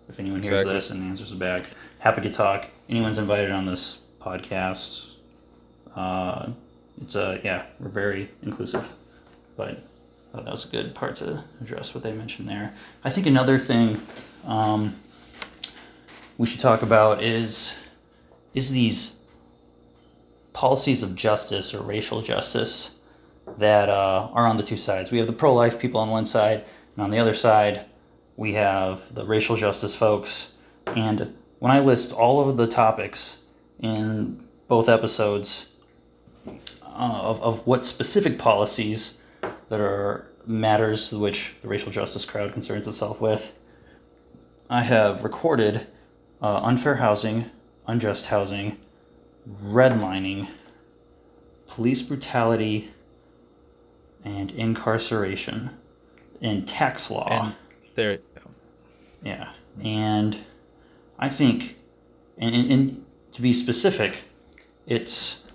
if 0.10 0.20
anyone 0.20 0.42
hears 0.42 0.54
Exactly. 0.62 0.74
this 0.74 0.90
and 0.90 1.04
answers 1.04 1.32
it 1.34 1.40
back. 1.40 1.66
Happy 2.00 2.22
to 2.22 2.30
talk. 2.32 2.70
Anyone's 2.90 3.18
invited 3.18 3.52
on 3.52 3.66
this 3.66 4.00
podcast. 4.22 5.16
Uh, 5.96 6.50
it's 7.02 7.16
a 7.16 7.40
yeah, 7.44 7.66
we're 7.80 7.90
very 7.90 8.30
inclusive, 8.42 8.90
but 9.56 9.80
thought 10.38 10.46
that 10.46 10.52
was 10.52 10.66
a 10.66 10.70
good 10.70 10.94
part 10.94 11.16
to 11.16 11.44
address 11.62 11.96
what 11.96 12.04
they 12.04 12.14
mentioned 12.14 12.48
there. 12.48 12.72
I 13.04 13.10
think 13.10 13.26
another 13.26 13.58
thing 13.58 14.00
um, 14.46 14.96
we 16.38 16.46
should 16.46 16.60
talk 16.60 16.84
about 16.84 17.24
is 17.24 17.76
is 18.54 18.72
these 18.72 19.20
policies 20.54 21.02
of 21.02 21.16
justice 21.16 21.74
or 21.74 21.82
racial 21.82 22.22
justice 22.22 22.92
that 23.58 23.90
uh, 23.90 24.30
are 24.32 24.46
on 24.46 24.58
the 24.58 24.64
two 24.64 24.78
sides. 24.78 25.12
We 25.12 25.18
have 25.18 25.26
the 25.26 25.34
pro-life 25.34 25.80
people 25.80 26.00
on 26.00 26.12
one 26.12 26.28
side, 26.28 26.64
and 26.96 27.04
on 27.04 27.10
the 27.10 27.18
other 27.18 27.34
side, 27.34 27.86
we 28.36 28.54
have 28.54 29.14
the 29.16 29.26
racial 29.26 29.56
justice 29.56 29.96
folks. 29.96 30.54
And 30.86 31.36
when 31.58 31.72
I 31.72 31.80
list 31.80 32.14
all 32.14 32.48
of 32.48 32.58
the 32.58 32.68
topics 32.68 33.40
in 33.80 34.44
both 34.68 34.88
episodes 34.88 35.66
uh, 36.48 36.52
of, 36.86 37.42
of 37.42 37.66
what 37.66 37.86
specific 37.86 38.38
policies 38.38 39.20
that 39.70 39.80
are 39.80 40.28
matters 40.48 41.12
which 41.12 41.56
the 41.62 41.68
racial 41.68 41.92
justice 41.92 42.26
crowd 42.26 42.54
concerns 42.54 42.88
itself 42.88 43.20
with, 43.22 43.54
I 44.70 44.84
have 44.84 45.24
recorded 45.24 45.88
uh, 46.42 46.62
unfair 46.64 46.96
housing, 46.96 47.50
unjust 47.86 48.28
housing, 48.28 48.78
redlining, 49.64 50.48
police 51.68 52.02
brutality, 52.02 52.92
and 54.24 54.52
incarceration, 54.52 55.70
and 56.42 56.68
tax 56.68 57.10
law. 57.10 57.28
And 57.30 57.56
there, 57.96 58.20
Yeah, 59.24 59.52
and 59.82 60.38
I 61.18 61.30
think, 61.30 61.78
and, 62.38 62.54
and, 62.54 62.72
and 62.72 63.06
to 63.32 63.42
be 63.42 63.54
specific, 63.54 64.24
it's 64.86 65.47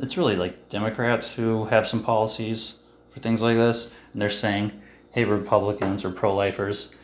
it's 0.00 0.16
really 0.16 0.36
like 0.36 0.68
Democrats 0.68 1.34
who 1.34 1.66
have 1.66 1.86
some 1.86 2.02
policies 2.02 2.76
for 3.10 3.20
things 3.20 3.42
like 3.42 3.56
this, 3.56 3.92
and 4.12 4.20
they're 4.20 4.30
saying, 4.30 4.72
"Hey, 5.12 5.24
Republicans 5.24 6.04
or 6.04 6.10
pro-lifers, 6.10 6.94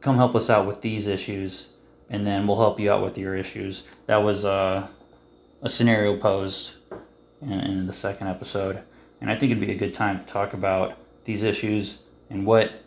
come 0.00 0.16
help 0.16 0.34
us 0.34 0.50
out 0.50 0.66
with 0.66 0.80
these 0.80 1.06
issues, 1.06 1.68
and 2.10 2.26
then 2.26 2.46
we'll 2.46 2.58
help 2.58 2.78
you 2.78 2.90
out 2.90 3.02
with 3.02 3.16
your 3.18 3.34
issues." 3.34 3.84
That 4.06 4.18
was 4.18 4.44
uh, 4.44 4.88
a 5.62 5.68
scenario 5.68 6.16
posed 6.16 6.72
in, 7.40 7.52
in 7.52 7.86
the 7.86 7.92
second 7.92 8.28
episode, 8.28 8.82
and 9.20 9.30
I 9.30 9.36
think 9.36 9.52
it'd 9.52 9.66
be 9.66 9.72
a 9.72 9.78
good 9.78 9.94
time 9.94 10.18
to 10.18 10.26
talk 10.26 10.52
about 10.54 10.98
these 11.24 11.42
issues 11.42 12.00
and 12.30 12.44
what 12.44 12.82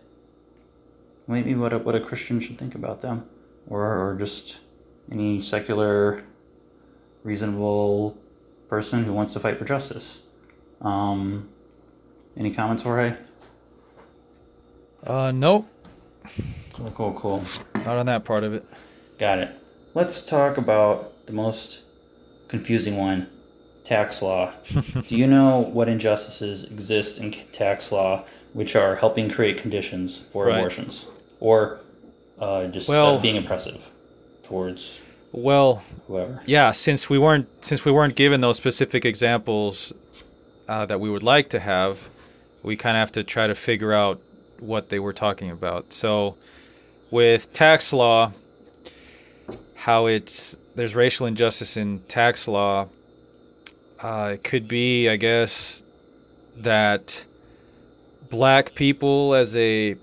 maybe 1.28 1.56
what 1.56 1.74
a, 1.74 1.80
what 1.80 1.96
a 1.96 2.00
Christian 2.00 2.40
should 2.40 2.58
think 2.58 2.76
about 2.76 3.02
them, 3.02 3.28
or 3.68 3.82
or 3.84 4.16
just 4.16 4.60
any 5.12 5.42
secular, 5.42 6.24
reasonable 7.24 8.18
person 8.70 9.04
who 9.04 9.14
wants 9.14 9.34
to 9.34 9.40
fight 9.40 9.58
for 9.58 9.66
justice. 9.66 10.22
Um, 10.82 11.50
any 12.36 12.54
comments, 12.54 12.84
Jorge? 12.84 13.16
Uh, 15.06 15.32
nope, 15.34 15.68
Cool, 16.74 16.92
cool, 16.96 17.14
cool. 17.14 17.44
not 17.78 17.98
on 17.98 18.06
that 18.08 18.26
part 18.26 18.44
of 18.44 18.54
it. 18.54 18.66
Got 19.18 19.40
it. 19.40 19.50
Let's 19.94 20.24
talk 20.26 20.58
about 20.58 21.26
the 21.26 21.34
most 21.34 21.82
confusing 22.50 22.98
one 22.98 23.28
tax 23.84 24.22
law. 24.22 24.52
Do 25.08 25.16
you 25.16 25.26
know 25.28 25.60
what 25.62 25.88
injustices 25.88 26.66
exist 26.66 27.20
in 27.20 27.32
tax 27.52 27.92
law 27.92 28.26
which 28.54 28.76
are 28.76 28.96
helping 28.96 29.30
create 29.30 29.58
conditions 29.60 30.18
for 30.18 30.48
Right. 30.48 30.58
abortions 30.58 31.06
or 31.40 31.80
uh, 32.40 32.68
just 32.68 32.90
uh, 32.90 33.18
being 33.20 33.38
oppressive 33.38 33.90
towards 34.44 35.02
Well, 35.38 35.84
whoever? 36.08 36.42
yeah, 36.48 36.72
since 36.72 37.12
we 37.12 37.20
weren't 37.20 37.48
since 37.64 37.86
we 37.86 37.92
weren't 37.92 38.16
given 38.16 38.42
those 38.42 38.58
specific 38.58 39.06
examples 39.06 39.94
uh, 40.68 40.88
that 40.88 41.00
we 41.00 41.12
would 41.12 41.22
like 41.22 41.50
to 41.50 41.60
have, 41.60 42.10
we 42.64 42.76
kind 42.76 42.98
of 42.98 43.02
have 43.02 43.12
to 43.12 43.24
try 43.24 43.46
to 43.46 43.54
figure 43.54 43.94
out 43.94 44.20
what 44.60 44.90
they 44.90 44.98
were 44.98 45.14
talking 45.14 45.52
about. 45.52 45.94
So, 45.94 46.38
with 47.12 47.54
tax 47.54 47.94
law, 47.94 48.32
how 49.76 50.08
it's 50.08 50.58
there's 50.74 50.96
racial 50.96 51.28
injustice 51.28 51.78
in 51.78 52.00
tax 52.08 52.48
law. 52.48 52.88
Uh, 54.00 54.32
it 54.34 54.44
could 54.44 54.68
be, 54.68 55.08
I 55.08 55.18
guess, 55.18 55.84
that 56.58 57.26
black 58.32 58.74
people 58.74 59.36
as 59.36 59.56
a 59.56 59.98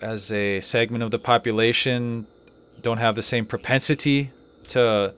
as 0.00 0.30
a 0.30 0.60
segment 0.60 1.02
of 1.02 1.10
the 1.10 1.18
population 1.18 2.28
don't 2.86 2.98
have 3.06 3.14
the 3.16 3.22
same 3.34 3.44
propensity 3.54 4.30
to 4.68 5.12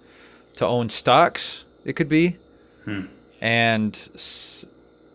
to 0.57 0.67
own 0.67 0.89
stocks. 0.89 1.67
It 1.85 1.95
could 1.99 2.09
be, 2.09 2.37
Hmm. 2.85 3.03
and 3.41 3.93
s- 4.15 4.67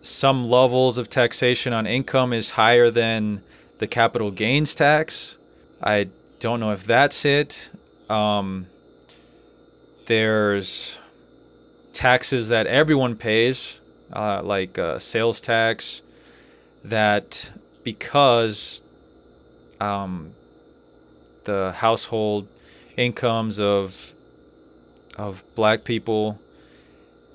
some 0.01 0.39
levels 0.58 0.97
of 0.97 1.06
taxation 1.10 1.74
on 1.74 1.86
income 1.88 2.32
is 2.32 2.51
higher 2.51 2.89
than 2.91 3.41
the 3.80 3.88
capital 3.88 4.30
gains 4.32 4.76
tax. 4.76 5.38
I 5.82 6.08
don't 6.39 6.60
know 6.60 6.72
if 6.72 6.84
that's 6.86 7.26
it. 7.26 7.70
Um, 8.10 8.68
there's 10.06 10.97
taxes 11.93 12.47
that 12.49 12.68
everyone 12.68 13.16
pays, 13.16 13.82
uh, 14.12 14.41
like 14.43 14.78
uh, 14.78 14.99
sales 14.99 15.39
tax, 15.41 16.01
that 16.84 17.51
because 17.84 18.84
um, 19.80 20.32
the 21.46 21.72
household 21.74 22.48
incomes 22.98 23.60
of 23.60 24.14
of 25.18 25.44
black 25.56 25.84
people 25.84 26.39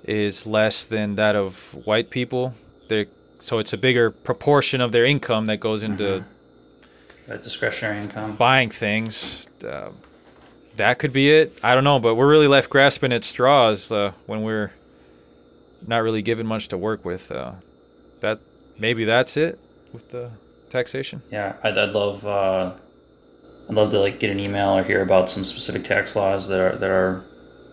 is 0.04 0.46
less 0.46 0.84
than 0.84 1.16
that 1.16 1.36
of 1.36 1.74
white 1.86 2.10
people. 2.10 2.54
They 2.88 3.06
so 3.38 3.58
it's 3.58 3.72
a 3.72 3.76
bigger 3.78 4.10
proportion 4.10 4.80
of 4.80 4.90
their 4.92 5.04
income 5.04 5.46
that 5.46 5.58
goes 5.58 5.82
into 5.82 6.24
That 7.28 7.42
discretionary 7.42 7.98
income. 8.02 8.34
buying 8.36 8.70
things. 8.70 9.48
Uh, 9.64 9.90
that 10.76 10.98
could 10.98 11.12
be 11.12 11.30
it. 11.30 11.58
I 11.62 11.74
don't 11.74 11.84
know, 11.84 11.98
but 12.00 12.14
we're 12.14 12.28
really 12.28 12.46
left 12.48 12.70
grasping 12.70 13.12
at 13.12 13.24
straws 13.24 13.90
uh, 13.92 14.12
when 14.26 14.42
we're 14.42 14.72
not 15.86 15.98
really 15.98 16.22
given 16.22 16.46
much 16.46 16.68
to 16.68 16.78
work 16.78 17.04
with. 17.04 17.30
Uh, 17.30 17.52
that 18.20 18.40
maybe 18.78 19.04
that's 19.04 19.36
it 19.36 19.58
with 19.92 20.10
the 20.10 20.30
taxation. 20.68 21.22
Yeah, 21.30 21.54
I'd, 21.62 21.76
I'd 21.78 21.90
love 21.90 22.26
uh, 22.26 22.72
I'd 23.68 23.74
love 23.74 23.90
to 23.90 24.00
like 24.00 24.18
get 24.18 24.30
an 24.30 24.40
email 24.40 24.76
or 24.76 24.82
hear 24.82 25.02
about 25.02 25.28
some 25.28 25.44
specific 25.44 25.84
tax 25.84 26.16
laws 26.16 26.48
that 26.48 26.60
are 26.60 26.76
that 26.76 26.90
are 26.90 27.24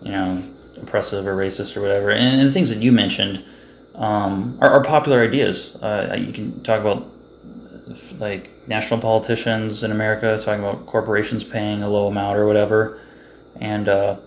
you 0.01 0.11
know 0.11 0.43
oppressive 0.81 1.25
or 1.25 1.35
racist 1.35 1.77
or 1.77 1.81
whatever, 1.81 2.11
and, 2.11 2.39
and 2.41 2.47
the 2.47 2.51
things 2.51 2.69
that 2.69 2.81
you 2.81 2.91
mentioned 2.91 3.43
um, 3.95 4.57
are, 4.61 4.69
are 4.69 4.83
popular 4.83 5.21
ideas. 5.21 5.75
Uh, 5.81 6.15
you 6.19 6.33
can 6.33 6.61
talk 6.63 6.81
about 6.81 7.05
like 8.19 8.49
national 8.67 8.99
politicians 8.99 9.83
in 9.83 9.91
America 9.91 10.37
talking 10.41 10.63
about 10.63 10.85
corporations 10.85 11.43
paying 11.43 11.83
a 11.83 11.89
low 11.89 12.07
amount 12.07 12.37
or 12.37 12.45
whatever, 12.45 12.99
and 13.61 13.87
uh, 13.87 14.17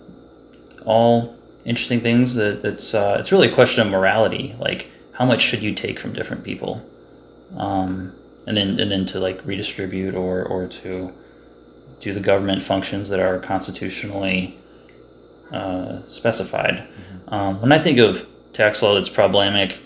all 0.85 1.35
interesting 1.65 1.99
things 2.01 2.35
that 2.35 2.65
it's 2.65 2.93
uh, 2.93 3.17
it's 3.19 3.31
really 3.31 3.49
a 3.49 3.53
question 3.53 3.85
of 3.85 3.91
morality. 3.91 4.55
Like 4.59 4.89
how 5.13 5.25
much 5.25 5.41
should 5.41 5.61
you 5.61 5.75
take 5.75 5.99
from 5.99 6.13
different 6.13 6.43
people? 6.43 6.83
um, 7.57 8.13
and 8.47 8.57
then 8.57 8.79
and 8.79 8.91
then 8.91 9.05
to 9.07 9.19
like 9.19 9.45
redistribute 9.45 10.15
or 10.15 10.43
or 10.43 10.67
to 10.67 11.13
do 11.99 12.13
the 12.13 12.19
government 12.19 12.61
functions 12.61 13.09
that 13.09 13.19
are 13.19 13.39
constitutionally 13.39 14.57
uh, 15.51 16.01
specified. 16.05 16.87
Um, 17.27 17.61
when 17.61 17.71
I 17.71 17.79
think 17.79 17.99
of 17.99 18.27
tax 18.53 18.81
law 18.81 18.95
that's 18.95 19.09
problematic, 19.09 19.79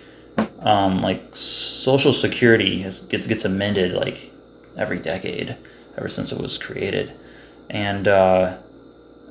um, 0.60 1.02
like 1.02 1.36
Social 1.36 2.14
Security 2.14 2.82
has, 2.82 3.02
gets 3.02 3.28
gets 3.28 3.46
amended 3.46 3.94
like 3.94 4.32
every 4.78 5.00
decade 5.00 5.56
ever 5.98 6.10
since 6.10 6.32
it 6.32 6.42
was 6.42 6.58
created, 6.58 7.14
and 7.70 8.08
uh, 8.08 8.58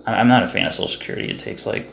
I'm 0.06 0.28
not 0.28 0.42
a 0.42 0.48
fan 0.48 0.66
of 0.66 0.74
Social 0.74 0.88
Security. 0.88 1.30
It 1.30 1.38
takes 1.38 1.66
like 1.66 1.88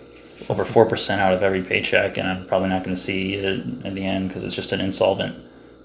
over 0.50 0.66
four 0.66 0.86
percent 0.86 1.22
out 1.22 1.34
of 1.34 1.44
every 1.44 1.62
paycheck, 1.62 2.18
and 2.18 2.28
I'm 2.28 2.46
probably 2.46 2.70
not 2.70 2.84
going 2.84 2.96
to 2.96 3.02
see 3.02 3.36
it 3.36 3.46
in 3.46 3.96
the 3.96 4.06
end 4.06 4.28
because 4.28 4.44
it's 4.44 4.56
just 4.56 4.74
an 4.74 4.82
insolvent 4.82 5.36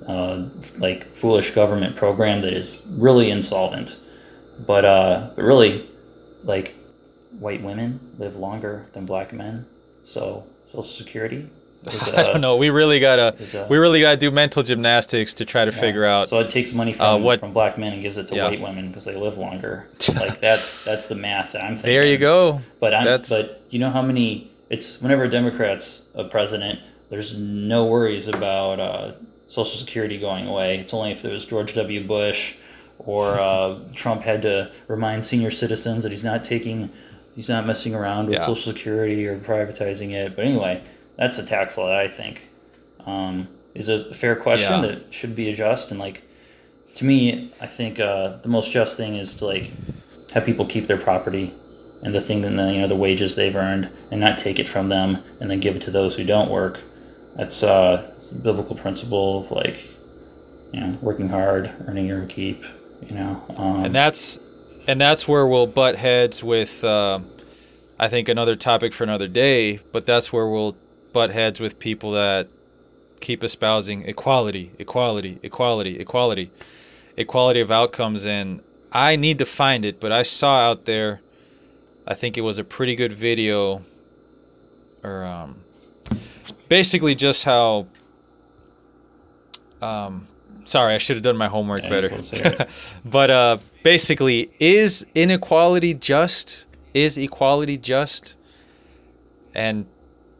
uh, 0.07 0.45
like 0.79 1.05
foolish 1.15 1.53
government 1.53 1.97
program 1.97 2.43
that 2.43 2.53
is 2.53 2.83
really 2.91 3.31
insolvent. 3.31 3.97
But 4.59 4.85
uh, 4.85 5.31
but 5.37 5.45
really, 5.45 5.89
like 6.45 6.75
white 7.39 7.63
women 7.63 8.01
live 8.19 8.37
longer 8.37 8.87
than 8.93 9.07
black 9.07 9.33
men, 9.33 9.67
so 10.05 10.45
Social 10.67 10.83
Security. 10.83 11.49
Is, 11.85 12.09
I 12.15 12.23
uh, 12.23 12.33
don't 12.33 12.41
know. 12.41 12.57
We 12.57 12.71
really 12.71 12.99
gotta 13.01 13.35
is, 13.39 13.55
uh, 13.55 13.67
we 13.69 13.77
really 13.79 14.01
gotta 14.01 14.17
do 14.17 14.31
mental 14.31 14.63
gymnastics 14.63 15.35
to 15.35 15.45
try 15.45 15.65
to 15.65 15.73
figure 15.73 16.05
out. 16.05 16.29
So 16.29 16.39
it 16.39 16.49
takes 16.49 16.73
money 16.73 16.93
from, 16.93 17.07
uh, 17.07 17.19
what- 17.19 17.41
from 17.41 17.53
black 17.53 17.77
men 17.77 17.93
and 17.93 18.01
gives 18.01 18.17
it 18.17 18.29
to 18.29 18.37
Yeah. 18.37 18.49
white 18.49 18.61
women 18.61 18.89
because 18.89 19.05
they 19.05 19.17
live 19.17 19.37
longer. 19.37 19.89
like 20.15 20.41
that's 20.41 20.85
that's 20.85 21.07
the 21.07 21.15
math 21.15 21.53
that 21.53 21.63
I'm 21.63 21.77
thinking. 21.77 21.91
there 21.93 22.07
you 22.07 22.17
go. 22.19 22.61
But 22.81 22.95
I'm, 22.95 23.05
That's- 23.05 23.29
but 23.29 23.63
you 23.71 23.79
know 23.79 23.91
how 23.91 24.03
many? 24.03 24.51
It's 24.71 25.01
whenever 25.03 25.25
a 25.25 25.29
Democrat's 25.29 26.05
a 26.15 26.25
president, 26.25 26.81
there's 27.11 27.39
no 27.39 27.85
worries 27.85 28.29
about 28.29 28.81
uh, 28.81 29.13
Social 29.47 29.79
Security 29.79 30.19
going 30.19 30.49
away. 30.49 30.79
It's 30.79 30.95
only 30.95 31.11
if 31.11 31.21
there 31.21 31.33
was 31.33 31.45
George 31.45 31.75
W. 31.75 32.03
Bush 32.07 32.57
or 32.99 33.39
uh, 33.39 33.79
Trump 33.95 34.23
had 34.23 34.43
to 34.43 34.73
remind 34.89 35.25
senior 35.25 35.51
citizens 35.51 36.03
that 36.03 36.13
he's 36.13 36.25
not 36.25 36.43
taking, 36.45 36.91
he's 37.37 37.49
not 37.49 37.67
messing 37.67 37.95
around 37.95 38.27
with 38.27 38.35
Yeah. 38.39 38.47
Social 38.47 38.73
Security 38.73 39.27
or 39.27 39.39
privatizing 39.39 40.13
it. 40.13 40.35
But 40.37 40.45
anyway, 40.47 40.83
that's 41.17 41.39
a 41.39 41.45
tax 41.45 41.77
law 41.77 41.89
that 41.89 41.99
I 41.99 42.09
think 42.09 42.49
um, 43.07 43.49
is 43.75 43.89
a 43.89 44.13
fair 44.15 44.37
question 44.37 44.83
Yeah. 44.83 44.93
that 44.93 45.13
should 45.13 45.35
be 45.37 45.51
adjusted. 45.51 45.93
And 45.93 46.01
like 46.01 46.23
to 46.97 47.05
me, 47.05 47.51
I 47.61 47.67
think 47.67 48.01
uh, 48.01 48.37
the 48.39 48.49
most 48.49 48.71
just 48.73 48.97
thing 48.97 49.17
is 49.17 49.35
to 49.37 49.47
like 49.47 49.71
have 50.33 50.45
people 50.45 50.65
keep 50.67 50.87
their 50.87 50.97
property 50.97 51.53
and 52.03 52.15
the 52.15 52.21
thing 52.21 52.43
that 52.43 52.51
you 52.75 52.81
know 52.81 52.87
the 52.87 52.97
wages 52.97 53.35
they've 53.35 53.55
earned 53.57 53.89
and 54.11 54.21
not 54.21 54.39
take 54.39 54.59
it 54.59 54.69
from 54.69 54.89
them 54.89 55.19
and 55.41 55.51
then 55.51 55.59
give 55.61 55.77
it 55.77 55.83
to 55.83 55.91
those 55.91 56.17
who 56.17 56.25
don't 56.25 56.51
work. 56.51 56.81
That's 57.37 57.63
uh, 57.63 58.13
it's 58.17 58.31
a 58.31 58.37
biblical 58.37 58.77
principle 58.77 59.41
of 59.41 59.51
like 59.51 59.91
you 60.73 60.81
know 60.81 60.97
working 61.01 61.29
hard, 61.29 61.71
earning 61.87 62.07
your 62.07 62.19
own 62.21 62.29
keep. 62.29 62.65
You 63.03 63.15
know, 63.15 63.45
um, 63.59 63.85
and 63.85 63.95
that's 63.95 64.39
and 64.87 65.01
that's 65.01 65.29
where 65.29 65.47
we'll 65.47 65.67
butt 65.67 65.97
heads 65.97 66.43
with 66.43 66.83
uh, 66.85 67.21
I 67.99 68.09
think 68.09 68.29
another 68.29 68.55
topic 68.55 68.93
for 68.93 69.05
another 69.05 69.29
day, 69.29 69.79
but 69.93 70.07
that's 70.07 70.33
where 70.33 70.47
we'll 70.47 70.77
butt 71.13 71.31
heads 71.31 71.61
with 71.61 71.79
people 71.79 72.13
that 72.13 72.49
keep 73.21 73.45
espousing 73.45 74.03
equality, 74.03 74.73
equality, 74.79 75.39
equality, 75.43 75.99
equality, 75.99 76.51
equality 77.17 77.61
of 77.61 77.71
outcomes. 77.71 78.27
And 78.27 78.61
I 78.93 79.17
need 79.17 79.39
to 79.39 79.45
find 79.45 79.85
it, 79.85 80.01
but 80.01 80.13
I 80.13 80.23
saw 80.23 80.61
out 80.61 80.85
there 80.85 81.21
I 82.07 82.15
think 82.15 82.37
it 82.37 82.43
was 82.43 82.59
a 82.59 82.65
pretty 82.65 82.97
good 82.97 83.13
video 83.13 83.83
or 85.03 85.25
um, 85.25 85.57
basically 86.69 87.15
just 87.15 87.45
how 87.45 87.87
um, 89.81 90.27
sorry, 90.65 90.95
I 90.95 90.99
should 90.99 91.17
have 91.17 91.23
done 91.23 91.37
my 91.37 91.49
homework 91.49 91.83
Yeah, 91.85 91.91
better. 91.91 92.09
let's 92.09 92.31
hear 92.31 92.47
it. 92.47 92.95
but 93.05 93.31
uh, 93.31 93.59
basically, 93.83 94.51
is 94.61 95.07
inequality 95.15 95.95
just? 95.95 96.67
Is 96.93 97.17
equality 97.19 97.77
just? 97.79 98.39
And 99.55 99.87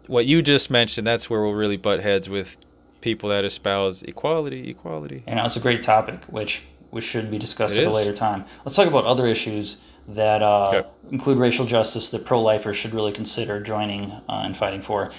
what 0.07 0.27
you 0.27 0.43
just 0.43 0.71
mentioned, 0.71 1.07
that's 1.07 1.29
where 1.31 1.43
we'll 1.43 1.53
really 1.55 1.77
butt 1.77 2.01
heads 2.01 2.29
with 2.29 2.59
people 3.01 3.29
that 3.31 3.45
espouse 3.45 4.03
equality, 4.03 4.71
equality. 4.71 5.23
and 5.27 5.39
it's 5.41 5.57
a 5.57 5.61
great 5.61 5.83
topic, 5.83 6.25
which 6.27 6.63
which 6.91 7.05
should 7.05 7.29
be 7.31 7.39
discussed 7.39 7.77
It 7.77 7.83
at 7.83 7.89
a 7.89 7.95
later 7.95 8.13
time. 8.15 8.45
Let's 8.65 8.77
talk 8.77 8.87
about 8.87 9.05
other 9.05 9.27
issues 9.27 9.79
that 10.07 10.43
uh, 10.43 10.67
Okay. 10.69 10.89
include 11.11 11.39
racial 11.39 11.67
justice 11.67 12.09
that 12.11 12.25
pro-lifers 12.25 12.77
should 12.77 12.95
really 12.95 13.11
consider 13.11 13.59
joining 13.61 14.13
uh, 14.29 14.43
and 14.45 14.57
fighting 14.57 14.81
for. 14.81 15.11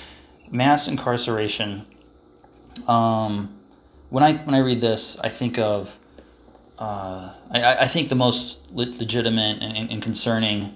Mass 0.50 0.88
incarceration. 0.88 1.86
Um, 2.88 3.56
when 4.10 4.24
I 4.24 4.34
when 4.34 4.56
I 4.56 4.60
read 4.60 4.82
this, 4.82 5.18
I 5.20 5.30
think 5.30 5.58
of 5.58 5.98
uh, 6.78 7.32
I, 7.52 7.76
I- 7.76 7.88
think 7.88 8.10
the 8.10 8.16
most 8.16 8.60
legitimate 8.72 9.62
and, 9.64 9.90
and, 9.90 10.02
concerning 10.02 10.76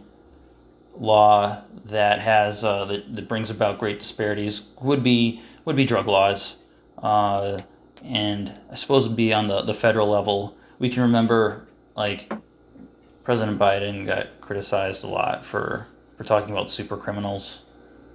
law 0.96 1.62
that 1.86 2.22
has 2.22 2.64
uh, 2.64 2.86
that, 2.86 3.16
that 3.16 3.28
brings 3.28 3.50
about 3.50 3.80
great 3.80 4.00
disparities 4.00 4.70
would 4.82 5.04
be 5.04 5.42
would 5.66 5.76
be 5.76 5.84
drug 5.86 6.08
laws, 6.08 6.56
uh, 7.00 7.60
and 8.04 8.54
I 8.72 8.76
suppose 8.76 9.06
it'd 9.06 9.18
be 9.18 9.34
on 9.34 9.48
the, 9.48 9.62
the 9.62 9.74
federal 9.74 10.08
level. 10.08 10.56
We 10.80 10.90
can 10.90 11.04
remember 11.04 11.68
like 11.96 12.32
President 13.26 13.60
Biden 13.60 14.06
got 14.06 14.40
criticized 14.40 15.04
a 15.04 15.08
lot 15.08 15.44
for 15.44 15.88
for 16.18 16.24
talking 16.24 16.52
about 16.52 16.72
super 16.72 16.96
criminals 16.98 17.64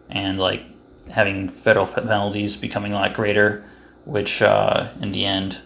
and 0.09 0.39
like 0.39 0.62
having 1.11 1.49
federal 1.49 1.87
penalties 1.87 2.57
becoming 2.57 2.93
a 2.93 2.97
lot 2.97 3.12
greater, 3.12 3.65
which 4.05 4.42
uh, 4.42 4.88
in 5.00 5.12
the 5.12 5.24
end 5.24 5.61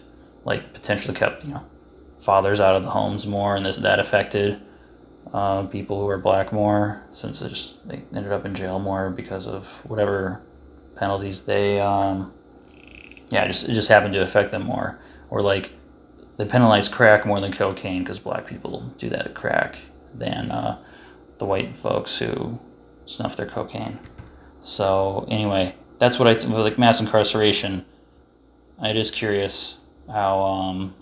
like 0.45 0.73
potentially 0.73 1.15
kept 1.15 1.43
you 1.45 1.53
know 1.53 1.63
fathers 2.19 2.59
out 2.59 2.75
of 2.75 2.83
the 2.83 2.89
homes 2.89 3.25
more, 3.27 3.55
and 3.55 3.65
this 3.65 3.77
that 3.77 3.99
affected 3.99 4.59
uh, 5.33 5.63
people 5.67 5.99
who 5.99 6.07
are 6.07 6.17
black 6.17 6.51
more 6.51 7.03
since 7.11 7.39
they 7.39 7.49
just 7.49 7.87
they 7.87 8.01
ended 8.15 8.31
up 8.31 8.45
in 8.45 8.55
jail 8.55 8.79
more 8.79 9.09
because 9.09 9.47
of 9.47 9.67
whatever 9.85 10.41
penalties 10.95 11.43
they 11.43 11.79
um, 11.79 12.33
yeah 13.29 13.45
just 13.45 13.69
it 13.69 13.73
just 13.73 13.89
happened 13.89 14.13
to 14.13 14.21
affect 14.21 14.51
them 14.51 14.63
more. 14.63 14.99
Or 15.29 15.41
like 15.41 15.71
they 16.37 16.45
penalize 16.45 16.89
crack 16.89 17.25
more 17.25 17.39
than 17.39 17.51
cocaine 17.51 17.99
because 17.99 18.17
black 18.17 18.47
people 18.47 18.81
do 18.97 19.09
that 19.09 19.35
crack 19.35 19.77
than 20.15 20.49
uh, 20.49 20.77
the 21.37 21.45
white 21.45 21.75
folks 21.75 22.17
who 22.17 22.59
snuff 23.05 23.35
their 23.35 23.45
cocaine. 23.45 23.99
So 24.61 25.25
anyway 25.29 25.75
that's 25.99 26.17
what 26.17 26.27
i 26.27 26.33
think 26.33 26.51
like 26.53 26.79
mass 26.79 26.99
incarceration 26.99 27.85
it 28.83 28.97
is 28.97 29.11
curious 29.11 29.77
how 30.07 30.39
um, 30.39 30.93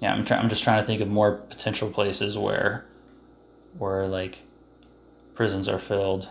yeah, 0.00 0.12
I'm, 0.12 0.24
try- 0.24 0.36
I'm 0.36 0.48
just 0.48 0.64
trying 0.64 0.82
to 0.82 0.86
think 0.86 1.00
of 1.00 1.08
more 1.08 1.36
potential 1.36 1.88
places 1.88 2.36
where, 2.36 2.84
where 3.78 4.06
like, 4.08 4.42
prisons 5.34 5.68
are 5.68 5.78
filled 5.78 6.28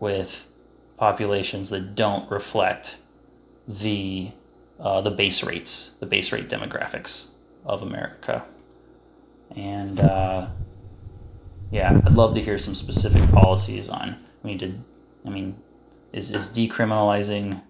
with 0.00 0.48
populations 0.96 1.70
that 1.70 1.94
don't 1.94 2.28
reflect 2.30 2.98
the 3.66 4.30
uh, 4.80 5.00
the 5.00 5.10
base 5.10 5.44
rates, 5.44 5.92
the 6.00 6.06
base 6.06 6.32
rate 6.32 6.48
demographics 6.48 7.26
of 7.64 7.82
America. 7.82 8.44
And 9.56 9.98
uh, 10.00 10.46
yeah, 11.70 12.00
I'd 12.04 12.14
love 12.14 12.34
to 12.34 12.42
hear 12.42 12.58
some 12.58 12.74
specific 12.74 13.28
policies 13.30 13.88
on. 13.88 14.16
We 14.42 14.52
need 14.52 14.60
to, 14.60 14.72
I 15.26 15.30
mean, 15.30 15.56
is, 16.12 16.30
is 16.30 16.48
decriminalizing 16.48 17.60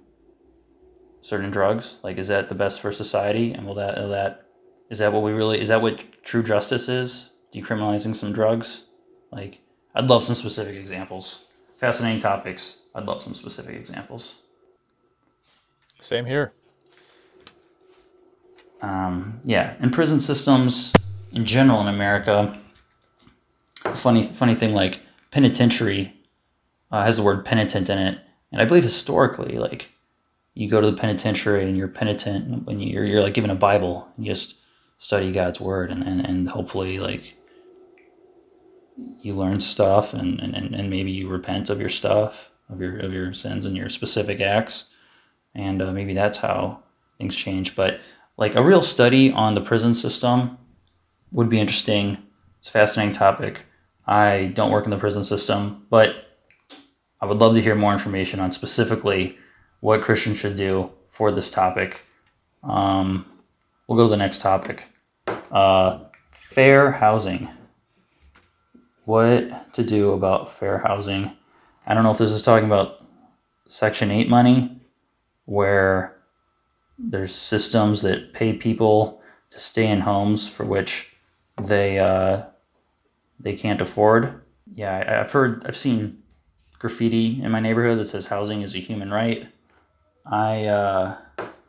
certain 1.28 1.50
drugs? 1.50 1.98
Like, 2.02 2.16
is 2.16 2.28
that 2.28 2.48
the 2.48 2.54
best 2.54 2.80
for 2.80 2.90
society? 2.90 3.52
And 3.52 3.66
will 3.66 3.74
that, 3.74 3.98
will 3.98 4.08
that 4.08 4.46
is 4.90 4.98
that 5.00 5.12
what 5.12 5.22
we 5.22 5.32
really 5.32 5.60
is 5.60 5.68
that 5.68 5.82
what 5.82 6.04
true 6.22 6.42
justice 6.42 6.88
is? 6.88 7.30
Decriminalizing 7.52 8.14
some 8.14 8.32
drugs? 8.32 8.84
Like, 9.30 9.60
I'd 9.94 10.08
love 10.08 10.22
some 10.22 10.34
specific 10.34 10.76
examples. 10.76 11.44
Fascinating 11.76 12.20
topics. 12.20 12.78
I'd 12.94 13.04
love 13.06 13.22
some 13.22 13.34
specific 13.34 13.76
examples. 13.76 14.38
Same 16.00 16.24
here. 16.24 16.52
Um, 18.80 19.40
yeah, 19.44 19.74
and 19.80 19.92
prison 19.92 20.20
systems 20.20 20.92
in 21.32 21.44
general 21.44 21.80
in 21.80 21.88
America. 21.88 22.58
Funny, 23.94 24.22
funny 24.22 24.54
thing 24.54 24.74
like 24.74 25.00
penitentiary 25.30 26.14
uh, 26.90 27.04
has 27.04 27.16
the 27.16 27.22
word 27.22 27.44
penitent 27.44 27.90
in 27.90 27.98
it, 27.98 28.20
and 28.52 28.62
I 28.62 28.64
believe 28.64 28.84
historically, 28.84 29.58
like 29.58 29.90
you 30.58 30.68
go 30.68 30.80
to 30.80 30.90
the 30.90 30.96
penitentiary 30.96 31.68
and 31.68 31.76
you're 31.76 31.86
penitent 31.86 32.66
when 32.66 32.80
you're 32.80 33.04
you're 33.04 33.22
like 33.22 33.32
given 33.32 33.50
a 33.50 33.54
Bible 33.54 34.08
and 34.16 34.26
you 34.26 34.32
just 34.32 34.56
study 34.98 35.30
God's 35.30 35.60
word 35.60 35.92
and, 35.92 36.02
and, 36.02 36.26
and 36.26 36.48
hopefully 36.48 36.98
like 36.98 37.36
you 39.22 39.36
learn 39.36 39.60
stuff 39.60 40.12
and, 40.14 40.40
and, 40.40 40.56
and 40.56 40.90
maybe 40.90 41.12
you 41.12 41.28
repent 41.28 41.70
of 41.70 41.78
your 41.78 41.88
stuff 41.88 42.50
of 42.68 42.80
your 42.80 42.98
of 42.98 43.12
your 43.12 43.32
sins 43.32 43.66
and 43.66 43.76
your 43.76 43.88
specific 43.88 44.40
acts. 44.40 44.86
And 45.54 45.80
uh, 45.80 45.92
maybe 45.92 46.12
that's 46.12 46.38
how 46.38 46.82
things 47.18 47.36
change. 47.36 47.76
But 47.76 48.00
like 48.36 48.56
a 48.56 48.62
real 48.62 48.82
study 48.82 49.30
on 49.30 49.54
the 49.54 49.60
prison 49.60 49.94
system 49.94 50.58
would 51.30 51.48
be 51.48 51.60
interesting. 51.60 52.18
It's 52.58 52.68
a 52.68 52.72
fascinating 52.72 53.14
topic. 53.14 53.64
I 54.08 54.50
don't 54.54 54.72
work 54.72 54.86
in 54.86 54.90
the 54.90 54.98
prison 54.98 55.22
system 55.22 55.86
but 55.90 56.24
i 57.20 57.26
would 57.26 57.38
love 57.38 57.52
to 57.54 57.60
hear 57.60 57.74
more 57.74 57.92
information 57.92 58.40
on 58.40 58.50
specifically 58.50 59.36
what 59.80 60.02
Christians 60.02 60.38
should 60.38 60.56
do 60.56 60.90
for 61.10 61.30
this 61.30 61.50
topic. 61.50 62.04
Um, 62.62 63.24
we'll 63.86 63.98
go 63.98 64.04
to 64.04 64.10
the 64.10 64.16
next 64.16 64.40
topic. 64.40 64.88
Uh, 65.50 66.00
fair 66.30 66.92
housing. 66.92 67.48
What 69.04 69.72
to 69.74 69.82
do 69.82 70.12
about 70.12 70.50
fair 70.50 70.78
housing? 70.78 71.36
I 71.86 71.94
don't 71.94 72.04
know 72.04 72.10
if 72.10 72.18
this 72.18 72.30
is 72.30 72.42
talking 72.42 72.66
about 72.66 73.06
Section 73.66 74.10
8 74.10 74.28
money, 74.28 74.80
where 75.46 76.18
there's 76.98 77.34
systems 77.34 78.02
that 78.02 78.34
pay 78.34 78.52
people 78.52 79.22
to 79.50 79.58
stay 79.58 79.86
in 79.86 80.00
homes 80.00 80.48
for 80.48 80.64
which 80.64 81.16
they 81.62 81.98
uh, 81.98 82.42
they 83.40 83.54
can't 83.54 83.80
afford. 83.80 84.42
Yeah, 84.72 85.22
I've 85.22 85.32
heard, 85.32 85.64
I've 85.66 85.76
seen 85.76 86.22
graffiti 86.78 87.42
in 87.42 87.50
my 87.50 87.60
neighborhood 87.60 87.98
that 87.98 88.08
says 88.08 88.26
housing 88.26 88.62
is 88.62 88.74
a 88.74 88.78
human 88.78 89.10
right. 89.10 89.48
I 90.30 90.66
uh, 90.66 91.16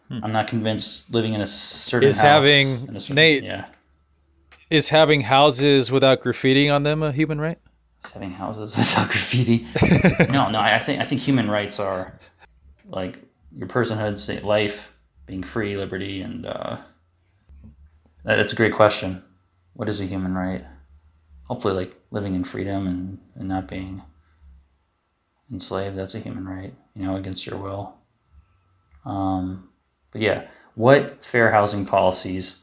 hmm. 0.10 0.24
I'm 0.24 0.32
not 0.32 0.48
convinced 0.48 1.14
living 1.14 1.34
in 1.34 1.42
a 1.42 1.48
certain 1.48 2.08
is 2.08 2.22
having 2.22 3.00
certain, 3.00 3.16
Nate 3.16 3.44
yeah 3.44 3.66
is 4.70 4.90
having 4.90 5.22
houses 5.22 5.92
without 5.92 6.22
graffiti 6.22 6.70
on 6.70 6.84
them 6.84 7.02
a 7.02 7.12
human 7.12 7.42
right? 7.42 7.58
Is 8.04 8.12
having 8.12 8.32
houses 8.32 8.76
without 8.78 9.10
graffiti? 9.10 9.68
no, 10.32 10.50
no. 10.50 10.60
I 10.60 10.80
think 10.80 11.02
I 11.02 11.06
think 11.06 11.22
human 11.22 11.50
rights 11.50 11.80
are 11.80 12.18
like 12.86 13.20
your 13.56 13.68
personhood, 13.68 14.20
say 14.20 14.40
life, 14.40 14.96
being 15.26 15.44
free, 15.44 15.76
liberty, 15.76 16.22
and 16.22 16.46
uh, 16.46 16.78
that's 18.24 18.54
a 18.54 18.56
great 18.56 18.74
question. 18.74 19.24
What 19.74 19.90
is 19.90 20.02
a 20.02 20.06
human 20.06 20.34
right? 20.34 20.64
Hopefully, 21.48 21.74
like 21.74 21.96
living 22.12 22.36
in 22.36 22.44
freedom 22.44 22.88
and, 22.88 23.18
and 23.36 23.50
not 23.50 23.68
being 23.68 24.02
enslaved. 25.52 25.98
That's 25.98 26.16
a 26.16 26.20
human 26.20 26.48
right. 26.48 26.74
You 26.96 27.04
know, 27.04 27.16
against 27.16 27.46
your 27.46 27.58
will. 27.58 27.96
Um, 29.06 29.70
but 30.12 30.22
yeah, 30.22 30.48
what 30.76 31.24
fair 31.24 31.52
housing 31.52 31.86
policies 31.86 32.60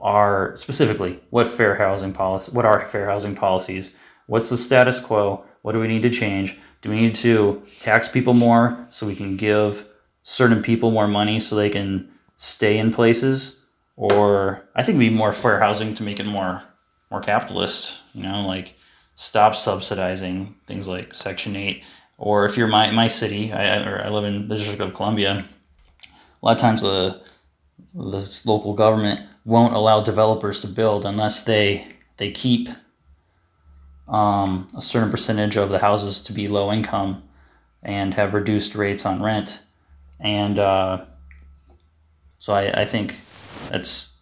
are 0.00 0.54
specifically 0.56 1.20
what 1.30 1.46
fair 1.46 1.74
housing 1.74 2.12
policy? 2.12 2.52
What 2.52 2.64
are 2.64 2.86
fair 2.86 3.06
housing 3.06 3.34
policies? 3.34 3.94
What's 4.26 4.50
the 4.50 4.56
status 4.56 5.00
quo? 5.00 5.44
What 5.62 5.72
do 5.72 5.80
we 5.80 5.88
need 5.88 6.02
to 6.02 6.10
change? 6.10 6.58
Do 6.82 6.90
we 6.90 7.00
need 7.00 7.14
to 7.16 7.62
tax 7.80 8.08
people 8.08 8.34
more 8.34 8.86
so 8.88 9.06
we 9.06 9.16
can 9.16 9.36
give 9.36 9.86
certain 10.22 10.62
people 10.62 10.90
more 10.90 11.08
money 11.08 11.40
so 11.40 11.56
they 11.56 11.70
can 11.70 12.08
stay 12.36 12.78
in 12.78 12.92
places? 12.92 13.64
Or 13.96 14.68
I 14.74 14.82
think 14.82 14.98
we 14.98 15.08
need 15.08 15.16
more 15.16 15.32
fair 15.32 15.60
housing 15.60 15.94
to 15.94 16.02
make 16.02 16.20
it 16.20 16.26
more 16.26 16.62
more 17.10 17.20
capitalist. 17.20 18.02
You 18.14 18.24
know, 18.24 18.46
like 18.46 18.74
stop 19.14 19.56
subsidizing 19.56 20.54
things 20.66 20.86
like 20.86 21.14
Section 21.14 21.56
Eight 21.56 21.84
or 22.18 22.46
if 22.46 22.56
you're 22.56 22.68
my 22.68 22.90
my 22.90 23.08
city, 23.08 23.52
I 23.52 23.82
or 23.84 24.02
I 24.02 24.08
live 24.08 24.24
in 24.24 24.48
the 24.48 24.56
District 24.56 24.80
of 24.80 24.94
Columbia. 24.94 25.44
A 26.42 26.46
lot 26.46 26.56
of 26.56 26.60
times 26.60 26.82
the 26.82 27.20
the 27.94 28.40
local 28.44 28.74
government 28.74 29.20
won't 29.44 29.74
allow 29.74 30.00
developers 30.00 30.60
to 30.60 30.66
build 30.66 31.04
unless 31.04 31.44
they 31.44 31.86
they 32.16 32.30
keep 32.30 32.68
um, 34.08 34.66
a 34.76 34.80
certain 34.80 35.10
percentage 35.10 35.56
of 35.56 35.70
the 35.70 35.78
houses 35.78 36.20
to 36.22 36.32
be 36.32 36.48
low 36.48 36.72
income 36.72 37.22
and 37.82 38.14
have 38.14 38.34
reduced 38.34 38.74
rates 38.74 39.04
on 39.04 39.22
rent. 39.22 39.60
And 40.20 40.58
uh, 40.58 41.04
so 42.38 42.54
I, 42.54 42.82
I 42.82 42.84
think 42.84 43.14
that's 43.68 44.12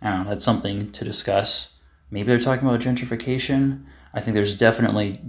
I 0.00 0.10
don't 0.10 0.24
know, 0.24 0.30
that's 0.30 0.44
something 0.44 0.92
to 0.92 1.04
discuss. 1.04 1.74
Maybe 2.10 2.28
they're 2.28 2.38
talking 2.38 2.66
about 2.66 2.80
gentrification. 2.80 3.84
I 4.14 4.20
think 4.20 4.34
there's 4.34 4.56
definitely 4.56 5.20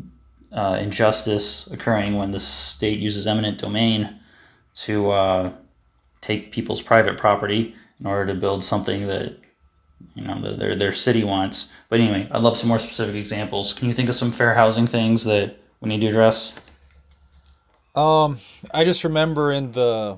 uh, 0.51 0.77
injustice 0.79 1.67
occurring 1.67 2.15
when 2.15 2.31
the 2.31 2.39
state 2.39 2.99
uses 2.99 3.27
eminent 3.27 3.57
domain 3.57 4.19
to 4.73 5.11
uh, 5.11 5.51
take 6.21 6.51
people's 6.51 6.81
private 6.81 7.17
property 7.17 7.75
in 7.99 8.05
order 8.05 8.33
to 8.33 8.39
build 8.39 8.63
something 8.63 9.07
that 9.07 9.37
you 10.15 10.23
know 10.23 10.41
the, 10.41 10.55
their 10.55 10.75
their 10.75 10.91
city 10.91 11.23
wants. 11.23 11.69
But 11.89 11.99
anyway, 11.99 12.27
I'd 12.31 12.41
love 12.41 12.57
some 12.57 12.69
more 12.69 12.79
specific 12.79 13.15
examples. 13.15 13.73
Can 13.73 13.87
you 13.87 13.93
think 13.93 14.09
of 14.09 14.15
some 14.15 14.31
fair 14.31 14.53
housing 14.53 14.87
things 14.87 15.23
that 15.25 15.57
we 15.81 15.89
need 15.89 16.01
to 16.01 16.07
address? 16.07 16.53
Um, 17.95 18.39
I 18.73 18.85
just 18.85 19.03
remember 19.03 19.51
in 19.51 19.73
the 19.73 20.17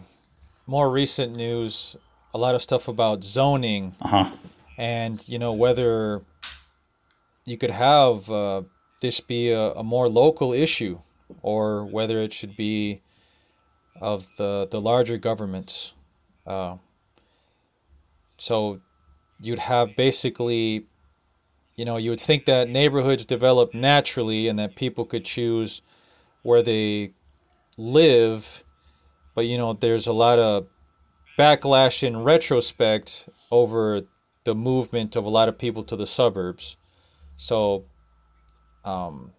more 0.68 0.90
recent 0.90 1.36
news 1.36 1.96
a 2.34 2.38
lot 2.38 2.56
of 2.56 2.62
stuff 2.62 2.88
about 2.88 3.24
zoning 3.24 3.94
uh-huh. 4.02 4.32
and 4.78 5.28
you 5.28 5.38
know 5.38 5.52
whether 5.52 6.22
you 7.46 7.58
could 7.58 7.72
have 7.72 8.30
uh, 8.30 8.62
this 9.02 9.20
be 9.20 9.50
a, 9.52 9.72
a 9.74 9.84
more 9.84 10.08
local 10.08 10.54
issue 10.54 11.00
or 11.42 11.86
whether 11.86 12.20
it 12.20 12.34
should 12.34 12.56
be 12.56 13.02
of 14.00 14.28
the, 14.38 14.68
the 14.70 14.82
larger 14.82 15.18
governments. 15.18 15.94
Uh, 16.46 16.78
so 18.38 18.80
you'd 19.40 19.60
have 19.60 19.96
basically 19.96 20.86
you 21.76 21.86
know, 21.86 21.98
you 21.98 22.12
would 22.12 22.20
think 22.20 22.46
that 22.46 22.70
neighborhoods 22.70 23.26
develop 23.26 23.74
naturally 23.74 24.48
and 24.48 24.60
that 24.60 24.76
people 24.76 25.06
could 25.06 25.26
choose 25.26 25.82
where 26.44 26.62
they 26.62 27.14
live, 27.78 28.64
but 29.34 29.48
you 29.48 29.58
know, 29.58 29.74
there's 29.74 30.08
a 30.08 30.14
lot 30.14 30.38
of 30.38 30.68
backlash 31.40 32.04
in 32.04 32.24
retrospect 32.24 33.28
over 33.50 34.02
the 34.44 34.54
movement 34.54 35.16
of 35.16 35.26
a 35.26 35.30
lot 35.30 35.48
of 35.48 35.58
people 35.58 35.82
to 35.84 35.96
the 35.96 36.06
suburbs. 36.06 36.78
So, 37.38 37.86
um, 38.84 39.34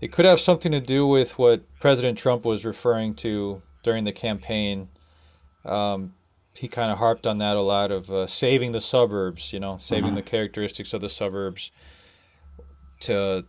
it 0.00 0.12
could 0.12 0.24
have 0.24 0.40
something 0.40 0.72
to 0.72 0.80
do 0.80 1.06
with 1.06 1.38
what 1.38 1.62
President 1.80 2.18
Trump 2.18 2.44
was 2.44 2.64
referring 2.64 3.14
to 3.16 3.62
during 3.82 4.04
the 4.04 4.12
campaign. 4.12 4.88
Um, 5.64 6.14
he 6.54 6.68
kind 6.68 6.92
of 6.92 6.98
harped 6.98 7.26
on 7.26 7.38
that 7.38 7.56
a 7.56 7.62
lot 7.62 7.90
of 7.90 8.10
uh, 8.10 8.26
saving 8.26 8.72
the 8.72 8.80
suburbs, 8.80 9.52
you 9.52 9.60
know, 9.60 9.76
saving 9.78 10.06
mm-hmm. 10.06 10.16
the 10.16 10.22
characteristics 10.22 10.92
of 10.94 11.00
the 11.00 11.08
suburbs 11.08 11.70
to 13.00 13.44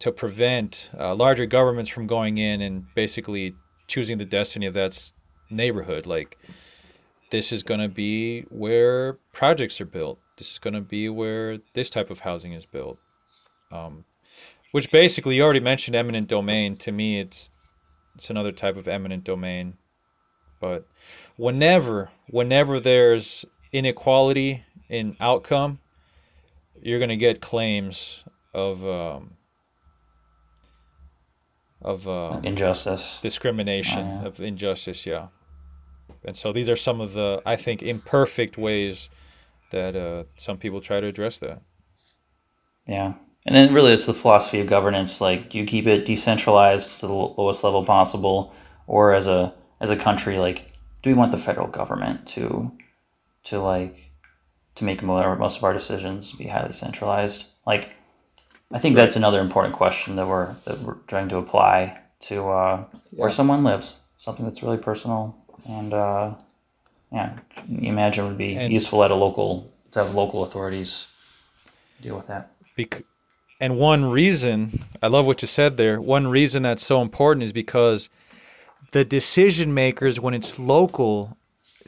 to 0.00 0.10
prevent 0.10 0.90
uh, 0.98 1.14
larger 1.14 1.44
governments 1.44 1.90
from 1.90 2.06
going 2.06 2.38
in 2.38 2.62
and 2.62 2.86
basically 2.94 3.54
choosing 3.86 4.16
the 4.16 4.24
destiny 4.24 4.64
of 4.64 4.72
that 4.74 5.12
neighborhood. 5.50 6.06
Like, 6.06 6.38
this 7.30 7.52
is 7.52 7.62
going 7.62 7.80
to 7.80 7.88
be 7.88 8.42
where 8.48 9.14
projects 9.32 9.80
are 9.80 9.86
built. 9.86 10.18
This 10.38 10.52
is 10.52 10.58
going 10.58 10.72
to 10.74 10.80
be 10.80 11.10
where 11.10 11.58
this 11.74 11.90
type 11.90 12.10
of 12.10 12.20
housing 12.20 12.52
is 12.54 12.64
built. 12.64 12.98
Um, 13.70 14.04
which 14.72 14.90
basically, 14.90 15.36
you 15.36 15.42
already 15.42 15.60
mentioned 15.60 15.96
eminent 15.96 16.28
domain. 16.28 16.76
To 16.76 16.92
me, 16.92 17.20
it's 17.20 17.50
it's 18.14 18.30
another 18.30 18.52
type 18.52 18.76
of 18.76 18.86
eminent 18.88 19.24
domain. 19.24 19.78
But 20.60 20.86
whenever 21.36 22.10
whenever 22.28 22.78
there's 22.78 23.44
inequality 23.72 24.64
in 24.88 25.16
outcome, 25.20 25.80
you're 26.82 26.98
going 26.98 27.08
to 27.08 27.16
get 27.16 27.40
claims 27.40 28.24
of 28.52 28.84
um, 28.86 29.36
of 31.82 32.06
um, 32.06 32.44
injustice, 32.44 33.18
discrimination, 33.20 34.06
oh, 34.06 34.20
yeah. 34.22 34.26
of 34.26 34.40
injustice. 34.40 35.06
Yeah, 35.06 35.28
and 36.24 36.36
so 36.36 36.52
these 36.52 36.68
are 36.68 36.76
some 36.76 37.00
of 37.00 37.14
the 37.14 37.42
I 37.46 37.56
think 37.56 37.82
imperfect 37.82 38.58
ways 38.58 39.10
that 39.70 39.96
uh, 39.96 40.24
some 40.36 40.58
people 40.58 40.80
try 40.80 41.00
to 41.00 41.06
address 41.06 41.38
that. 41.38 41.62
Yeah, 42.86 43.14
and 43.46 43.54
then 43.54 43.72
really 43.72 43.92
it's 43.92 44.06
the 44.06 44.14
philosophy 44.14 44.60
of 44.60 44.66
governance. 44.66 45.20
Like, 45.20 45.50
do 45.50 45.58
you 45.58 45.66
keep 45.66 45.86
it 45.86 46.04
decentralized 46.04 47.00
to 47.00 47.06
the 47.06 47.12
lowest 47.12 47.64
level 47.64 47.84
possible, 47.84 48.54
or 48.86 49.12
as 49.12 49.26
a 49.26 49.54
as 49.80 49.90
a 49.90 49.96
country, 49.96 50.38
like, 50.38 50.72
do 51.02 51.10
we 51.10 51.14
want 51.14 51.30
the 51.30 51.38
federal 51.38 51.66
government 51.66 52.26
to 52.28 52.70
to 53.44 53.60
like 53.60 54.10
to 54.74 54.84
make 54.84 55.02
most 55.02 55.58
of 55.58 55.64
our 55.64 55.72
decisions 55.72 56.32
be 56.32 56.46
highly 56.46 56.72
centralized? 56.72 57.46
Like, 57.66 57.90
I 58.72 58.78
think 58.78 58.96
that's 58.96 59.16
another 59.16 59.40
important 59.40 59.74
question 59.74 60.16
that 60.16 60.28
we're 60.28 60.54
that 60.64 60.80
we're 60.80 60.96
trying 61.06 61.28
to 61.28 61.38
apply 61.38 61.98
to 62.20 62.48
uh, 62.48 62.84
yeah. 62.92 62.98
where 63.10 63.30
someone 63.30 63.64
lives. 63.64 63.98
Something 64.16 64.44
that's 64.44 64.62
really 64.62 64.76
personal 64.76 65.34
and 65.66 65.94
uh, 65.94 66.34
yeah, 67.12 67.36
imagine 67.68 68.26
would 68.26 68.38
be 68.38 68.54
and, 68.56 68.72
useful 68.72 69.02
at 69.04 69.10
a 69.10 69.14
local 69.14 69.72
to 69.92 70.04
have 70.04 70.14
local 70.14 70.44
authorities 70.44 71.08
deal 72.00 72.16
with 72.16 72.28
that. 72.28 72.52
Bec- 72.76 73.02
and 73.60 73.76
one 73.76 74.06
reason 74.06 74.80
I 75.02 75.06
love 75.08 75.26
what 75.26 75.42
you 75.42 75.48
said 75.48 75.76
there. 75.76 76.00
One 76.00 76.28
reason 76.28 76.62
that's 76.62 76.84
so 76.84 77.02
important 77.02 77.44
is 77.44 77.52
because 77.52 78.08
the 78.92 79.04
decision 79.04 79.72
makers, 79.72 80.18
when 80.18 80.34
it's 80.34 80.58
local, 80.58 81.36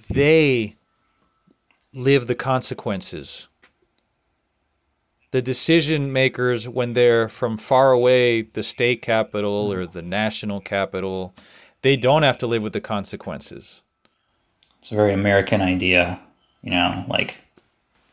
they 0.08 0.76
live 1.92 2.26
the 2.26 2.34
consequences. 2.34 3.48
The 5.30 5.42
decision 5.42 6.12
makers, 6.12 6.68
when 6.68 6.92
they're 6.92 7.28
from 7.28 7.56
far 7.56 7.90
away, 7.92 8.42
the 8.42 8.62
state 8.62 9.02
capital 9.02 9.72
or 9.72 9.86
mm. 9.86 9.92
the 9.92 10.02
national 10.02 10.60
capital, 10.60 11.34
they 11.80 11.96
don't 11.96 12.22
have 12.22 12.38
to 12.38 12.46
live 12.46 12.62
with 12.62 12.74
the 12.74 12.80
consequences. 12.80 13.82
It's 14.80 14.92
a 14.92 14.94
very 14.94 15.12
American 15.12 15.62
idea, 15.62 16.20
you 16.62 16.70
know, 16.70 17.04
like, 17.08 17.40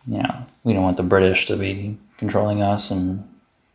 you 0.08 0.22
know, 0.22 0.46
we 0.64 0.74
don't 0.74 0.84
want 0.84 0.98
the 0.98 1.04
British 1.04 1.46
to 1.48 1.58
be 1.58 1.98
controlling 2.18 2.62
us 2.62 2.90
and 2.90 3.29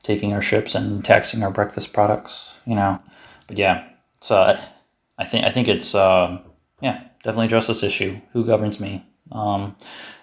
taking 0.05 0.33
our 0.33 0.43
ships 0.43 0.77
and 0.77 1.05
taxing 1.05 1.43
our 1.43 1.51
breakfast 1.51 1.93
products, 1.93 2.55
you 2.65 2.77
know. 2.77 3.01
But 3.49 3.59
yeah, 3.59 3.89
so 4.21 4.57
I 5.19 5.25
think 5.25 5.45
I 5.45 5.51
think 5.51 5.67
it's 5.67 5.95
uh, 5.95 6.39
yeah 6.81 7.03
definitely 7.25 7.47
a 7.47 7.51
justice 7.51 7.83
issue. 7.83 8.21
Who 8.33 8.45
governs 8.47 8.79
me? 8.79 9.05
Um, 9.33 9.75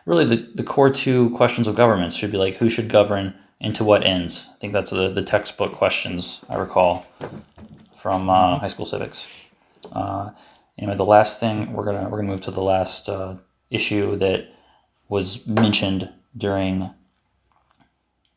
really, 0.05 0.23
the 0.23 0.49
the 0.55 0.63
core 0.63 0.89
two 0.89 1.31
questions 1.31 1.67
of 1.67 1.75
governments 1.75 2.15
should 2.15 2.31
be 2.31 2.37
like 2.37 2.55
who 2.55 2.69
should 2.69 2.87
govern 2.87 3.33
and 3.59 3.75
to 3.75 3.83
what 3.83 4.05
ends. 4.05 4.47
I 4.53 4.57
think 4.59 4.73
that's 4.73 4.91
the 4.91 5.09
the 5.09 5.23
textbook 5.23 5.73
questions 5.73 6.45
I 6.49 6.55
recall 6.55 7.05
from 7.95 8.29
uh, 8.29 8.59
high 8.59 8.67
school 8.67 8.85
civics. 8.85 9.45
Uh, 9.91 10.31
anyway, 10.77 10.95
the 10.95 11.05
last 11.05 11.39
thing 11.39 11.73
we're 11.73 11.85
gonna 11.85 12.07
we're 12.09 12.17
gonna 12.17 12.31
move 12.31 12.41
to 12.41 12.51
the 12.51 12.63
last 12.63 13.09
uh, 13.09 13.35
issue 13.69 14.15
that 14.17 14.47
was 15.09 15.45
mentioned 15.45 16.09
during 16.37 16.89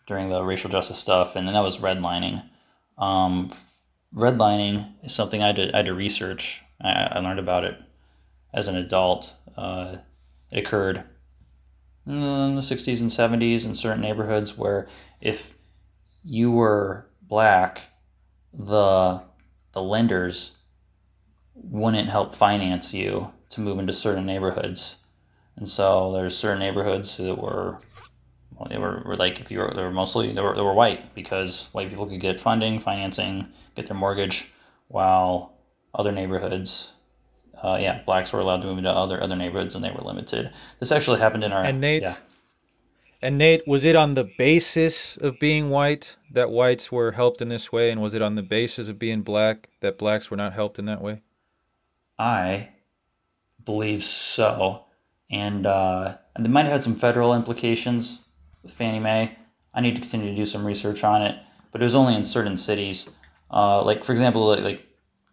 during 0.06 0.28
the 0.28 0.44
racial 0.44 0.70
justice 0.70 0.98
stuff, 0.98 1.36
and 1.36 1.46
then 1.46 1.54
that 1.54 1.62
was 1.62 1.78
redlining. 1.78 2.42
Um, 2.98 3.48
redlining 4.14 4.92
is 5.02 5.14
something 5.14 5.42
I 5.42 5.52
did, 5.52 5.74
I 5.74 5.78
had 5.78 5.86
to 5.86 5.94
research. 5.94 6.62
I, 6.80 7.08
I 7.12 7.18
learned 7.20 7.38
about 7.38 7.64
it 7.64 7.78
as 8.52 8.68
an 8.68 8.76
adult. 8.76 9.32
Uh, 9.56 9.96
it 10.50 10.58
occurred 10.58 11.04
in 12.06 12.20
the 12.54 12.60
60s 12.60 13.00
and 13.00 13.10
70s 13.10 13.64
in 13.64 13.74
certain 13.74 14.02
neighborhoods 14.02 14.56
where 14.58 14.86
if 15.20 15.54
you 16.22 16.50
were 16.52 17.06
black, 17.22 17.80
the 18.52 19.22
the 19.72 19.82
lenders 19.82 20.52
wouldn't 21.54 22.08
help 22.08 22.34
finance 22.34 22.94
you 22.94 23.32
to 23.48 23.60
move 23.60 23.78
into 23.78 23.92
certain 23.92 24.24
neighborhoods. 24.24 24.96
And 25.56 25.68
so 25.68 26.12
there's 26.12 26.36
certain 26.36 26.60
neighborhoods 26.60 27.16
that 27.16 27.36
were 27.36 27.78
they 28.68 28.78
were, 28.78 29.02
were 29.04 29.16
like 29.16 29.40
if 29.40 29.50
you 29.50 29.58
were 29.58 29.72
they 29.74 29.82
were 29.82 29.90
mostly 29.90 30.32
they 30.32 30.40
were, 30.40 30.54
they 30.54 30.62
were 30.62 30.74
white 30.74 31.14
because 31.14 31.68
white 31.72 31.88
people 31.88 32.06
could 32.06 32.20
get 32.20 32.40
funding, 32.40 32.78
financing, 32.78 33.48
get 33.74 33.86
their 33.86 33.96
mortgage, 33.96 34.50
while 34.88 35.54
other 35.94 36.12
neighborhoods, 36.12 36.94
uh, 37.62 37.78
yeah, 37.80 38.02
blacks 38.04 38.32
were 38.32 38.40
allowed 38.40 38.62
to 38.62 38.66
move 38.66 38.78
into 38.78 38.90
other 38.90 39.22
other 39.22 39.36
neighborhoods 39.36 39.74
and 39.74 39.84
they 39.84 39.90
were 39.90 40.02
limited. 40.02 40.50
This 40.78 40.92
actually 40.92 41.20
happened 41.20 41.44
in 41.44 41.52
our 41.52 41.64
and 41.64 41.80
Nate. 41.80 42.02
Yeah. 42.02 42.14
And 43.20 43.38
Nate, 43.38 43.66
was 43.66 43.86
it 43.86 43.96
on 43.96 44.14
the 44.14 44.30
basis 44.36 45.16
of 45.16 45.38
being 45.38 45.70
white 45.70 46.18
that 46.30 46.50
whites 46.50 46.92
were 46.92 47.12
helped 47.12 47.40
in 47.40 47.48
this 47.48 47.72
way, 47.72 47.90
and 47.90 48.02
was 48.02 48.12
it 48.12 48.20
on 48.20 48.34
the 48.34 48.42
basis 48.42 48.90
of 48.90 48.98
being 48.98 49.22
black 49.22 49.70
that 49.80 49.96
blacks 49.96 50.30
were 50.30 50.36
not 50.36 50.52
helped 50.52 50.78
in 50.78 50.84
that 50.84 51.00
way? 51.00 51.22
I 52.18 52.68
believe 53.64 54.02
so, 54.02 54.84
and 55.30 55.66
uh, 55.66 56.18
and 56.36 56.44
they 56.44 56.50
might 56.50 56.64
have 56.64 56.72
had 56.72 56.84
some 56.84 56.96
federal 56.96 57.34
implications 57.34 58.23
with 58.64 58.72
Fannie 58.72 58.98
Mae. 58.98 59.36
I 59.72 59.80
need 59.80 59.94
to 59.94 60.02
continue 60.02 60.30
to 60.30 60.36
do 60.36 60.46
some 60.46 60.66
research 60.66 61.04
on 61.04 61.22
it, 61.22 61.38
but 61.70 61.80
it 61.80 61.84
was 61.84 61.94
only 61.94 62.14
in 62.16 62.24
certain 62.24 62.56
cities. 62.56 63.08
Uh, 63.50 63.84
like 63.84 64.02
for 64.02 64.12
example, 64.12 64.46
like, 64.46 64.62
like, 64.62 64.86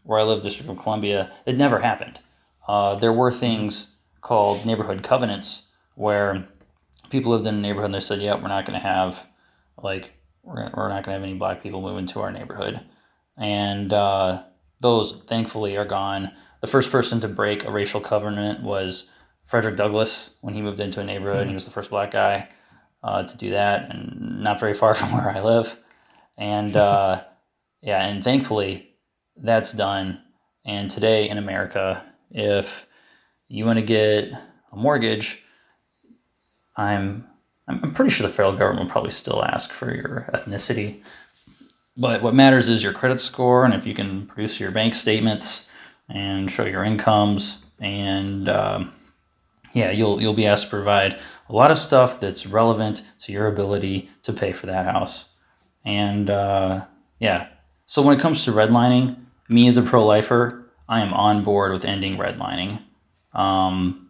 where 0.04 0.20
I 0.20 0.24
live, 0.24 0.44
District 0.44 0.70
of 0.70 0.78
Columbia, 0.78 1.32
it 1.46 1.58
never 1.58 1.80
happened. 1.80 2.20
Uh, 2.68 2.96
there 2.96 3.14
were 3.14 3.32
things 3.32 3.88
called 4.22 4.66
neighborhood 4.66 5.04
covenants 5.04 5.68
where 5.96 6.48
people 7.10 7.32
lived 7.32 7.48
in 7.48 7.56
a 7.56 7.60
neighborhood 7.60 7.86
and 7.86 7.96
they 7.96 8.00
said, 8.00 8.22
"Yeah, 8.22 8.36
we're 8.36 8.48
not 8.48 8.66
going 8.66 8.80
to 8.80 8.86
have 8.86 9.28
like 9.82 10.14
we're, 10.44 10.70
we're 10.74 10.90
not 10.90 11.04
going 11.04 11.14
to 11.16 11.20
have 11.20 11.24
any 11.24 11.36
black 11.36 11.62
people 11.62 11.82
move 11.82 11.98
into 11.98 12.20
our 12.20 12.32
neighborhood," 12.32 12.82
and 13.38 13.94
uh, 13.94 14.44
those 14.82 15.24
thankfully 15.28 15.78
are 15.78 15.86
gone. 15.86 16.32
The 16.62 16.68
first 16.68 16.92
person 16.92 17.20
to 17.22 17.28
break 17.28 17.68
a 17.68 17.72
racial 17.72 18.02
covenant 18.02 18.64
was 18.64 19.10
Frederick 19.44 19.76
Douglass 19.76 20.32
when 20.42 20.54
he 20.54 20.62
moved 20.62 20.80
into 20.80 21.00
a 21.00 21.04
neighborhood. 21.04 21.42
Mm-hmm. 21.42 21.50
He 21.50 21.56
was 21.56 21.66
the 21.66 21.72
first 21.72 21.90
black 21.90 22.12
guy 22.12 22.50
uh, 23.04 23.24
to 23.24 23.38
do 23.38 23.52
that, 23.52 23.90
and 23.90 24.42
not 24.42 24.60
very 24.60 24.74
far 24.74 24.94
from 24.96 25.14
where 25.14 25.30
I 25.30 25.42
live. 25.42 25.78
And 26.38 26.76
uh, 26.76 27.24
yeah, 27.82 28.06
and 28.06 28.24
thankfully 28.24 28.92
that's 29.38 29.74
done. 29.74 30.22
And 30.66 30.92
today 30.92 31.28
in 31.28 31.38
America, 31.38 32.04
if 32.30 32.88
you 33.48 33.66
want 33.66 33.80
to 33.80 33.86
get 33.86 34.32
a 34.72 34.76
mortgage, 34.76 35.44
I'm 36.78 37.28
I'm 37.68 37.94
pretty 37.94 38.12
sure 38.12 38.28
the 38.28 38.34
federal 38.34 38.56
government 38.56 38.86
will 38.86 38.92
probably 38.92 39.12
still 39.12 39.44
ask 39.44 39.72
for 39.72 39.94
your 39.94 40.30
ethnicity. 40.34 41.02
But 41.98 42.22
what 42.22 42.34
matters 42.34 42.68
is 42.68 42.84
your 42.84 42.94
credit 42.94 43.20
score, 43.22 43.66
and 43.66 43.74
if 43.74 43.86
you 43.86 43.94
can 43.94 44.26
produce 44.26 44.60
your 44.60 44.72
bank 44.72 44.94
statements 44.94 45.68
and 46.10 46.50
show 46.50 46.66
your 46.66 46.84
incomes, 46.84 47.60
and 47.80 48.50
um, 48.50 48.94
yeah, 49.74 49.92
you'll 49.92 50.22
you'll 50.22 50.34
be 50.34 50.46
asked 50.46 50.66
to 50.66 50.70
provide 50.70 51.20
a 51.52 51.56
lot 51.56 51.70
of 51.70 51.78
stuff 51.78 52.20
that's 52.20 52.48
relevant 52.48 53.04
to 53.20 53.32
your 53.34 53.48
ability 53.48 54.10
to 54.24 54.32
pay 54.32 54.54
for 54.54 54.68
that 54.68 54.86
house. 54.86 55.26
And 55.84 56.30
uh, 56.30 56.86
yeah, 57.20 57.50
so 57.86 58.02
when 58.02 58.16
it 58.18 58.22
comes 58.22 58.46
to 58.46 58.52
redlining, 58.52 59.18
me 59.50 59.68
as 59.68 59.76
a 59.76 59.82
pro 59.82 60.06
lifer, 60.06 60.72
I 60.88 61.02
am 61.02 61.14
on 61.14 61.44
board 61.44 61.74
with 61.74 61.84
ending 61.84 62.18
redlining. 62.18 62.82
Um, 63.34 64.10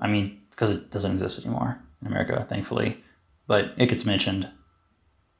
I 0.00 0.08
mean, 0.08 0.40
because 0.50 0.70
it 0.70 0.90
doesn't 0.90 1.12
exist 1.12 1.44
anymore 1.44 1.78
in 2.00 2.06
America, 2.08 2.46
thankfully. 2.48 3.02
but 3.46 3.74
it 3.76 3.86
gets 3.86 4.04
mentioned 4.04 4.48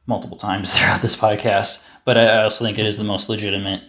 multiple 0.07 0.37
times 0.37 0.75
throughout 0.79 1.01
this 1.03 1.17
podcast. 1.17 1.83
But 2.05 2.19
I 2.19 2.43
also 2.43 2.65
think 2.65 2.79
it 2.79 2.87
is 2.87 2.99
the 2.99 3.05
most 3.05 3.29
legitimate, 3.29 3.83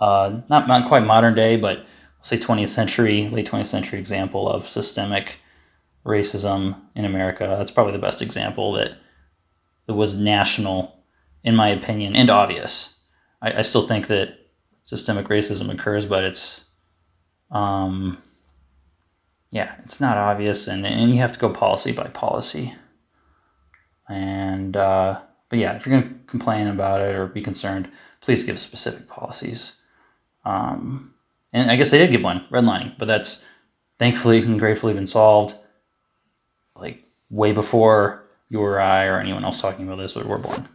uh, 0.00 0.40
not 0.50 0.66
not 0.66 0.88
quite 0.88 1.04
modern 1.04 1.34
day, 1.34 1.56
but 1.56 1.86
say 2.22 2.38
20th 2.38 2.68
century, 2.68 3.28
late 3.28 3.48
20th 3.48 3.66
century 3.66 3.98
example 3.98 4.48
of 4.48 4.68
systemic 4.68 5.38
racism 6.04 6.80
in 6.94 7.04
America. 7.04 7.54
That's 7.58 7.70
probably 7.70 7.92
the 7.92 7.98
best 7.98 8.22
example 8.22 8.72
that 8.72 8.98
that 9.86 9.94
was 9.94 10.14
national, 10.14 10.96
in 11.42 11.56
my 11.56 11.68
opinion, 11.68 12.16
and 12.16 12.30
obvious. 12.30 12.96
I, 13.40 13.58
I 13.58 13.62
still 13.62 13.86
think 13.86 14.06
that 14.08 14.38
systemic 14.84 15.26
racism 15.28 15.72
occurs, 15.72 16.06
but 16.06 16.24
it's, 16.24 16.64
um, 17.50 18.22
yeah, 19.50 19.74
it's 19.82 20.00
not 20.00 20.16
obvious, 20.16 20.68
and, 20.68 20.86
and 20.86 21.10
you 21.10 21.18
have 21.18 21.32
to 21.32 21.38
go 21.38 21.50
policy 21.50 21.92
by 21.92 22.08
policy. 22.08 22.74
And 24.08 24.76
uh, 24.76 25.20
but 25.48 25.58
yeah, 25.58 25.76
if 25.76 25.86
you're 25.86 26.00
going 26.00 26.12
to 26.12 26.20
complain 26.26 26.66
about 26.66 27.00
it 27.00 27.14
or 27.14 27.26
be 27.26 27.42
concerned, 27.42 27.90
please 28.20 28.44
give 28.44 28.58
specific 28.58 29.08
policies. 29.08 29.76
Um, 30.44 31.14
and 31.52 31.70
I 31.70 31.76
guess 31.76 31.90
they 31.90 31.98
did 31.98 32.10
give 32.10 32.22
one, 32.22 32.46
redlining, 32.50 32.98
but 32.98 33.06
that's 33.06 33.44
thankfully 33.98 34.40
and 34.40 34.58
gratefully 34.58 34.94
been 34.94 35.06
solved 35.06 35.54
like 36.76 37.04
way 37.30 37.52
before 37.52 38.24
you 38.48 38.60
or 38.60 38.80
I 38.80 39.06
or 39.06 39.18
anyone 39.18 39.44
else 39.44 39.60
talking 39.60 39.86
about 39.86 39.98
this 39.98 40.14
were 40.14 40.38
born 40.38 40.68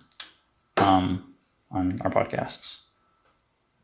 um, 0.77 1.33
on 1.71 1.99
our 2.01 2.11
podcasts. 2.11 2.79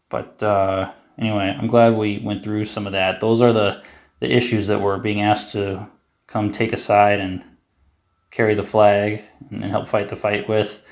But 0.09 0.41
uh, 0.41 0.91
anyway, 1.17 1.55
I'm 1.57 1.67
glad 1.67 1.95
we 1.95 2.19
went 2.19 2.41
through 2.41 2.65
some 2.65 2.85
of 2.85 2.93
that. 2.93 3.19
Those 3.19 3.41
are 3.41 3.53
the, 3.53 3.83
the 4.19 4.31
issues 4.31 4.67
that 4.67 4.81
we're 4.81 4.97
being 4.97 5.21
asked 5.21 5.53
to 5.53 5.87
come 6.27 6.51
take 6.51 6.73
a 6.73 6.77
side 6.77 7.19
and 7.19 7.43
carry 8.31 8.55
the 8.55 8.63
flag 8.63 9.21
and 9.51 9.63
help 9.63 9.87
fight 9.87 10.09
the 10.09 10.15
fight 10.15 10.47
with. 10.49 10.83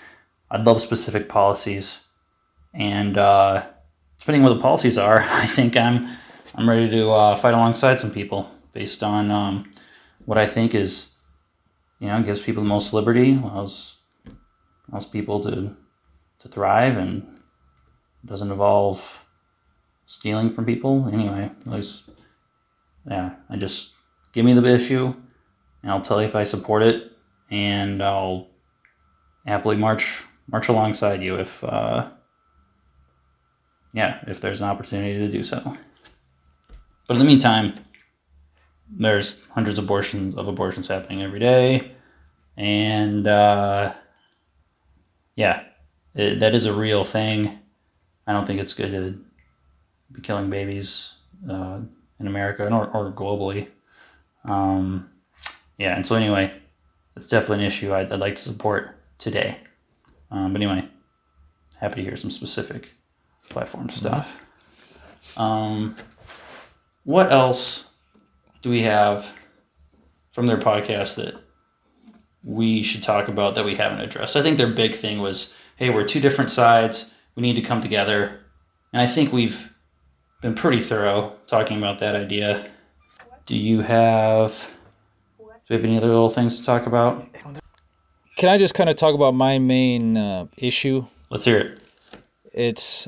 I'd 0.49 0.65
love 0.65 0.81
specific 0.81 1.29
policies. 1.29 1.99
And 2.73 3.17
uh, 3.17 3.63
depending 4.19 4.43
what 4.43 4.53
the 4.53 4.61
policies 4.61 4.97
are, 4.97 5.19
I 5.29 5.47
think 5.47 5.75
I'm 5.75 6.07
I'm 6.53 6.67
ready 6.67 6.89
to 6.89 7.09
uh, 7.09 7.35
fight 7.35 7.53
alongside 7.53 7.99
some 7.99 8.11
people 8.11 8.51
based 8.73 9.03
on 9.03 9.31
um, 9.31 9.71
what 10.25 10.37
I 10.37 10.47
think 10.47 10.75
is, 10.75 11.13
you 11.99 12.07
know, 12.07 12.21
gives 12.21 12.41
people 12.41 12.63
the 12.63 12.69
most 12.69 12.93
liberty, 12.93 13.37
allows 13.37 13.97
allows 14.89 15.05
people 15.05 15.39
to 15.41 15.75
to 16.39 16.47
thrive, 16.47 16.97
and 16.97 17.39
doesn't 18.25 18.51
involve 18.51 19.25
stealing 20.05 20.49
from 20.49 20.65
people. 20.65 21.09
Anyway, 21.11 21.49
those, 21.65 22.03
yeah, 23.09 23.35
I 23.49 23.57
just 23.57 23.93
give 24.33 24.45
me 24.45 24.53
the 24.53 24.65
issue, 24.65 25.13
and 25.83 25.91
I'll 25.91 26.01
tell 26.01 26.21
you 26.21 26.27
if 26.27 26.35
I 26.35 26.43
support 26.43 26.83
it, 26.83 27.11
and 27.49 28.01
I'll 28.01 28.47
happily 29.45 29.77
march 29.77 30.25
march 30.47 30.67
alongside 30.67 31.23
you 31.23 31.35
if, 31.35 31.63
uh, 31.63 32.09
yeah, 33.93 34.23
if 34.27 34.41
there's 34.41 34.61
an 34.61 34.67
opportunity 34.67 35.17
to 35.17 35.27
do 35.31 35.43
so. 35.43 35.75
But 37.07 37.13
in 37.13 37.19
the 37.19 37.25
meantime, 37.25 37.75
there's 38.91 39.45
hundreds 39.47 39.77
of 39.79 39.85
abortions 39.85 40.35
of 40.35 40.47
abortions 40.47 40.87
happening 40.87 41.21
every 41.21 41.39
day, 41.39 41.91
and 42.57 43.27
uh, 43.27 43.93
yeah, 45.35 45.63
it, 46.15 46.39
that 46.39 46.53
is 46.53 46.65
a 46.65 46.73
real 46.73 47.03
thing. 47.03 47.59
I 48.27 48.33
don't 48.33 48.45
think 48.45 48.59
it's 48.59 48.73
good 48.73 48.91
to 48.91 49.19
be 50.11 50.21
killing 50.21 50.49
babies 50.49 51.13
uh, 51.49 51.79
in 52.19 52.27
America 52.27 52.67
or, 52.71 52.87
or 52.95 53.11
globally. 53.11 53.67
Um, 54.45 55.09
yeah, 55.77 55.95
and 55.95 56.05
so 56.05 56.15
anyway, 56.15 56.53
it's 57.15 57.27
definitely 57.27 57.59
an 57.59 57.65
issue 57.65 57.93
I'd, 57.93 58.11
I'd 58.11 58.19
like 58.19 58.35
to 58.35 58.41
support 58.41 58.97
today. 59.17 59.57
Um, 60.29 60.53
but 60.53 60.61
anyway, 60.61 60.87
happy 61.79 61.95
to 61.95 62.03
hear 62.03 62.15
some 62.15 62.31
specific 62.31 62.93
platform 63.49 63.89
stuff. 63.89 64.39
Um, 65.37 65.95
what 67.03 67.31
else 67.31 67.90
do 68.61 68.69
we 68.69 68.81
have 68.83 69.29
from 70.31 70.47
their 70.47 70.57
podcast 70.57 71.15
that 71.15 71.35
we 72.43 72.81
should 72.81 73.03
talk 73.03 73.27
about 73.27 73.55
that 73.55 73.65
we 73.65 73.75
haven't 73.75 74.01
addressed? 74.01 74.35
I 74.35 74.41
think 74.41 74.57
their 74.57 74.67
big 74.67 74.93
thing 74.93 75.19
was, 75.19 75.55
hey, 75.75 75.89
we're 75.89 76.05
two 76.05 76.19
different 76.19 76.49
sides. 76.49 77.13
We 77.35 77.41
need 77.41 77.55
to 77.55 77.61
come 77.61 77.81
together. 77.81 78.39
And 78.93 79.01
I 79.01 79.07
think 79.07 79.31
we've 79.31 79.73
been 80.41 80.55
pretty 80.55 80.79
thorough 80.79 81.35
talking 81.47 81.77
about 81.77 81.99
that 81.99 82.15
idea. 82.15 82.69
Do 83.45 83.55
you 83.55 83.81
have 83.81 84.69
do 85.39 85.45
we 85.69 85.75
have 85.75 85.85
any 85.85 85.97
other 85.97 86.07
little 86.07 86.29
things 86.29 86.59
to 86.59 86.65
talk 86.65 86.85
about? 86.85 87.27
Can 88.35 88.49
I 88.49 88.57
just 88.57 88.73
kind 88.73 88.89
of 88.89 88.95
talk 88.95 89.15
about 89.15 89.33
my 89.33 89.59
main 89.59 90.17
uh, 90.17 90.47
issue? 90.57 91.05
Let's 91.29 91.45
hear 91.45 91.59
it. 91.59 91.83
It's 92.53 93.07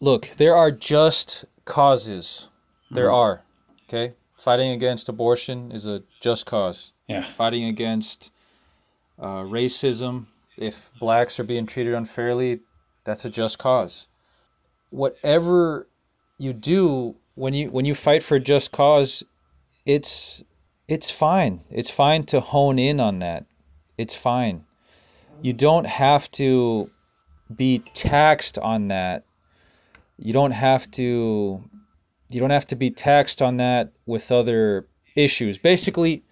look, 0.00 0.28
there 0.36 0.54
are 0.54 0.70
just 0.70 1.44
causes. 1.64 2.48
There 2.90 3.10
are. 3.10 3.42
Okay? 3.88 4.14
Fighting 4.46 4.70
against 4.70 5.08
abortion 5.08 5.72
is 5.72 5.88
a 5.88 6.04
just 6.20 6.46
cause. 6.46 6.92
Yeah. 7.08 7.24
Fighting 7.32 7.64
against 7.64 8.32
uh, 9.18 9.42
racism, 9.42 10.26
if 10.56 10.92
blacks 11.00 11.40
are 11.40 11.42
being 11.42 11.66
treated 11.66 11.94
unfairly, 11.94 12.60
that's 13.02 13.24
a 13.24 13.28
just 13.28 13.58
cause. 13.58 14.06
Whatever 14.90 15.88
you 16.38 16.52
do 16.52 17.16
when 17.34 17.54
you 17.54 17.70
when 17.70 17.86
you 17.86 17.96
fight 17.96 18.22
for 18.22 18.36
a 18.36 18.40
just 18.40 18.70
cause, 18.70 19.24
it's 19.84 20.44
it's 20.86 21.10
fine. 21.10 21.62
It's 21.68 21.90
fine 21.90 22.22
to 22.26 22.38
hone 22.38 22.78
in 22.78 23.00
on 23.00 23.18
that. 23.18 23.46
It's 23.98 24.14
fine. 24.14 24.64
You 25.42 25.54
don't 25.54 25.88
have 25.88 26.30
to 26.42 26.88
be 27.52 27.80
taxed 27.94 28.58
on 28.58 28.86
that. 28.86 29.24
You 30.16 30.32
don't 30.32 30.52
have 30.52 30.88
to 30.92 31.64
you 32.28 32.40
don't 32.40 32.50
have 32.50 32.66
to 32.66 32.76
be 32.76 32.90
taxed 32.90 33.40
on 33.40 33.56
that 33.58 33.92
with 34.04 34.32
other 34.32 34.86
issues. 35.14 35.58
Basically, 35.58 36.24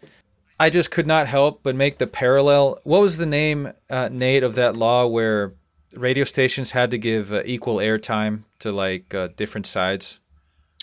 I 0.59 0.71
just 0.71 0.91
could 0.91 1.07
not 1.07 1.27
help 1.27 1.63
but 1.63 1.75
make 1.75 1.99
the 1.99 2.07
parallel. 2.07 2.79
What 2.85 3.01
was 3.01 3.19
the 3.19 3.27
name, 3.27 3.73
uh, 3.91 4.09
Nate, 4.11 4.43
of 4.43 4.55
that 4.55 4.77
law 4.77 5.07
where 5.07 5.55
radio 5.95 6.25
stations 6.25 6.73
had 6.73 6.91
to 6.91 6.99
give 6.99 7.33
uh, 7.33 7.43
equal 7.45 7.77
airtime 7.77 8.45
to 8.61 8.73
like 8.73 9.15
uh, 9.15 9.29
different 9.37 9.67
sides? 9.67 10.21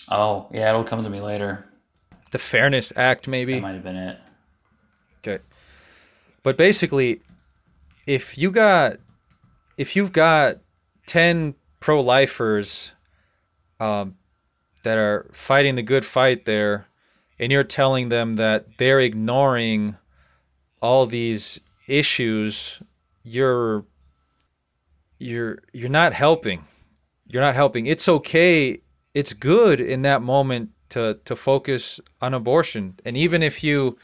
Oh, 0.08 0.48
yeah, 0.52 0.68
it'll 0.68 0.84
come 0.84 1.02
to 1.02 1.10
me 1.10 1.20
later. 1.20 1.66
The 2.32 2.38
Fairness 2.38 2.92
Act, 2.96 3.28
maybe. 3.28 3.54
That 3.54 3.62
might 3.62 3.74
have 3.74 3.84
been 3.84 3.96
it. 3.96 4.18
Okay. 5.18 5.42
But 6.42 6.56
basically, 6.56 7.20
if 8.06 8.36
you 8.36 8.50
got 8.50 8.96
if 9.76 9.96
you've 9.96 10.12
got 10.12 10.58
10 11.06 11.54
pro-lifers 11.80 12.92
um, 13.80 14.16
that 14.82 14.98
are 14.98 15.30
fighting 15.32 15.74
the 15.74 15.82
good 15.82 16.04
fight 16.04 16.44
there 16.44 16.86
and 17.38 17.50
you're 17.50 17.64
telling 17.64 18.08
them 18.08 18.36
that 18.36 18.78
they're 18.78 19.00
ignoring 19.00 19.96
all 20.80 21.06
these 21.06 21.60
issues 21.86 22.82
you're 23.22 23.84
you're 25.18 25.58
you're 25.72 25.88
not 25.88 26.12
helping. 26.12 26.64
You're 27.28 27.42
not 27.42 27.54
helping. 27.54 27.86
It's 27.86 28.08
okay. 28.08 28.80
It's 29.14 29.32
good 29.32 29.80
in 29.80 30.02
that 30.02 30.22
moment 30.22 30.70
to 30.90 31.18
to 31.24 31.36
focus 31.36 32.00
on 32.20 32.34
abortion. 32.34 32.98
And 33.04 33.16
even 33.16 33.42
if 33.42 33.62
you 33.62 33.96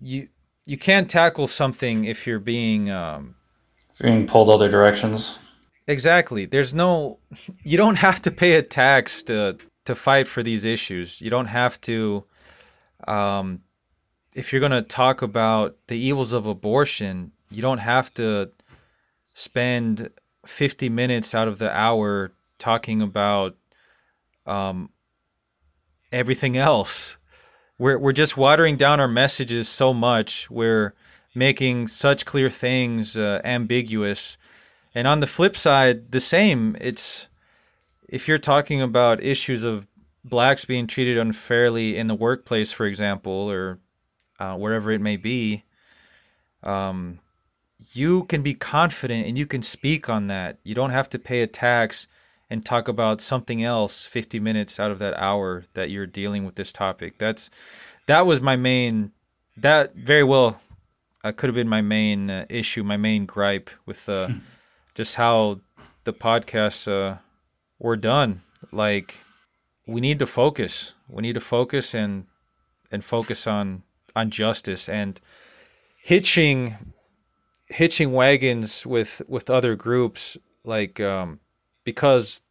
you 0.00 0.28
you 0.64 0.78
can't 0.78 1.10
tackle 1.10 1.46
something 1.46 2.04
if 2.04 2.26
you're 2.26 2.38
being 2.38 2.90
um, 2.90 3.34
being 4.00 4.26
pulled 4.26 4.48
other 4.48 4.70
directions. 4.70 5.38
Exactly 5.86 6.46
there's 6.46 6.72
no 6.72 7.18
you 7.62 7.76
don't 7.76 7.96
have 7.96 8.20
to 8.22 8.30
pay 8.30 8.54
a 8.54 8.62
tax 8.62 9.22
to 9.22 9.56
to 9.84 9.94
fight 9.94 10.28
for 10.28 10.42
these 10.42 10.64
issues 10.64 11.20
you 11.20 11.30
don't 11.30 11.46
have 11.46 11.80
to 11.80 12.24
um, 13.08 13.60
if 14.34 14.52
you're 14.52 14.60
going 14.60 14.72
to 14.72 14.82
talk 14.82 15.22
about 15.22 15.76
the 15.88 15.98
evils 15.98 16.32
of 16.32 16.46
abortion 16.46 17.32
you 17.50 17.60
don't 17.60 17.78
have 17.78 18.12
to 18.14 18.50
spend 19.34 20.10
50 20.46 20.88
minutes 20.88 21.34
out 21.34 21.48
of 21.48 21.58
the 21.58 21.70
hour 21.76 22.32
talking 22.58 23.02
about 23.02 23.56
um, 24.46 24.90
everything 26.12 26.56
else 26.56 27.16
we're 27.82 27.98
we're 27.98 28.12
just 28.12 28.36
watering 28.36 28.76
down 28.76 29.00
our 29.00 29.08
messages 29.08 29.68
so 29.68 29.92
much. 29.92 30.48
We're 30.48 30.94
making 31.34 31.88
such 31.88 32.24
clear 32.24 32.48
things 32.48 33.16
uh, 33.16 33.40
ambiguous. 33.44 34.38
And 34.94 35.06
on 35.08 35.20
the 35.20 35.26
flip 35.26 35.56
side, 35.56 36.12
the 36.12 36.20
same. 36.20 36.76
It's 36.80 37.28
if 38.08 38.28
you're 38.28 38.38
talking 38.38 38.82
about 38.82 39.22
issues 39.22 39.64
of 39.64 39.86
blacks 40.24 40.64
being 40.64 40.86
treated 40.86 41.16
unfairly 41.16 41.96
in 41.96 42.06
the 42.06 42.14
workplace, 42.14 42.72
for 42.72 42.86
example, 42.86 43.32
or 43.32 43.78
uh, 44.38 44.54
wherever 44.56 44.90
it 44.90 45.00
may 45.00 45.16
be, 45.16 45.64
um, 46.62 47.20
you 47.92 48.24
can 48.24 48.42
be 48.42 48.54
confident 48.54 49.26
and 49.26 49.36
you 49.36 49.46
can 49.46 49.62
speak 49.62 50.08
on 50.08 50.26
that. 50.28 50.58
You 50.62 50.74
don't 50.74 50.90
have 50.90 51.08
to 51.10 51.18
pay 51.18 51.42
a 51.42 51.46
tax 51.46 52.06
and 52.50 52.64
talk 52.64 52.86
about 52.86 53.20
something 53.20 53.64
else 53.64 54.04
50 54.04 54.38
minutes 54.38 54.78
out 54.78 54.90
of 54.90 54.98
that 54.98 55.18
hour 55.18 55.64
that 55.74 55.90
you're 55.90 56.06
dealing 56.06 56.44
with 56.44 56.54
this 56.54 56.72
topic. 56.72 57.18
That's 57.18 57.50
that 58.06 58.26
was 58.26 58.40
my 58.40 58.56
main 58.56 59.12
that 59.56 59.94
very 59.94 60.24
well 60.24 60.60
uh, 61.24 61.32
could 61.32 61.48
have 61.48 61.54
been 61.54 61.68
my 61.68 61.80
main 61.80 62.30
uh, 62.30 62.46
issue, 62.48 62.82
my 62.82 62.96
main 62.96 63.26
gripe 63.26 63.70
with 63.86 64.08
uh, 64.08 64.28
just 64.94 65.16
how 65.16 65.60
the 66.04 66.12
podcasts 66.12 66.86
uh, 66.90 67.18
were 67.78 67.96
done. 67.96 68.42
Like, 68.70 69.18
we 69.86 70.00
need 70.00 70.18
to 70.18 70.26
focus. 70.26 70.94
We 71.08 71.22
need 71.22 71.34
to 71.34 71.40
focus 71.40 71.94
and 71.94 72.26
and 72.90 73.04
focus 73.04 73.46
on 73.46 73.82
on 74.14 74.30
justice 74.30 74.88
and 74.88 75.20
hitching 76.02 76.76
hitching 77.68 78.12
wagons 78.12 78.86
with 78.86 79.22
with 79.28 79.48
other 79.48 79.74
groups 79.74 80.36
like 80.64 81.00
um, 81.00 81.40
because 81.84 82.42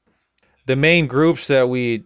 the 0.65 0.75
main 0.75 1.07
groups 1.07 1.47
that 1.47 1.69
we 1.69 2.03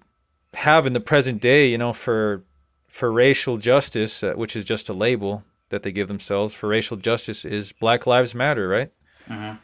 have 0.53 0.85
in 0.85 0.93
the 0.93 0.99
present 0.99 1.41
day, 1.41 1.67
you 1.69 1.77
know, 1.77 1.93
for 1.93 2.43
for 2.87 3.11
racial 3.11 3.57
justice, 3.57 4.23
uh, 4.23 4.33
which 4.33 4.55
is 4.55 4.63
just 4.65 4.89
a 4.89 4.93
label 4.93 5.43
that 5.69 5.83
they 5.83 5.91
give 5.91 6.07
themselves 6.07 6.53
for 6.53 6.67
racial 6.69 6.95
justice, 6.97 7.43
is 7.43 7.71
Black 7.73 8.05
Lives 8.05 8.33
Matter, 8.35 8.67
right? 8.67 8.91
Mhm. 9.27 9.59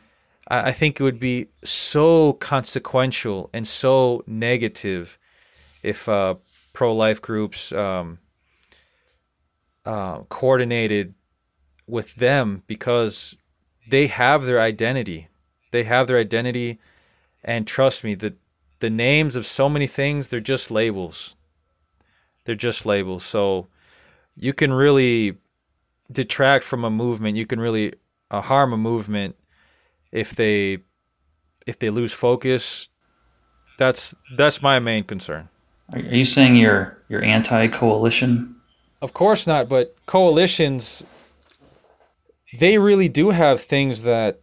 I, 0.48 0.72
think 0.72 1.00
it 1.00 1.04
would 1.04 1.20
be 1.20 1.48
so 1.64 2.34
consequential 2.34 3.50
and 3.54 3.68
so 3.68 4.24
negative 4.28 5.18
if 5.84 6.10
uh, 6.10 6.36
pro 6.74 6.94
life 6.94 7.22
groups 7.22 7.72
um, 7.72 8.20
uh, 9.86 10.20
coordinated 10.24 11.14
with 11.88 12.16
them 12.16 12.64
because 12.68 13.38
they 13.89 14.08
have 14.08 14.44
their 14.44 14.60
identity. 14.60 15.28
They 15.72 15.84
have 15.84 16.08
their 16.08 16.18
identity, 16.18 16.80
and 17.44 17.66
trust 17.66 18.04
me, 18.04 18.16
the 18.16 18.36
the 18.80 18.89
names 18.89 19.36
of 19.36 19.46
so 19.46 19.70
many 19.70 19.88
things 19.88 20.28
they're 20.28 20.39
just 20.39 20.72
labels. 20.72 21.36
They're 22.46 22.56
just 22.56 22.86
labels. 22.86 23.24
So 23.24 23.68
you 24.36 24.54
can 24.54 24.74
really 24.74 25.38
detract 26.12 26.66
from 26.66 26.84
a 26.84 26.89
movement. 26.89 27.38
You 27.38 27.46
can 27.46 27.60
really 27.60 27.94
uh, 28.32 28.42
harm 28.42 28.74
a 28.74 28.78
movement 28.78 29.36
if 30.12 30.36
they 30.36 30.80
if 31.66 31.80
they 31.80 31.89
lose 31.89 32.14
focus. 32.14 32.89
That's 33.78 34.16
that's 34.38 34.62
my 34.62 34.80
main 34.80 35.03
concern. 35.03 35.49
Are, 35.91 35.99
you 35.99 36.26
saying 36.26 36.55
you're 36.55 36.97
you're 37.09 37.24
anti-coalition? 37.24 38.55
Of 39.01 39.14
course 39.14 39.47
not, 39.47 39.68
but 39.68 39.95
coalitions 40.05 41.03
they 42.59 42.78
really 42.78 43.09
do 43.09 43.30
have 43.30 43.62
things 43.62 44.03
that 44.03 44.41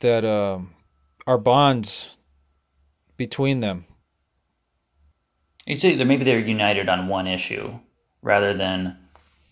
that 0.00 0.24
um, 0.24 0.74
are 1.26 1.38
bonds 1.38 2.18
between 3.16 3.60
them. 3.60 3.84
You'd 5.66 5.80
say 5.80 5.94
that 5.94 6.04
maybe 6.04 6.24
they're 6.24 6.38
united 6.38 6.88
on 6.88 7.08
one 7.08 7.26
issue 7.26 7.78
rather 8.20 8.52
than 8.54 8.96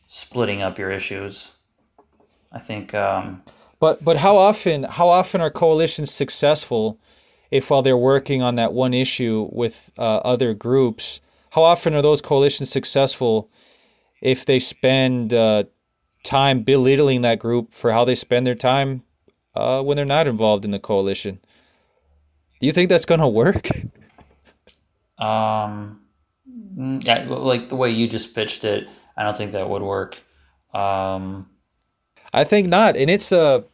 splitting 0.07 0.63
up 0.63 0.79
your 0.79 0.91
issues. 0.91 1.53
I 2.53 2.59
think 2.59 2.95
um, 2.95 3.43
But 3.81 4.05
but 4.05 4.19
how 4.19 4.37
often 4.37 4.85
how 4.85 5.09
often 5.09 5.41
are 5.41 5.51
coalitions 5.51 6.11
successful 6.13 7.01
if 7.51 7.71
while 7.71 7.83
they're 7.83 7.97
working 7.97 8.43
on 8.43 8.55
that 8.55 8.73
one 8.73 8.95
issue 8.95 9.49
with 9.51 9.91
uh, 9.99 10.19
other 10.19 10.55
groups, 10.55 11.21
how 11.51 11.63
often 11.63 11.95
are 11.95 12.03
those 12.03 12.21
coalitions 12.21 12.71
successful 12.71 13.51
if 14.21 14.45
they 14.45 14.61
spend 14.61 15.35
uh, 15.35 15.65
time 16.23 16.63
belittling 16.63 17.23
that 17.23 17.41
group 17.41 17.75
for 17.75 17.91
how 17.91 18.05
they 18.05 18.15
spend 18.15 18.47
their 18.47 18.55
time 18.55 19.03
uh, 19.57 19.83
when 19.83 19.97
they're 19.97 20.07
not 20.07 20.29
involved 20.29 20.65
in 20.65 20.71
the 20.71 20.79
coalition? 20.79 21.41
Do 22.61 22.67
you 22.67 22.73
think 22.73 22.91
that's 22.91 23.07
gonna 23.07 23.29
work? 23.29 23.69
Um, 25.19 26.01
yeah, 26.77 27.27
like 27.29 27.69
the 27.69 27.77
way 27.77 27.91
you 27.91 28.09
just 28.09 28.35
pitched 28.35 28.65
it, 28.65 28.89
I 29.17 29.25
don't 29.25 29.37
think 29.37 29.53
that 29.53 29.69
would 29.69 29.83
work. 29.83 30.19
Um, 30.73 31.50
I 32.33 32.45
think 32.45 32.69
not, 32.69 32.97
and 32.97 33.11
it's 33.11 33.33
a 33.33 33.65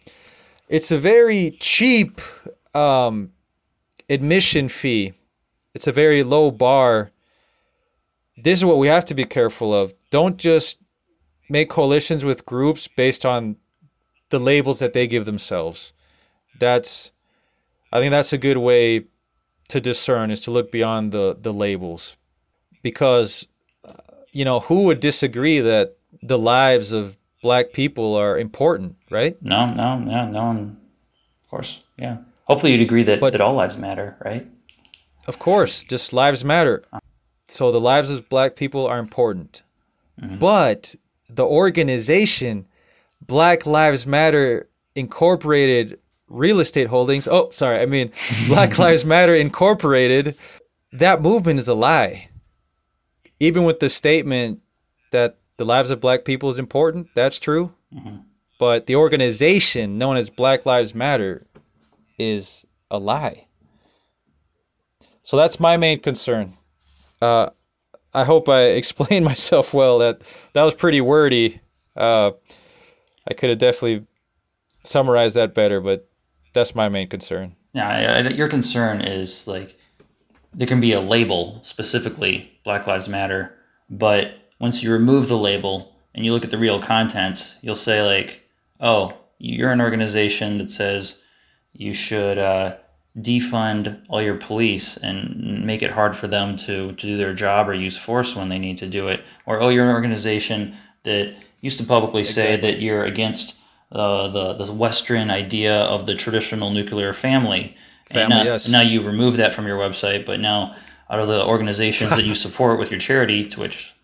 it's 0.68 0.90
a 0.90 0.98
very 0.98 1.56
cheap 1.60 2.20
um, 2.74 3.32
admission 4.08 4.68
fee. 4.68 5.12
It's 5.74 5.86
a 5.86 5.92
very 5.92 6.22
low 6.22 6.50
bar. 6.50 7.10
This 8.36 8.58
is 8.58 8.64
what 8.64 8.78
we 8.78 8.88
have 8.88 9.04
to 9.06 9.14
be 9.14 9.24
careful 9.24 9.74
of. 9.74 9.94
Don't 10.10 10.38
just 10.38 10.80
make 11.48 11.68
coalitions 11.68 12.24
with 12.24 12.46
groups 12.46 12.88
based 12.88 13.24
on 13.24 13.56
the 14.30 14.38
labels 14.38 14.78
that 14.80 14.92
they 14.92 15.06
give 15.06 15.24
themselves. 15.24 15.92
That's 16.58 17.12
I 17.92 18.00
think 18.00 18.10
that's 18.10 18.32
a 18.32 18.38
good 18.38 18.56
way 18.56 19.04
to 19.68 19.80
discern 19.80 20.30
is 20.30 20.42
to 20.42 20.50
look 20.50 20.72
beyond 20.72 21.12
the 21.12 21.36
the 21.38 21.52
labels 21.52 22.16
because 22.82 23.46
uh, 23.84 23.92
you 24.32 24.44
know 24.44 24.60
who 24.60 24.84
would 24.84 25.00
disagree 25.00 25.60
that 25.60 25.96
the 26.22 26.38
lives 26.38 26.92
of 26.92 27.16
black 27.42 27.72
people 27.72 28.14
are 28.16 28.38
important, 28.38 28.96
right? 29.10 29.36
no, 29.42 29.66
no, 29.72 29.98
no, 29.98 30.28
no 30.30 30.44
one. 30.44 30.76
Of 31.44 31.50
course, 31.50 31.84
yeah. 31.98 32.18
Hopefully, 32.44 32.72
you'd 32.72 32.80
agree 32.82 33.02
that, 33.04 33.20
But- 33.20 33.32
that 33.32 33.40
all 33.40 33.54
lives 33.54 33.76
matter, 33.76 34.16
right? 34.24 34.46
Of 35.26 35.38
course, 35.38 35.82
just 35.82 36.12
lives 36.12 36.44
matter. 36.44 36.84
So 37.46 37.72
the 37.72 37.80
lives 37.80 38.10
of 38.10 38.28
black 38.28 38.54
people 38.56 38.86
are 38.86 38.98
important. 38.98 39.62
Mm-hmm. 40.20 40.38
But 40.38 40.94
the 41.28 41.44
organization 41.44 42.66
Black 43.20 43.66
Lives 43.66 44.06
Matter 44.06 44.68
Incorporated 44.94 45.98
Real 46.28 46.60
Estate 46.60 46.88
Holdings, 46.88 47.26
oh, 47.26 47.50
sorry, 47.50 47.80
I 47.80 47.86
mean 47.86 48.12
Black 48.46 48.78
Lives 48.78 49.04
Matter 49.04 49.34
Incorporated, 49.34 50.36
that 50.92 51.22
movement 51.22 51.58
is 51.58 51.68
a 51.68 51.74
lie. 51.74 52.28
Even 53.40 53.64
with 53.64 53.80
the 53.80 53.88
statement 53.88 54.60
that 55.10 55.36
the 55.56 55.64
lives 55.64 55.90
of 55.90 56.00
black 56.00 56.24
people 56.24 56.50
is 56.50 56.58
important, 56.58 57.08
that's 57.14 57.40
true. 57.40 57.72
But 58.58 58.86
the 58.86 58.96
organization 58.96 59.98
known 59.98 60.16
as 60.16 60.30
Black 60.30 60.64
Lives 60.64 60.94
Matter 60.94 61.46
is 62.18 62.64
a 62.90 62.98
lie. 62.98 63.46
So 65.22 65.36
that's 65.36 65.60
my 65.60 65.76
main 65.76 66.00
concern. 66.00 66.54
Uh, 67.20 67.50
I 68.14 68.24
hope 68.24 68.48
I 68.48 68.62
explained 68.80 69.24
myself 69.24 69.74
well. 69.74 69.98
That 69.98 70.22
that 70.52 70.62
was 70.62 70.74
pretty 70.74 71.00
wordy. 71.00 71.60
Uh, 71.94 72.32
I 73.28 73.34
could 73.34 73.50
have 73.50 73.58
definitely 73.58 74.06
summarized 74.84 75.36
that 75.36 75.54
better, 75.54 75.80
but 75.80 76.08
that's 76.54 76.74
my 76.74 76.88
main 76.88 77.08
concern. 77.08 77.56
Yeah, 77.72 77.88
I, 77.88 78.18
I, 78.20 78.28
your 78.28 78.48
concern 78.48 79.00
is 79.00 79.46
like 79.46 79.78
there 80.54 80.66
can 80.66 80.80
be 80.80 80.92
a 80.92 81.00
label 81.00 81.60
specifically 81.62 82.50
Black 82.64 82.86
Lives 82.86 83.08
Matter, 83.08 83.52
but 83.90 84.34
once 84.58 84.82
you 84.82 84.92
remove 84.92 85.28
the 85.28 85.36
label 85.36 85.94
and 86.14 86.24
you 86.24 86.32
look 86.32 86.44
at 86.44 86.50
the 86.50 86.58
real 86.58 86.80
contents, 86.80 87.56
you'll 87.62 87.76
say 87.76 88.02
like, 88.02 88.48
"Oh, 88.80 89.14
you're 89.38 89.72
an 89.72 89.80
organization 89.80 90.58
that 90.58 90.70
says 90.70 91.22
you 91.72 91.92
should 91.92 92.38
uh, 92.38 92.76
defund 93.18 94.02
all 94.08 94.22
your 94.22 94.36
police 94.36 94.96
and 94.96 95.64
make 95.64 95.82
it 95.82 95.90
hard 95.90 96.16
for 96.16 96.26
them 96.26 96.56
to, 96.56 96.92
to 96.92 97.06
do 97.06 97.16
their 97.16 97.34
job 97.34 97.68
or 97.68 97.74
use 97.74 97.98
force 97.98 98.34
when 98.36 98.48
they 98.48 98.58
need 98.58 98.78
to 98.78 98.88
do 98.88 99.08
it," 99.08 99.22
or 99.46 99.60
"Oh, 99.60 99.68
you're 99.68 99.84
an 99.88 99.94
organization 99.94 100.74
that 101.02 101.34
used 101.60 101.78
to 101.78 101.84
publicly 101.84 102.24
say 102.24 102.54
Exactly. 102.54 102.70
that 102.70 102.80
you're 102.80 103.04
against." 103.04 103.56
Uh, 103.92 104.26
the 104.26 104.54
the 104.54 104.72
Western 104.72 105.30
idea 105.30 105.76
of 105.82 106.06
the 106.06 106.14
traditional 106.16 106.72
nuclear 106.72 107.12
family, 107.12 107.76
and 108.10 108.14
Family, 108.18 108.36
now, 108.36 108.42
yes. 108.42 108.68
now 108.68 108.80
you 108.80 109.00
remove 109.00 109.36
that 109.36 109.54
from 109.54 109.64
your 109.64 109.78
website, 109.78 110.26
but 110.26 110.40
now 110.40 110.74
out 111.08 111.20
of 111.20 111.28
the 111.28 111.44
organizations 111.44 112.10
that 112.10 112.24
you 112.24 112.34
support 112.34 112.80
with 112.80 112.90
your 112.90 112.98
charity, 112.98 113.46
to 113.48 113.60
which 113.60 113.94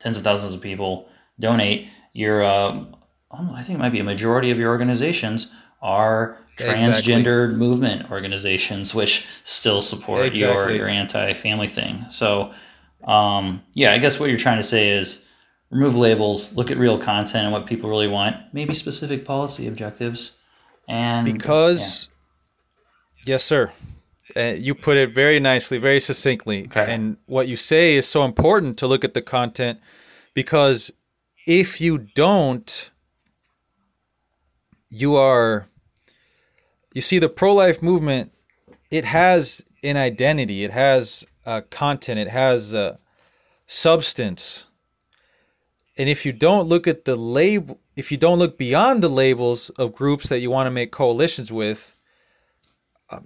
tens 0.00 0.16
of 0.16 0.24
thousands 0.24 0.54
of 0.54 0.60
people 0.60 1.08
donate, 1.38 1.88
your 2.12 2.44
um, 2.44 2.96
oh, 3.30 3.52
I 3.54 3.62
think 3.62 3.78
it 3.78 3.82
might 3.82 3.92
be 3.92 4.00
a 4.00 4.04
majority 4.04 4.50
of 4.50 4.58
your 4.58 4.70
organizations 4.70 5.52
are 5.80 6.36
Exactly. 6.58 7.14
transgendered 7.14 7.54
movement 7.56 8.10
organizations, 8.10 8.94
which 8.94 9.26
still 9.44 9.80
support 9.80 10.34
your 10.34 10.50
Exactly. 10.50 10.76
your 10.76 10.88
anti-family 10.88 11.68
thing. 11.68 12.04
So, 12.10 12.52
um, 13.04 13.62
yeah, 13.72 13.92
I 13.92 13.98
guess 13.98 14.20
what 14.20 14.28
you're 14.28 14.38
trying 14.38 14.58
to 14.58 14.62
say 14.62 14.90
is 14.90 15.24
remove 15.70 15.96
labels, 15.96 16.52
look 16.52 16.70
at 16.70 16.76
real 16.76 16.98
content 16.98 17.44
and 17.44 17.52
what 17.52 17.64
people 17.64 17.88
really 17.88 18.08
want, 18.08 18.36
maybe 18.52 18.74
specific 18.74 19.24
policy 19.24 19.68
objectives, 19.68 20.32
and 20.86 21.24
Because, 21.32 22.10
yes, 23.24 23.42
sir. 23.42 23.70
Uh, 24.36 24.54
you 24.58 24.74
put 24.74 24.96
it 24.96 25.10
very 25.12 25.40
nicely, 25.40 25.78
very 25.78 26.00
succinctly. 26.00 26.64
Okay. 26.66 26.92
And 26.92 27.16
what 27.26 27.48
you 27.48 27.56
say 27.56 27.96
is 27.96 28.06
so 28.06 28.24
important 28.24 28.78
to 28.78 28.86
look 28.86 29.04
at 29.04 29.14
the 29.14 29.22
content 29.22 29.80
because 30.34 30.92
if 31.46 31.80
you 31.80 31.98
don't, 31.98 32.90
you 34.88 35.16
are, 35.16 35.66
you 36.92 37.00
see, 37.00 37.18
the 37.18 37.28
pro 37.28 37.54
life 37.54 37.82
movement, 37.82 38.32
it 38.90 39.04
has 39.04 39.64
an 39.82 39.96
identity, 39.96 40.64
it 40.64 40.70
has 40.70 41.26
uh, 41.46 41.62
content, 41.70 42.18
it 42.18 42.28
has 42.28 42.74
uh, 42.74 42.96
substance. 43.66 44.66
And 45.96 46.08
if 46.08 46.24
you 46.24 46.32
don't 46.32 46.66
look 46.66 46.86
at 46.86 47.04
the 47.04 47.16
label, 47.16 47.78
if 47.96 48.10
you 48.10 48.16
don't 48.16 48.38
look 48.38 48.56
beyond 48.56 49.02
the 49.02 49.08
labels 49.08 49.70
of 49.70 49.92
groups 49.92 50.28
that 50.28 50.40
you 50.40 50.50
want 50.50 50.66
to 50.66 50.70
make 50.70 50.90
coalitions 50.90 51.52
with, 51.52 51.94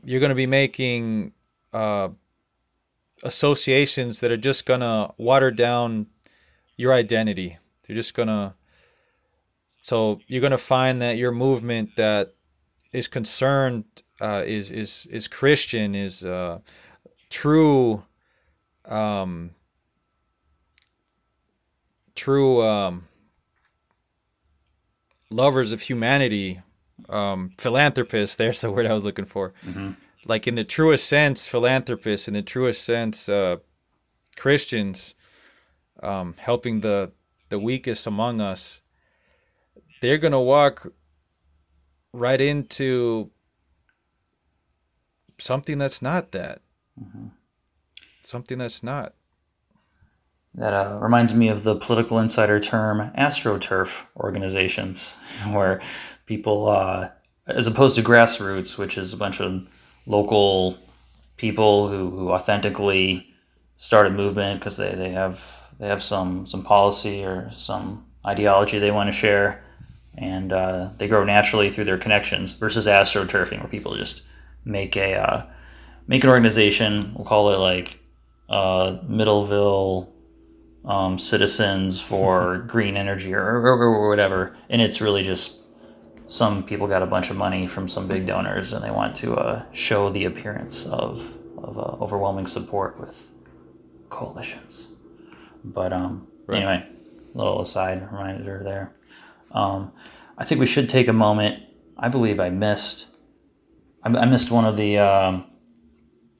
you're 0.05 0.21
going 0.21 0.31
to 0.31 0.35
be 0.35 0.47
making 0.47 1.33
uh, 1.73 2.09
associations 3.23 4.21
that 4.21 4.33
are 4.33 4.37
just 4.37 4.67
going 4.67 4.81
to 4.81 5.13
water 5.17 5.51
down 5.51 6.07
your 6.77 6.93
identity. 6.93 7.59
They're 7.87 7.97
just 7.97 8.15
going 8.15 8.29
to 8.29 8.55
so 9.85 10.19
you're 10.29 10.41
gonna 10.41 10.57
find 10.57 11.03
that 11.03 11.19
your 11.19 11.31
movement 11.31 11.97
that 11.97 12.33
is 12.95 13.07
concerned 13.07 13.85
uh, 14.19 14.43
is 14.47 14.71
is 14.71 15.05
is 15.11 15.29
Christian 15.29 15.95
is 15.95 16.25
uh, 16.25 16.61
true 17.29 18.03
um, 18.87 19.51
true 22.15 22.63
um, 22.63 23.09
lovers 25.31 25.71
of 25.71 25.83
humanity 25.83 26.63
um, 27.09 27.51
philanthropists 27.59 28.37
there's 28.37 28.61
the 28.61 28.71
word 28.71 28.87
I 28.87 28.93
was 28.95 29.05
looking 29.05 29.25
for 29.27 29.53
Mm-hmm. 29.67 29.91
like 30.27 30.47
in 30.47 30.55
the 30.55 30.65
truest 30.65 31.07
sense 31.07 31.47
philanthropists 31.47 32.29
in 32.29 32.35
the 32.35 32.43
truest 32.43 32.85
sense 32.85 33.29
uh, 33.29 33.57
Christians 34.37 35.15
um, 36.03 36.35
helping 36.39 36.81
the 36.81 37.13
the 37.49 37.59
weakest 37.59 38.07
among 38.07 38.41
us 38.41 38.83
they're 40.01 40.19
gonna 40.19 40.41
walk 40.43 40.89
right 42.13 42.41
into 42.41 43.31
something 45.39 45.79
that's 45.79 46.01
not 46.01 46.31
that. 46.33 46.61
Something 48.23 48.59
that's 48.59 48.83
not. 48.83 49.15
That 50.55 50.73
uh, 50.73 50.99
reminds 51.01 51.35
me 51.35 51.49
of 51.49 51.65
the 51.65 51.75
political 51.75 52.19
insider 52.21 52.61
term 52.61 53.11
astroturf 53.19 54.05
organizations, 54.17 55.17
where 55.51 55.81
people, 56.27 56.69
uh, 56.69 57.11
as 57.47 57.67
opposed 57.67 57.97
to 57.97 58.03
grassroots, 58.03 58.79
which 58.79 58.99
is 58.99 59.13
a 59.13 59.17
bunch 59.17 59.41
of 59.41 59.67
local 60.07 60.77
people 61.37 61.89
who, 61.89 62.11
who 62.11 62.31
authentically 62.31 63.27
start 63.77 64.07
a 64.07 64.11
movement 64.11 64.61
because 64.61 64.77
they, 64.77 64.95
they 64.95 65.11
have 65.11 65.61
they 65.79 65.89
have 65.89 66.03
some 66.03 66.47
some 66.47 66.63
policy 66.63 67.25
or 67.25 67.51
some 67.51 68.05
ideology 68.27 68.79
they 68.79 68.91
want 68.91 69.09
to 69.09 69.13
share, 69.13 69.63
and 70.17 70.53
uh, 70.53 70.91
they 70.99 71.09
grow 71.09 71.25
naturally 71.25 71.71
through 71.71 71.85
their 71.85 71.99
connections. 71.99 72.53
Versus 72.53 72.87
astroturfing, 72.87 73.61
where 73.61 73.69
people 73.69 73.95
just 73.95 74.23
make 74.65 74.97
a 74.97 75.15
uh, 75.15 75.47
make 76.07 76.25
an 76.25 76.31
organization. 76.31 77.13
We'll 77.15 77.27
call 77.27 77.51
it 77.51 77.59
like 77.59 77.99
uh, 78.49 78.99
Middleville 79.09 80.09
um, 80.85 81.19
Citizens 81.19 82.01
for 82.01 82.59
Green 82.69 82.97
Energy 82.97 83.35
or, 83.35 83.45
or, 83.45 83.83
or 83.83 84.09
whatever, 84.09 84.57
and 84.71 84.81
it's 84.81 85.01
really 85.01 85.23
just 85.23 85.64
some 86.27 86.63
people 86.65 86.87
got 86.87 87.03
a 87.03 87.07
bunch 87.07 87.31
of 87.31 87.37
money 87.37 87.67
from 87.67 87.89
some 87.89 88.07
big 88.07 88.27
donors 88.27 88.73
and 88.73 88.85
they 88.85 88.91
want 88.91 89.15
to 89.17 89.35
uh, 89.35 89.65
show 89.73 90.11
the 90.11 90.25
appearance 90.25 90.85
of 90.87 91.37
of 91.59 91.79
uh, 91.79 91.97
overwhelming 92.03 92.47
support 92.47 93.01
with 93.01 93.31
coalitions. 94.11 94.89
But 95.65 95.93
um, 95.93 96.29
Right. 96.47 96.59
anyway, 96.59 96.87
little 97.35 97.63
aside 97.63 98.07
reminder 98.13 98.61
there. 98.63 98.97
Um, 99.51 99.93
I 100.37 100.45
think 100.45 100.61
we 100.61 100.67
should 100.67 100.89
take 100.91 101.09
a 101.09 101.13
moment. 101.13 101.63
I 101.97 102.09
believe 102.09 102.39
I 102.39 102.51
missed. 102.51 103.07
I, 104.03 104.09
I 104.11 104.27
missed 104.27 104.51
one 104.51 104.67
of 104.67 104.77
the 104.77 104.99
um, 104.99 105.47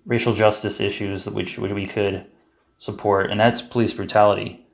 racial 0.05 0.35
justice 0.35 0.81
issues 0.81 1.25
that 1.25 1.33
which 1.33 1.59
which 1.59 1.73
we 1.73 1.87
could 1.87 2.27
support, 2.77 3.31
and 3.31 3.41
that's 3.41 3.63
police 3.63 3.95
brutality. 3.95 4.67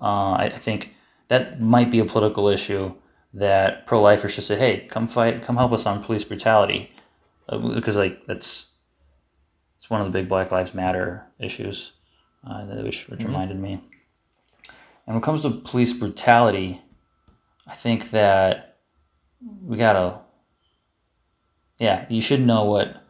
Uh, 0.00 0.32
I, 0.32 0.44
I 0.54 0.58
think 0.58 0.94
that 1.28 1.60
might 1.60 1.90
be 1.90 2.00
a 2.00 2.04
political 2.04 2.48
issue 2.48 2.94
that 3.36 3.86
pro-lifers 3.86 4.32
should 4.32 4.44
say, 4.44 4.56
"Hey, 4.56 4.86
come 4.88 5.08
fight, 5.08 5.42
come 5.42 5.56
help 5.56 5.72
us 5.72 5.86
on 5.86 6.02
police 6.02 6.24
brutality," 6.24 6.90
uh, 7.48 7.58
because 7.58 7.96
like 7.96 8.26
that's 8.26 8.72
it's 9.76 9.90
one 9.90 10.00
of 10.00 10.06
the 10.06 10.18
big 10.18 10.28
Black 10.28 10.50
Lives 10.50 10.74
Matter 10.74 11.26
issues, 11.38 11.92
uh, 12.48 12.64
that- 12.64 12.82
which 12.82 13.08
which 13.08 13.24
reminded 13.24 13.58
me. 13.58 13.74
And 15.06 15.14
when 15.14 15.16
it 15.18 15.22
comes 15.22 15.42
to 15.42 15.50
police 15.50 15.92
brutality, 15.92 16.80
I 17.66 17.74
think 17.74 18.10
that 18.10 18.78
we 19.62 19.76
gotta, 19.76 20.20
yeah, 21.78 22.06
you 22.08 22.22
should 22.22 22.40
know 22.40 22.64
what 22.64 23.02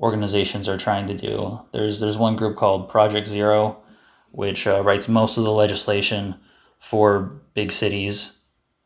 organizations 0.00 0.68
are 0.68 0.78
trying 0.78 1.06
to 1.08 1.14
do. 1.14 1.60
There's 1.72 2.00
there's 2.00 2.16
one 2.16 2.36
group 2.36 2.56
called 2.56 2.88
Project 2.88 3.26
Zero, 3.26 3.82
which 4.30 4.66
uh, 4.66 4.82
writes 4.82 5.08
most 5.08 5.36
of 5.36 5.44
the 5.44 5.52
legislation 5.52 6.36
for 6.78 7.42
big 7.52 7.70
cities 7.70 8.37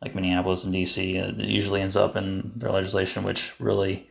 like 0.02 0.14
Minneapolis 0.14 0.64
and 0.64 0.74
DC. 0.74 1.22
Uh, 1.22 1.40
It 1.40 1.48
usually 1.48 1.80
ends 1.80 1.96
up 1.96 2.16
in 2.16 2.52
their 2.56 2.70
legislation, 2.70 3.22
which 3.22 3.54
really 3.60 4.08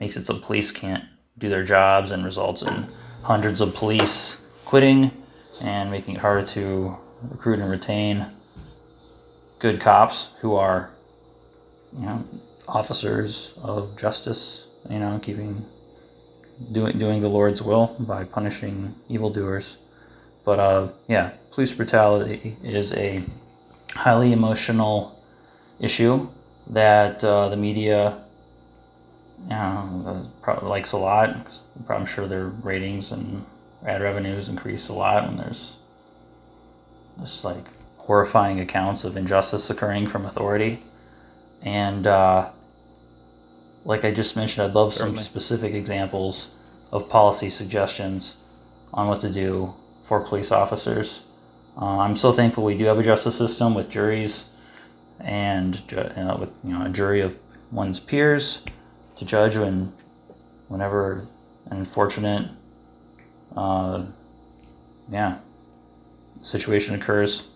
makes 0.00 0.16
it 0.16 0.26
so 0.26 0.38
police 0.38 0.72
can't 0.72 1.04
do 1.38 1.48
their 1.48 1.64
jobs 1.64 2.10
and 2.10 2.24
results 2.24 2.62
in 2.62 2.86
hundreds 3.22 3.60
of 3.60 3.74
police 3.74 4.40
quitting 4.64 5.10
and 5.60 5.90
making 5.90 6.16
it 6.16 6.20
harder 6.20 6.46
to 6.46 6.96
recruit 7.30 7.60
and 7.60 7.70
retain 7.70 8.26
good 9.58 9.80
cops 9.80 10.30
who 10.40 10.54
are, 10.56 10.90
you 11.92 12.06
know, 12.06 12.24
officers 12.66 13.54
of 13.62 13.96
justice. 13.96 14.68
You 14.90 14.98
know, 14.98 15.20
keeping 15.22 15.64
doing 16.72 16.98
doing 16.98 17.22
the 17.22 17.28
Lord's 17.28 17.62
will 17.62 17.94
by 18.00 18.24
punishing 18.24 18.94
evildoers. 19.08 19.76
But 20.44 20.58
uh, 20.58 20.88
yeah, 21.06 21.30
police 21.52 21.72
brutality 21.72 22.56
is 22.64 22.92
a 22.94 23.22
highly 23.94 24.32
emotional 24.32 25.22
issue 25.80 26.28
that 26.68 27.22
uh, 27.24 27.48
the 27.48 27.56
media 27.56 28.22
know, 29.48 30.22
probably 30.40 30.68
likes 30.68 30.92
a 30.92 30.96
lot. 30.96 31.36
I'm 31.88 32.06
sure 32.06 32.26
their 32.26 32.46
ratings 32.46 33.12
and 33.12 33.44
ad 33.84 34.02
revenues 34.02 34.48
increase 34.48 34.88
a 34.88 34.92
lot 34.92 35.26
when 35.26 35.36
there's 35.36 35.78
this 37.18 37.44
like 37.44 37.66
horrifying 37.98 38.60
accounts 38.60 39.04
of 39.04 39.16
injustice 39.16 39.70
occurring 39.70 40.06
from 40.06 40.26
authority. 40.26 40.82
And 41.62 42.06
uh, 42.06 42.50
like 43.84 44.04
I 44.04 44.10
just 44.10 44.36
mentioned, 44.36 44.66
I'd 44.66 44.74
love 44.74 44.94
Certainly. 44.94 45.18
some 45.18 45.24
specific 45.24 45.74
examples 45.74 46.50
of 46.90 47.08
policy 47.08 47.50
suggestions 47.50 48.36
on 48.92 49.08
what 49.08 49.20
to 49.20 49.30
do 49.30 49.74
for 50.04 50.20
police 50.20 50.50
officers. 50.52 51.22
Uh, 51.80 51.98
I'm 51.98 52.16
so 52.16 52.32
thankful 52.32 52.64
we 52.64 52.76
do 52.76 52.84
have 52.84 52.98
a 52.98 53.02
justice 53.02 53.36
system 53.36 53.74
with 53.74 53.88
juries 53.88 54.46
and 55.20 55.82
uh, 55.96 56.36
with 56.38 56.50
you 56.64 56.72
know 56.72 56.84
a 56.84 56.88
jury 56.88 57.20
of 57.20 57.38
one's 57.70 58.00
peers 58.00 58.62
to 59.16 59.24
judge 59.24 59.56
when 59.56 59.92
whenever 60.68 61.26
an 61.70 61.78
unfortunate 61.78 62.50
uh, 63.56 64.04
yeah 65.10 65.38
situation 66.40 66.94
occurs. 66.94 67.48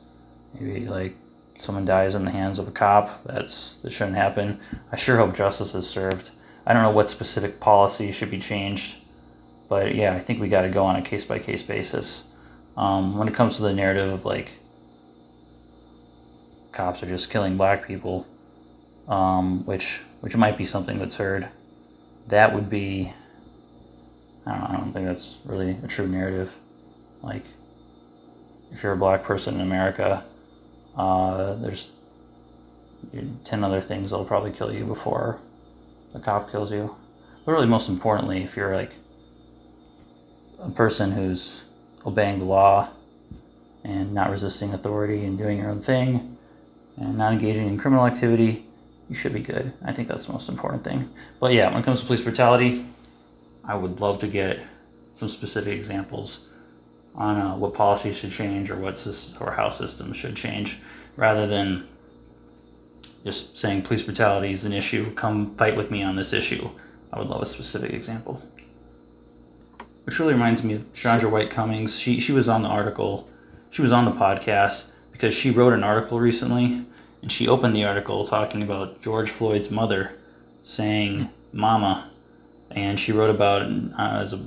Maybe 0.54 0.86
like 0.86 1.16
someone 1.58 1.84
dies 1.84 2.14
in 2.14 2.24
the 2.24 2.30
hands 2.30 2.58
of 2.58 2.68
a 2.68 2.70
cop 2.70 3.24
that's 3.24 3.76
that 3.78 3.90
shouldn't 3.90 4.16
happen. 4.16 4.60
I 4.92 4.96
sure 4.96 5.16
hope 5.16 5.34
justice 5.34 5.74
is 5.74 5.88
served. 5.88 6.30
I 6.66 6.72
don't 6.72 6.82
know 6.82 6.90
what 6.90 7.10
specific 7.10 7.60
policy 7.60 8.12
should 8.12 8.30
be 8.30 8.38
changed 8.38 8.98
but 9.68 9.94
yeah 9.94 10.14
i 10.14 10.20
think 10.20 10.40
we 10.40 10.48
got 10.48 10.62
to 10.62 10.68
go 10.68 10.84
on 10.84 10.96
a 10.96 11.02
case 11.02 11.24
by 11.24 11.38
case 11.38 11.62
basis 11.62 12.24
um, 12.76 13.16
when 13.16 13.28
it 13.28 13.34
comes 13.34 13.56
to 13.56 13.62
the 13.62 13.72
narrative 13.72 14.12
of 14.12 14.24
like 14.24 14.58
cops 16.72 17.02
are 17.02 17.06
just 17.06 17.30
killing 17.30 17.56
black 17.56 17.86
people 17.86 18.26
um, 19.08 19.64
which 19.64 20.02
which 20.20 20.36
might 20.36 20.56
be 20.56 20.64
something 20.64 20.98
that's 20.98 21.16
heard 21.16 21.48
that 22.28 22.52
would 22.52 22.68
be 22.68 23.12
I 24.44 24.52
don't, 24.52 24.60
know, 24.60 24.66
I 24.68 24.76
don't 24.76 24.92
think 24.92 25.06
that's 25.06 25.38
really 25.44 25.76
a 25.82 25.88
true 25.88 26.06
narrative. 26.06 26.54
Like 27.22 27.44
if 28.70 28.82
you're 28.82 28.92
a 28.92 28.96
black 28.96 29.22
person 29.22 29.54
in 29.54 29.60
america 29.60 30.24
uh, 30.96 31.54
there's 31.54 31.92
10 33.44 33.62
other 33.62 33.80
things 33.80 34.10
that'll 34.10 34.24
probably 34.24 34.50
kill 34.50 34.72
you 34.72 34.84
before 34.84 35.38
a 36.14 36.20
cop 36.20 36.50
kills 36.50 36.72
you. 36.72 36.96
But 37.44 37.52
really 37.52 37.66
most 37.66 37.88
importantly 37.88 38.42
if 38.42 38.56
you're 38.56 38.74
like 38.74 38.94
a 40.58 40.70
person 40.70 41.12
who's 41.12 41.65
obeying 42.06 42.38
the 42.38 42.44
law 42.44 42.88
and 43.84 44.14
not 44.14 44.30
resisting 44.30 44.72
authority 44.72 45.24
and 45.24 45.36
doing 45.36 45.58
your 45.58 45.70
own 45.70 45.80
thing 45.80 46.36
and 46.96 47.18
not 47.18 47.32
engaging 47.32 47.68
in 47.68 47.76
criminal 47.76 48.06
activity 48.06 48.66
you 49.08 49.14
should 49.14 49.32
be 49.32 49.40
good. 49.40 49.72
I 49.84 49.92
think 49.92 50.08
that's 50.08 50.26
the 50.26 50.32
most 50.32 50.48
important 50.48 50.82
thing. 50.82 51.08
But 51.38 51.52
yeah, 51.52 51.68
when 51.68 51.78
it 51.78 51.84
comes 51.84 52.00
to 52.00 52.06
police 52.06 52.22
brutality, 52.22 52.86
I 53.64 53.74
would 53.74 54.00
love 54.00 54.18
to 54.20 54.26
get 54.26 54.60
some 55.14 55.28
specific 55.28 55.74
examples 55.74 56.40
on 57.14 57.36
uh, 57.36 57.56
what 57.56 57.72
policies 57.72 58.16
should 58.18 58.32
change 58.32 58.70
or 58.70 58.76
what 58.76 58.94
or 59.40 59.52
how 59.52 59.70
systems 59.70 60.16
should 60.16 60.36
change, 60.36 60.78
rather 61.16 61.46
than 61.46 61.86
just 63.24 63.56
saying 63.56 63.82
police 63.82 64.02
brutality 64.02 64.52
is 64.52 64.64
an 64.64 64.72
issue. 64.72 65.12
Come 65.14 65.54
fight 65.56 65.76
with 65.76 65.90
me 65.90 66.02
on 66.02 66.16
this 66.16 66.32
issue. 66.32 66.68
I 67.12 67.18
would 67.18 67.28
love 67.28 67.42
a 67.42 67.46
specific 67.46 67.92
example. 67.92 68.42
Which 70.06 70.20
really 70.20 70.34
reminds 70.34 70.62
me 70.62 70.74
of 70.74 70.94
Chandra 70.94 71.28
White 71.28 71.50
Cummings. 71.50 71.98
She 71.98 72.20
she 72.20 72.30
was 72.30 72.48
on 72.48 72.62
the 72.62 72.68
article, 72.68 73.28
she 73.70 73.82
was 73.82 73.90
on 73.90 74.04
the 74.04 74.12
podcast 74.12 74.90
because 75.10 75.34
she 75.34 75.50
wrote 75.50 75.72
an 75.72 75.82
article 75.82 76.20
recently, 76.20 76.84
and 77.22 77.32
she 77.32 77.48
opened 77.48 77.74
the 77.74 77.84
article 77.84 78.24
talking 78.24 78.62
about 78.62 79.02
George 79.02 79.30
Floyd's 79.30 79.68
mother 79.68 80.12
saying 80.62 81.28
"mama," 81.52 82.08
and 82.70 83.00
she 83.00 83.10
wrote 83.10 83.30
about 83.30 83.62
uh, 83.62 84.20
as 84.22 84.32
a, 84.32 84.40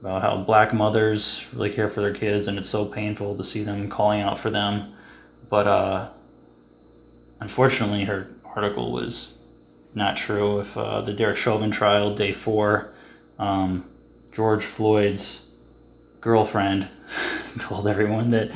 about 0.00 0.22
how 0.22 0.36
black 0.36 0.72
mothers 0.72 1.44
really 1.52 1.70
care 1.70 1.88
for 1.88 2.00
their 2.00 2.14
kids, 2.14 2.46
and 2.46 2.56
it's 2.56 2.68
so 2.68 2.84
painful 2.84 3.36
to 3.36 3.42
see 3.42 3.64
them 3.64 3.88
calling 3.88 4.20
out 4.20 4.38
for 4.38 4.50
them. 4.50 4.92
But 5.50 5.66
uh, 5.66 6.08
unfortunately, 7.40 8.04
her 8.04 8.28
article 8.44 8.92
was 8.92 9.32
not 9.96 10.16
true. 10.16 10.60
If 10.60 10.76
uh, 10.78 11.00
the 11.00 11.12
Derek 11.12 11.36
Chauvin 11.36 11.72
trial, 11.72 12.14
day 12.14 12.30
four, 12.30 12.92
um, 13.40 13.84
George 14.32 14.64
Floyd's 14.64 15.46
girlfriend 16.20 16.88
told 17.58 17.86
everyone 17.86 18.30
that 18.30 18.50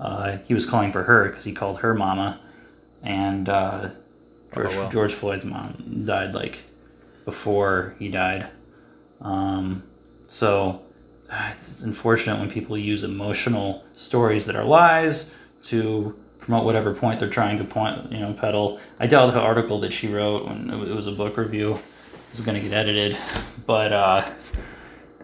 uh, 0.00 0.38
he 0.46 0.54
was 0.54 0.66
calling 0.66 0.92
for 0.92 1.02
her 1.02 1.28
because 1.28 1.44
he 1.44 1.52
called 1.52 1.78
her 1.78 1.94
mama, 1.94 2.40
and 3.02 3.48
uh, 3.48 3.88
George, 4.54 4.68
oh, 4.72 4.78
well. 4.80 4.90
George 4.90 5.14
Floyd's 5.14 5.44
mom 5.44 6.04
died 6.04 6.34
like 6.34 6.62
before 7.24 7.94
he 7.98 8.08
died. 8.08 8.48
Um, 9.20 9.82
so 10.28 10.82
it's 11.30 11.82
unfortunate 11.82 12.38
when 12.38 12.50
people 12.50 12.76
use 12.76 13.02
emotional 13.02 13.84
stories 13.94 14.46
that 14.46 14.56
are 14.56 14.64
lies 14.64 15.30
to 15.64 16.16
promote 16.38 16.64
whatever 16.64 16.92
point 16.92 17.18
they're 17.18 17.28
trying 17.28 17.56
to 17.56 17.64
point, 17.64 18.12
you 18.12 18.20
know, 18.20 18.32
peddle. 18.34 18.78
I 19.00 19.06
doubt 19.06 19.32
the 19.32 19.40
article 19.40 19.80
that 19.80 19.92
she 19.92 20.08
wrote 20.08 20.46
when 20.46 20.70
it 20.70 20.94
was 20.94 21.06
a 21.06 21.12
book 21.12 21.36
review 21.38 21.80
is 22.32 22.40
going 22.40 22.60
to 22.60 22.68
get 22.68 22.76
edited, 22.76 23.16
but 23.66 23.92
uh, 23.92 24.30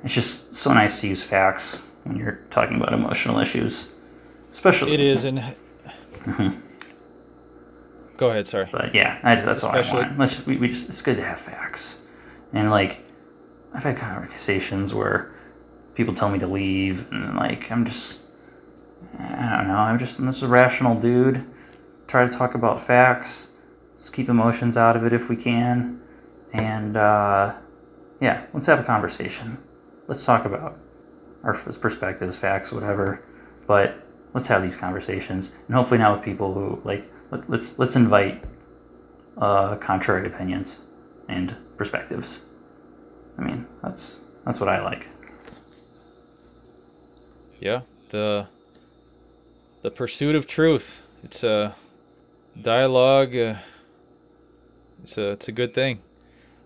it's 0.05 0.15
just 0.15 0.55
so 0.55 0.73
nice 0.73 1.01
to 1.01 1.09
use 1.09 1.23
facts 1.23 1.87
when 2.05 2.17
you're 2.17 2.41
talking 2.51 2.77
about 2.77 2.93
emotional 2.93 3.39
issues, 3.39 3.89
especially. 4.51 4.95
It 4.95 5.01
is, 5.01 5.25
and. 5.25 5.43
Mm-hmm. 6.21 6.61
Go 8.19 8.29
ahead, 8.29 8.47
sorry. 8.47 8.69
But 8.71 8.95
yeah, 8.95 9.19
I 9.23 9.35
just, 9.35 9.47
that's 9.47 9.63
Especially... 9.63 9.91
all 9.91 10.05
I 10.05 10.09
want. 10.09 10.19
Let's 10.19 10.35
just, 10.37 10.47
we, 10.47 10.59
we 10.59 10.69
just 10.69 10.91
it's 10.91 11.01
good 11.01 11.17
to 11.17 11.25
have 11.25 11.41
facts, 11.41 12.03
and 12.53 12.71
like 12.71 13.03
I've 13.73 13.83
had 13.83 13.97
conversations 13.97 14.93
where 14.93 15.33
people 15.95 16.13
tell 16.13 16.29
me 16.29 16.39
to 16.41 16.47
leave, 16.47 17.11
and 17.11 17.35
like 17.37 17.73
I'm 17.73 17.87
just 17.87 18.27
I 19.19 19.57
don't 19.57 19.69
know. 19.69 19.77
I'm 19.77 19.99
just 19.99 20.19
I'm 20.19 20.27
just 20.27 20.43
a 20.43 20.49
rational 20.49 21.01
dude. 21.01 21.43
Try 22.09 22.27
to 22.27 22.31
talk 22.31 22.55
about 22.55 22.83
facts. 22.83 23.49
Let's 23.93 24.11
keep 24.11 24.29
emotions 24.29 24.77
out 24.77 24.97
of 24.97 25.07
it 25.07 25.15
if 25.15 25.31
we 25.31 25.37
can, 25.37 26.03
and 26.53 26.99
uh, 26.99 27.55
yeah, 28.21 28.45
let's 28.53 28.67
have 28.67 28.81
a 28.81 28.85
conversation. 28.85 29.57
Let's 30.11 30.25
talk 30.25 30.45
about 30.45 30.77
our 31.45 31.55
perspectives, 31.55 32.37
facts, 32.37 32.73
whatever. 32.73 33.23
But 33.69 33.95
let's 34.35 34.49
have 34.49 34.61
these 34.61 34.77
conversations, 34.77 35.55
and 35.69 35.77
hopefully 35.77 35.99
not 35.99 36.17
with 36.17 36.25
people 36.25 36.53
who 36.53 36.83
like. 36.83 37.05
Let, 37.31 37.49
let's 37.49 37.79
let's 37.79 37.95
invite 37.95 38.43
uh, 39.39 39.77
contrary 39.77 40.27
opinions 40.27 40.81
and 41.29 41.55
perspectives. 41.77 42.41
I 43.39 43.43
mean, 43.43 43.67
that's 43.85 44.19
that's 44.45 44.59
what 44.59 44.69
I 44.69 44.83
like. 44.83 45.07
Yeah, 47.61 47.83
the 48.09 48.49
the 49.83 49.93
pursuit 49.93 50.35
of 50.35 50.49
truth. 50.49 51.03
It's 51.23 51.45
a 51.45 51.77
dialogue. 52.61 53.37
Uh, 53.37 53.55
it's 55.05 55.17
a 55.17 55.31
it's 55.31 55.47
a 55.47 55.53
good 55.53 55.73
thing, 55.73 56.01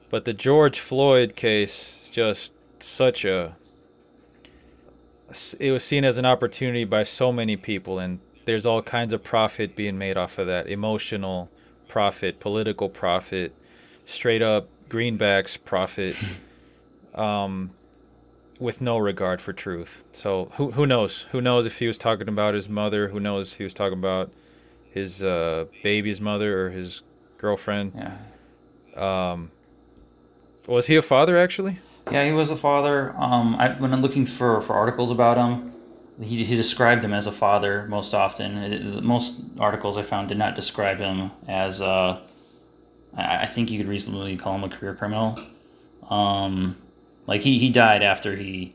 but 0.08 0.24
the 0.24 0.32
George 0.32 0.80
Floyd 0.80 1.36
case 1.36 2.08
just 2.10 2.54
such 2.84 3.24
a. 3.24 3.56
It 5.58 5.72
was 5.72 5.82
seen 5.82 6.04
as 6.04 6.18
an 6.18 6.26
opportunity 6.26 6.84
by 6.84 7.02
so 7.02 7.32
many 7.32 7.56
people, 7.56 7.98
and 7.98 8.20
there's 8.44 8.66
all 8.66 8.82
kinds 8.82 9.12
of 9.12 9.24
profit 9.24 9.74
being 9.74 9.98
made 9.98 10.16
off 10.16 10.38
of 10.38 10.46
that. 10.46 10.68
Emotional 10.68 11.50
profit, 11.88 12.40
political 12.40 12.88
profit, 12.88 13.54
straight 14.06 14.42
up 14.42 14.68
greenbacks 14.88 15.62
profit. 15.62 16.16
um, 17.14 17.70
with 18.58 18.80
no 18.80 18.98
regard 18.98 19.40
for 19.40 19.52
truth. 19.52 20.04
So 20.12 20.50
who 20.56 20.72
who 20.72 20.86
knows? 20.86 21.22
Who 21.32 21.40
knows 21.40 21.66
if 21.66 21.78
he 21.78 21.86
was 21.86 21.98
talking 21.98 22.28
about 22.28 22.54
his 22.54 22.68
mother? 22.68 23.08
Who 23.08 23.20
knows 23.20 23.52
if 23.52 23.58
he 23.58 23.64
was 23.64 23.74
talking 23.74 23.98
about 23.98 24.30
his 24.92 25.24
uh, 25.24 25.66
baby's 25.82 26.20
mother 26.20 26.66
or 26.66 26.70
his 26.70 27.02
girlfriend? 27.38 27.92
Yeah. 27.94 29.32
Um, 29.32 29.50
was 30.66 30.86
he 30.86 30.96
a 30.96 31.02
father 31.02 31.36
actually? 31.36 31.78
Yeah, 32.10 32.24
he 32.24 32.32
was 32.32 32.50
a 32.50 32.56
father. 32.56 33.14
Um, 33.16 33.56
I, 33.56 33.70
when 33.70 33.92
I'm 33.92 34.02
looking 34.02 34.26
for, 34.26 34.60
for 34.60 34.74
articles 34.74 35.10
about 35.10 35.36
him, 35.36 35.72
he, 36.20 36.44
he 36.44 36.54
described 36.54 37.02
him 37.02 37.12
as 37.12 37.26
a 37.26 37.32
father 37.32 37.86
most 37.88 38.14
often. 38.14 38.56
It, 38.58 39.02
most 39.02 39.40
articles 39.58 39.96
I 39.96 40.02
found 40.02 40.28
did 40.28 40.38
not 40.38 40.54
describe 40.54 40.98
him 40.98 41.30
as. 41.48 41.80
Uh, 41.80 42.20
I, 43.16 43.42
I 43.42 43.46
think 43.46 43.70
you 43.70 43.78
could 43.78 43.88
reasonably 43.88 44.36
call 44.36 44.54
him 44.54 44.64
a 44.64 44.68
career 44.68 44.94
criminal. 44.94 45.38
Um, 46.10 46.76
like 47.26 47.42
he, 47.42 47.58
he 47.58 47.70
died 47.70 48.02
after 48.02 48.36
he, 48.36 48.74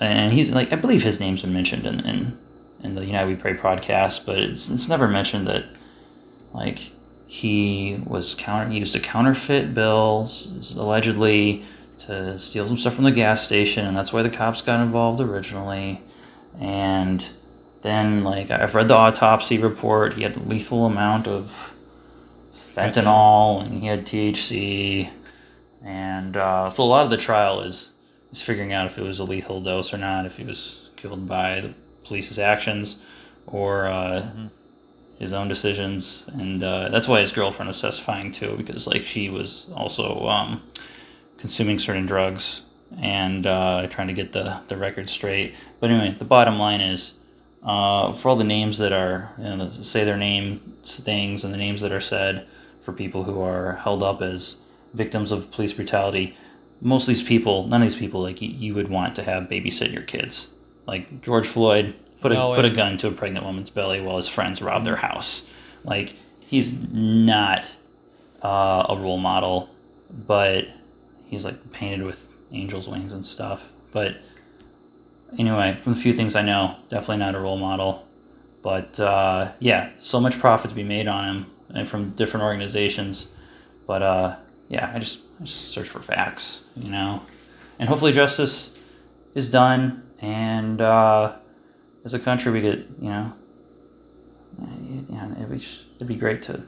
and 0.00 0.32
he's 0.32 0.50
like 0.50 0.72
I 0.72 0.76
believe 0.76 1.02
his 1.02 1.18
name's 1.20 1.42
been 1.42 1.54
mentioned 1.54 1.86
in 1.86 2.00
in, 2.00 2.38
in 2.84 2.94
the 2.94 3.04
United 3.04 3.28
We 3.28 3.36
Pray 3.36 3.54
podcast, 3.54 4.26
but 4.26 4.38
it's 4.38 4.68
it's 4.68 4.88
never 4.88 5.08
mentioned 5.08 5.46
that 5.46 5.64
like 6.52 6.78
he 7.26 8.00
was 8.06 8.34
counter 8.34 8.70
he 8.70 8.78
used 8.78 8.94
a 8.94 9.00
counterfeit 9.00 9.74
bill 9.74 10.30
allegedly 10.76 11.64
to 12.00 12.38
steal 12.38 12.66
some 12.68 12.78
stuff 12.78 12.94
from 12.94 13.04
the 13.04 13.12
gas 13.12 13.44
station, 13.44 13.86
and 13.86 13.96
that's 13.96 14.12
why 14.12 14.22
the 14.22 14.30
cops 14.30 14.62
got 14.62 14.80
involved 14.80 15.20
originally, 15.20 16.00
and 16.60 17.28
then 17.82 18.24
like 18.24 18.50
I've 18.50 18.74
read 18.74 18.88
the 18.88 18.94
autopsy 18.94 19.58
report. 19.58 20.14
He 20.14 20.22
had 20.22 20.36
a 20.36 20.40
lethal 20.40 20.86
amount 20.86 21.26
of 21.28 21.74
fentanyl, 22.52 23.64
and 23.66 23.80
he 23.80 23.86
had 23.86 24.06
THC 24.06 25.10
and 25.82 26.36
uh, 26.36 26.70
so 26.70 26.82
a 26.82 26.84
lot 26.84 27.04
of 27.04 27.10
the 27.10 27.16
trial 27.16 27.60
is 27.60 27.92
is 28.32 28.42
figuring 28.42 28.72
out 28.72 28.86
if 28.86 28.98
it 28.98 29.02
was 29.02 29.18
a 29.18 29.24
lethal 29.24 29.60
dose 29.60 29.94
or 29.94 29.98
not, 29.98 30.26
if 30.26 30.36
he 30.36 30.44
was 30.44 30.90
killed 30.96 31.26
by 31.28 31.60
the 31.60 31.74
police's 32.04 32.38
actions 32.38 33.02
or 33.46 33.86
uh, 33.86 34.20
mm-hmm. 34.20 34.46
his 35.18 35.32
own 35.32 35.48
decisions, 35.48 36.24
and 36.34 36.62
uh, 36.62 36.88
that's 36.90 37.08
why 37.08 37.20
his 37.20 37.32
girlfriend 37.32 37.68
was 37.68 37.80
testifying 37.80 38.32
too, 38.32 38.54
because 38.58 38.86
like 38.86 39.06
she 39.06 39.30
was 39.30 39.70
also 39.74 40.28
um, 40.28 40.62
consuming 41.38 41.78
certain 41.78 42.06
drugs 42.06 42.62
and 43.00 43.46
uh, 43.46 43.86
trying 43.88 44.08
to 44.08 44.14
get 44.14 44.32
the 44.32 44.60
the 44.68 44.76
record 44.76 45.08
straight. 45.08 45.54
But 45.80 45.90
anyway, 45.90 46.16
the 46.18 46.24
bottom 46.24 46.58
line 46.58 46.80
is. 46.80 47.14
Uh, 47.60 48.12
for 48.12 48.28
all 48.28 48.36
the 48.36 48.44
names 48.44 48.78
that 48.78 48.92
are, 48.92 49.32
you 49.36 49.56
know, 49.56 49.68
say 49.70 50.04
their 50.04 50.16
names, 50.16 51.00
things 51.00 51.42
and 51.42 51.52
the 51.52 51.58
names 51.58 51.80
that 51.80 51.90
are 51.90 52.00
said 52.00 52.46
for 52.80 52.92
people 52.92 53.24
who 53.24 53.42
are 53.42 53.74
held 53.82 54.00
up 54.00 54.22
as 54.22 54.58
victims 54.94 55.32
of 55.32 55.50
police 55.50 55.72
brutality, 55.72 56.36
most 56.80 57.02
of 57.02 57.08
these 57.08 57.22
people, 57.22 57.66
none 57.66 57.82
of 57.82 57.86
these 57.86 57.96
people, 57.96 58.22
like 58.22 58.40
you, 58.40 58.48
you 58.48 58.74
would 58.74 58.88
want 58.88 59.14
to 59.16 59.22
have 59.22 59.44
babysit 59.44 59.92
your 59.92 60.02
kids. 60.02 60.48
Like 60.86 61.20
George 61.20 61.46
Floyd 61.46 61.94
put 62.20 62.32
a 62.32 62.36
no, 62.36 62.54
put 62.54 62.64
a 62.64 62.70
gun 62.70 62.96
to 62.98 63.08
a 63.08 63.10
pregnant 63.10 63.44
woman's 63.44 63.70
belly 63.70 64.00
while 64.00 64.16
his 64.16 64.28
friends 64.28 64.62
robbed 64.62 64.86
their 64.86 64.96
house. 64.96 65.46
Like 65.84 66.14
he's 66.40 66.72
not 66.92 67.70
uh, 68.42 68.86
a 68.88 68.96
role 68.96 69.18
model, 69.18 69.68
but 70.26 70.68
he's 71.28 71.44
like 71.44 71.72
painted 71.72 72.04
with 72.04 72.26
angels' 72.52 72.88
wings 72.88 73.12
and 73.12 73.24
stuff. 73.24 73.70
But 73.92 74.16
anyway, 75.38 75.78
from 75.82 75.94
the 75.94 76.00
few 76.00 76.12
things 76.12 76.34
I 76.36 76.42
know, 76.42 76.76
definitely 76.88 77.18
not 77.18 77.34
a 77.34 77.40
role 77.40 77.58
model. 77.58 78.06
But 78.62 78.98
uh, 78.98 79.52
yeah, 79.60 79.90
so 79.98 80.20
much 80.20 80.38
profit 80.38 80.70
to 80.70 80.76
be 80.76 80.82
made 80.82 81.06
on 81.06 81.24
him 81.24 81.46
and 81.74 81.86
from 81.86 82.10
different 82.10 82.44
organizations. 82.44 83.32
But 83.86 84.02
uh, 84.02 84.36
yeah, 84.68 84.90
I 84.94 84.98
just, 84.98 85.22
I 85.40 85.44
just 85.44 85.70
search 85.70 85.88
for 85.88 86.00
facts, 86.00 86.68
you 86.76 86.90
know, 86.90 87.22
and 87.78 87.88
hopefully 87.88 88.12
justice 88.12 88.82
is 89.34 89.50
done, 89.50 90.02
and 90.20 90.80
uh, 90.80 91.32
as 92.04 92.12
a 92.14 92.18
country 92.18 92.52
we 92.52 92.60
get, 92.60 92.78
you 93.00 93.08
know, 93.08 93.32
you 94.58 95.06
know, 95.08 95.36
it'd 95.38 95.50
be, 95.50 95.64
it'd 95.96 96.08
be 96.08 96.16
great 96.16 96.42
to 96.42 96.62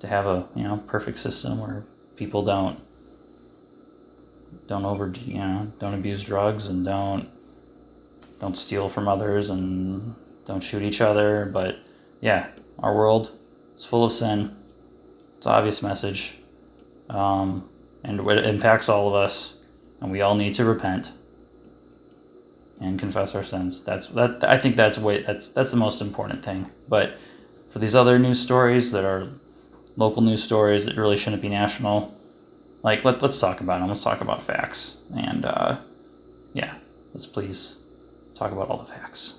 to 0.00 0.08
have 0.08 0.26
a 0.26 0.44
you 0.56 0.64
know 0.64 0.78
perfect 0.88 1.16
system 1.18 1.60
where 1.60 1.84
people 2.16 2.44
don't 2.44 2.78
don't 4.66 4.84
over 4.84 5.12
you 5.24 5.38
know 5.38 5.72
don't 5.78 5.94
abuse 5.94 6.22
drugs 6.22 6.66
and 6.66 6.84
don't 6.84 7.28
don't 8.40 8.56
steal 8.56 8.88
from 8.88 9.08
others 9.08 9.50
and 9.50 10.14
don't 10.46 10.62
shoot 10.62 10.82
each 10.82 11.00
other 11.00 11.46
but 11.46 11.78
yeah 12.20 12.48
our 12.78 12.94
world 12.94 13.30
is 13.76 13.84
full 13.84 14.04
of 14.04 14.12
sin 14.12 14.54
it's 15.36 15.46
obvious 15.46 15.82
message 15.82 16.38
um, 17.12 17.68
and 18.04 18.20
it 18.20 18.44
impacts 18.46 18.88
all 18.88 19.08
of 19.08 19.14
us, 19.14 19.54
and 20.00 20.10
we 20.10 20.20
all 20.22 20.34
need 20.34 20.54
to 20.54 20.64
repent 20.64 21.12
and 22.80 22.98
confess 22.98 23.34
our 23.34 23.44
sins. 23.44 23.82
That's 23.84 24.08
that. 24.08 24.42
I 24.44 24.58
think 24.58 24.76
that's 24.76 24.98
way 24.98 25.22
that's 25.22 25.50
that's 25.50 25.70
the 25.70 25.76
most 25.76 26.00
important 26.00 26.44
thing. 26.44 26.70
But 26.88 27.18
for 27.70 27.78
these 27.78 27.94
other 27.94 28.18
news 28.18 28.40
stories 28.40 28.90
that 28.92 29.04
are 29.04 29.28
local 29.96 30.22
news 30.22 30.42
stories 30.42 30.86
that 30.86 30.96
really 30.96 31.16
shouldn't 31.16 31.42
be 31.42 31.48
national, 31.48 32.14
like 32.82 33.04
let 33.04 33.22
let's 33.22 33.38
talk 33.38 33.60
about 33.60 33.80
them. 33.80 33.88
Let's 33.88 34.02
talk 34.02 34.20
about 34.20 34.42
facts, 34.42 34.98
and 35.14 35.44
uh, 35.44 35.78
yeah, 36.52 36.74
let's 37.14 37.26
please 37.26 37.76
talk 38.34 38.52
about 38.52 38.68
all 38.68 38.78
the 38.78 38.92
facts. 38.92 39.34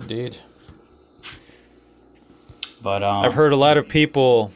Indeed. 0.00 0.38
But 2.82 3.02
um, 3.02 3.24
I've 3.24 3.34
heard 3.34 3.52
a 3.52 3.56
lot 3.56 3.76
of 3.76 3.88
people. 3.88 4.52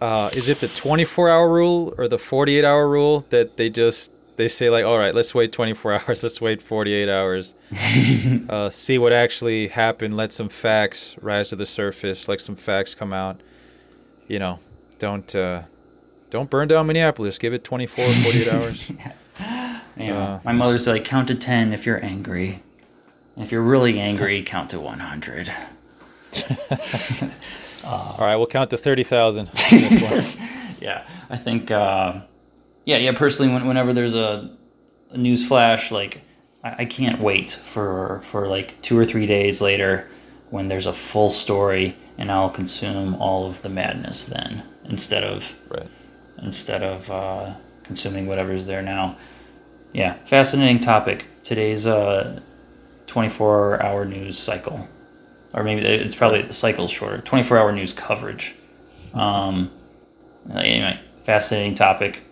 Uh, 0.00 0.30
is 0.32 0.48
it 0.48 0.60
the 0.60 0.68
24 0.68 1.28
hour 1.28 1.52
rule 1.52 1.92
or 1.98 2.06
the 2.06 2.18
48 2.18 2.64
hour 2.64 2.88
rule 2.88 3.26
that 3.30 3.56
they 3.56 3.68
just 3.68 4.12
they 4.36 4.46
say 4.46 4.70
like, 4.70 4.84
all 4.84 4.96
right, 4.96 5.14
let's 5.14 5.34
wait 5.34 5.50
24 5.50 5.92
hours, 6.08 6.22
let's 6.22 6.40
wait 6.40 6.62
48 6.62 7.08
hours, 7.08 7.56
uh, 8.48 8.70
see 8.70 8.96
what 8.96 9.12
actually 9.12 9.68
happened, 9.68 10.16
let 10.16 10.32
some 10.32 10.48
facts 10.48 11.16
rise 11.20 11.48
to 11.48 11.56
the 11.56 11.66
surface, 11.66 12.28
let 12.28 12.40
some 12.40 12.54
facts 12.54 12.94
come 12.94 13.12
out. 13.12 13.40
You 14.28 14.38
know, 14.38 14.60
don't 14.98 15.34
uh, 15.34 15.62
don't 16.30 16.48
burn 16.50 16.68
down 16.68 16.86
Minneapolis. 16.86 17.38
Give 17.38 17.52
it 17.54 17.64
24, 17.64 18.04
48 18.04 18.48
hours. 18.52 18.92
Yeah. 19.96 20.16
Uh, 20.18 20.40
My 20.44 20.52
mother's 20.52 20.86
like, 20.86 21.04
count 21.04 21.28
to 21.28 21.34
10 21.34 21.72
if 21.72 21.84
you're 21.86 22.02
angry. 22.04 22.62
And 23.34 23.44
if 23.44 23.50
you're 23.50 23.62
really 23.62 23.98
angry, 23.98 24.42
count 24.42 24.70
to 24.70 24.80
100. 24.80 25.52
All 27.86 28.16
right, 28.20 28.36
we'll 28.36 28.46
count 28.46 28.70
to 28.70 28.76
30,000. 28.76 29.50
Yeah, 30.80 31.08
I 31.28 31.36
think, 31.36 31.72
uh, 31.72 32.20
yeah, 32.84 32.98
yeah, 32.98 33.10
personally, 33.10 33.52
when, 33.52 33.66
whenever 33.66 33.92
there's 33.92 34.14
a, 34.14 34.48
a 35.10 35.18
news 35.18 35.44
flash, 35.44 35.90
like, 35.90 36.20
I, 36.62 36.76
I 36.78 36.84
can't 36.84 37.20
wait 37.20 37.50
for, 37.50 38.20
for 38.26 38.46
like 38.46 38.80
two 38.80 38.96
or 38.96 39.04
three 39.04 39.26
days 39.26 39.60
later 39.60 40.06
when 40.50 40.68
there's 40.68 40.86
a 40.86 40.92
full 40.92 41.30
story 41.30 41.96
and 42.18 42.30
I'll 42.30 42.50
consume 42.50 43.14
all 43.14 43.46
of 43.46 43.62
the 43.62 43.68
madness 43.68 44.26
then 44.26 44.62
instead 44.84 45.24
of 45.24 45.54
right. 45.70 45.86
instead 46.42 46.82
of 46.82 47.10
uh, 47.10 47.54
consuming 47.84 48.26
whatever's 48.26 48.66
there 48.66 48.82
now. 48.82 49.16
Yeah, 49.92 50.14
fascinating 50.26 50.80
topic. 50.80 51.26
Today's 51.44 51.86
uh, 51.86 52.40
24 53.06 53.82
hour 53.82 54.04
news 54.04 54.38
cycle. 54.38 54.86
Or 55.54 55.64
maybe 55.64 55.80
it's 55.80 56.14
probably 56.14 56.42
the 56.42 56.52
cycle's 56.52 56.90
shorter. 56.90 57.18
24 57.22 57.56
hour 57.56 57.72
news 57.72 57.94
coverage. 57.94 58.54
Um, 59.14 59.70
anyway, 60.52 61.00
fascinating 61.24 61.74
topic. 61.74 62.22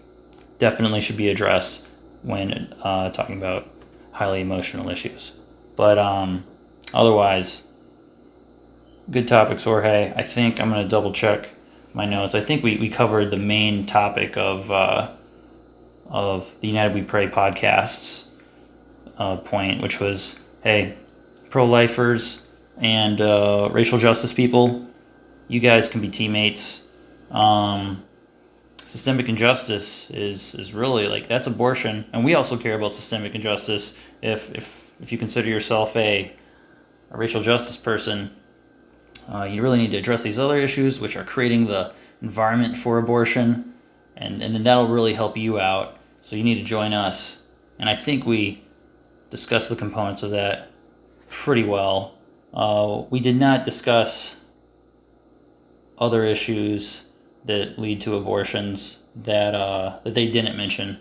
Definitely 0.59 1.01
should 1.01 1.17
be 1.17 1.29
addressed 1.31 1.87
when 2.23 2.75
uh, 2.83 3.11
talking 3.11 3.39
about 3.39 3.69
highly 4.13 4.43
emotional 4.43 4.91
issues. 4.91 5.33
But 5.77 5.99
um, 5.99 6.45
otherwise, 6.93 7.63
good 9.11 9.29
topics, 9.29 9.65
Jorge. 9.65 10.13
I 10.15 10.23
think 10.23 10.61
I'm 10.61 10.71
going 10.71 10.83
to 10.83 10.89
double 10.89 11.13
check 11.13 11.49
my 11.95 12.05
notes. 12.05 12.35
I 12.35 12.41
think 12.41 12.63
we, 12.63 12.77
we 12.77 12.89
covered 12.89 13.31
the 13.31 13.37
main 13.37 13.87
topic 13.87 14.37
of 14.37 14.71
uh, 14.71 15.11
of 16.09 16.53
the 16.61 16.69
United 16.69 16.95
We 16.95 17.03
Pray 17.03 17.29
podcasts 17.29 18.29
uh, 19.19 19.37
point, 19.37 19.83
which 19.83 20.01
was 20.01 20.37
hey, 20.63 20.97
pro 21.51 21.65
lifers 21.65 22.43
and 22.79 23.21
uh, 23.21 23.69
racial 23.73 23.99
justice 23.99 24.33
people, 24.33 24.87
you 25.49 25.61
guys 25.61 25.89
can 25.89 26.01
be 26.01 26.09
teammates. 26.09 26.83
Um, 27.31 28.03
systemic 28.79 29.29
injustice 29.29 30.11
is 30.11 30.55
is 30.55 30.75
really 30.75 31.09
like 31.09 31.29
that's 31.29 31.47
abortion, 31.47 32.05
and 32.13 32.25
we 32.25 32.35
also 32.35 32.57
care 32.57 32.77
about 32.77 32.93
systemic 32.93 33.35
injustice. 33.35 33.97
If 34.23 34.55
if 34.55 34.93
if 35.01 35.13
you 35.13 35.19
consider 35.19 35.49
yourself 35.49 35.97
a 35.97 36.33
a 37.11 37.17
racial 37.17 37.43
justice 37.43 37.77
person, 37.77 38.31
uh, 39.33 39.45
you 39.45 39.63
really 39.63 39.79
need 39.79 39.91
to 39.91 39.99
address 39.99 40.23
these 40.23 40.39
other 40.39 40.57
issues, 40.57 41.01
which 41.01 41.17
are 41.17 41.25
creating 41.25 41.67
the 41.67 41.93
environment 42.23 42.77
for 42.77 42.99
abortion, 42.99 43.75
and, 44.17 44.43
and 44.43 44.55
then 44.55 44.65
that'll 44.65 44.89
really 44.89 45.15
help 45.15 45.37
you 45.37 45.59
out. 45.59 45.97
So 46.21 46.37
you 46.37 46.45
need 46.45 46.57
to 46.57 46.65
join 46.65 46.93
us. 46.93 47.43
And 47.79 47.89
I 47.89 47.97
think 47.97 48.27
we 48.27 48.63
discussed 49.31 49.69
the 49.69 49.77
components 49.77 50.23
of 50.23 50.31
that 50.31 50.71
pretty 51.29 51.65
well. 51.65 52.15
Uh, 52.55 53.03
we 53.11 53.21
did 53.21 53.37
not 53.37 53.65
discuss 53.65 54.37
other 55.99 56.25
issues 56.25 57.03
that 57.45 57.79
lead 57.79 58.01
to 58.03 58.17
abortions 58.17 58.99
that 59.15 59.55
uh, 59.55 59.99
that 60.05 60.15
they 60.15 60.29
didn't 60.29 60.57
mention, 60.57 61.01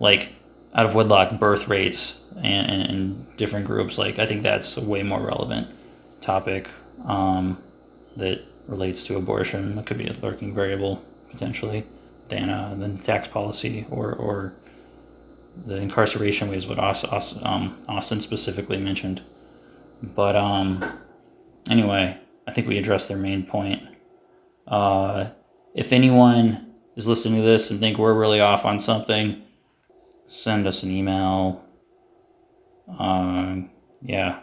like 0.00 0.32
out 0.74 0.86
of 0.86 0.94
wedlock 0.94 1.38
birth 1.38 1.68
rates 1.68 2.20
and, 2.36 2.70
and, 2.70 2.82
and 2.82 3.36
different 3.36 3.66
groups. 3.66 3.96
Like 3.98 4.18
I 4.18 4.26
think 4.26 4.42
that's 4.42 4.76
a 4.76 4.84
way 4.84 5.02
more 5.02 5.20
relevant 5.20 5.68
topic 6.20 6.68
um, 7.04 7.62
that 8.16 8.42
relates 8.66 9.04
to 9.04 9.16
abortion. 9.16 9.76
That 9.76 9.86
could 9.86 9.98
be 9.98 10.06
a 10.06 10.12
lurking 10.14 10.54
variable 10.54 11.02
potentially 11.30 11.84
than 12.28 12.48
uh, 12.48 12.74
than 12.78 12.98
tax 12.98 13.28
policy 13.28 13.86
or 13.90 14.12
or 14.12 14.54
the 15.66 15.76
incarceration 15.76 16.48
was 16.48 16.66
what 16.66 16.78
Austin, 16.78 17.40
um, 17.42 17.78
Austin 17.88 18.20
specifically 18.20 18.78
mentioned. 18.78 19.22
But 20.02 20.36
um, 20.36 20.84
anyway, 21.70 22.18
I 22.46 22.52
think 22.52 22.66
we 22.66 22.78
addressed 22.78 23.08
their 23.08 23.16
main 23.16 23.44
point. 23.44 23.82
Uh, 24.66 25.30
if 25.74 25.92
anyone 25.92 26.74
is 26.96 27.06
listening 27.06 27.40
to 27.40 27.46
this 27.46 27.70
and 27.70 27.80
think 27.80 27.98
we're 27.98 28.14
really 28.14 28.40
off 28.40 28.64
on 28.64 28.78
something, 28.78 29.42
send 30.26 30.66
us 30.66 30.82
an 30.82 30.90
email. 30.90 31.64
Um, 32.98 33.70
yeah, 34.02 34.40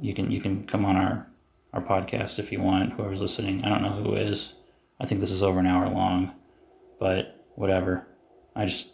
you 0.00 0.14
can 0.14 0.30
you 0.30 0.40
can 0.40 0.66
come 0.66 0.84
on 0.84 0.96
our 0.96 1.26
our 1.72 1.82
podcast 1.82 2.38
if 2.38 2.52
you 2.52 2.60
want. 2.60 2.92
Whoever's 2.92 3.20
listening, 3.20 3.64
I 3.64 3.68
don't 3.68 3.82
know 3.82 3.90
who 3.90 4.14
is. 4.14 4.54
I 5.00 5.06
think 5.06 5.20
this 5.20 5.30
is 5.30 5.42
over 5.42 5.58
an 5.58 5.66
hour 5.66 5.88
long, 5.88 6.32
but 6.98 7.46
whatever. 7.54 8.06
I 8.54 8.66
just 8.66 8.92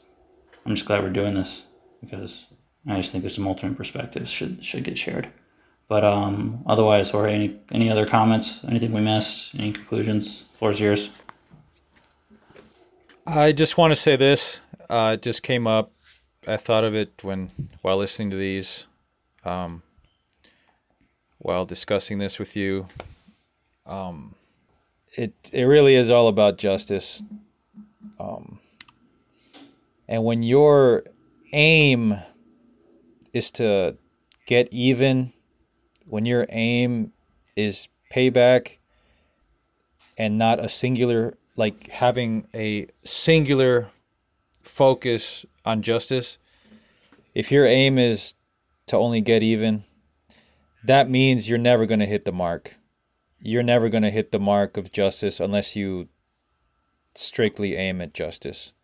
I'm 0.65 0.75
just 0.75 0.87
glad 0.87 1.03
we're 1.03 1.11
doing 1.11 1.35
this 1.35 1.67
because 2.01 2.47
I 2.87 2.97
just 2.97 3.13
think 3.13 3.23
there's 3.23 3.35
some 3.35 3.47
alternate 3.47 3.77
perspectives 3.77 4.31
should 4.31 4.65
should 4.65 4.85
get 4.85 4.99
shared. 4.99 5.29
But 5.89 6.05
um, 6.05 6.63
otherwise, 6.67 7.13
or 7.13 7.27
any 7.27 7.59
any 7.73 7.91
other 7.91 8.07
comments? 8.07 8.65
Anything 8.65 8.93
we 8.93 9.01
missed? 9.01 9.55
Any 9.55 9.73
conclusions? 9.73 10.45
Floor's 10.53 10.81
yours. 10.81 11.11
I 13.27 13.53
just 13.53 13.77
want 13.77 13.91
to 13.91 13.97
say 13.97 14.17
this. 14.17 14.61
Uh, 14.89 15.13
it 15.15 15.23
just 15.23 15.43
came 15.43 15.67
up. 15.67 15.93
I 16.47 16.57
thought 16.57 16.85
of 16.85 16.95
it 16.95 17.23
when 17.23 17.51
while 17.83 17.99
listening 17.99 18.31
to 18.31 18.37
these, 18.37 18.87
um, 19.45 19.83
while 21.39 21.65
discussing 21.65 22.19
this 22.19 22.39
with 22.39 22.57
you. 22.57 22.87
Um, 23.87 24.35
it 25.17 25.33
it 25.53 25.65
really 25.65 25.95
is 25.95 26.11
all 26.11 26.29
about 26.29 26.59
justice. 26.59 27.23
Um, 28.21 28.59
and 30.09 30.25
when 30.25 30.43
your 30.43 31.05
aim 31.53 32.19
is 33.33 33.51
to 33.53 33.97
get 34.47 34.69
even, 34.71 35.33
when 36.07 36.27
your 36.27 36.47
aim 36.49 37.13
is 37.57 37.89
payback 38.13 38.79
and 40.17 40.39
not 40.39 40.59
a 40.63 40.69
singular, 40.69 41.37
like 41.57 41.89
having 41.89 42.49
a 42.55 42.87
singular 43.05 43.89
focus 44.63 45.45
on 45.65 45.83
justice, 45.83 46.39
if 47.35 47.53
your 47.53 47.67
aim 47.67 47.99
is 47.99 48.35
to 48.87 48.97
only 48.97 49.21
get 49.21 49.43
even, 49.43 49.85
that 50.85 51.09
means 51.09 51.49
you're 51.49 51.59
never 51.59 51.87
going 51.87 52.01
to 52.01 52.07
hit 52.07 52.25
the 52.25 52.33
mark. 52.33 52.77
You're 53.41 53.63
never 53.63 53.89
going 53.89 54.03
to 54.03 54.11
hit 54.11 54.33
the 54.33 54.41
mark 54.41 54.77
of 54.77 54.93
justice 54.93 55.41
unless 55.41 55.77
you 55.77 56.09
strictly 57.15 57.77
aim 57.77 58.01
at 58.01 58.15
justice. 58.15 58.75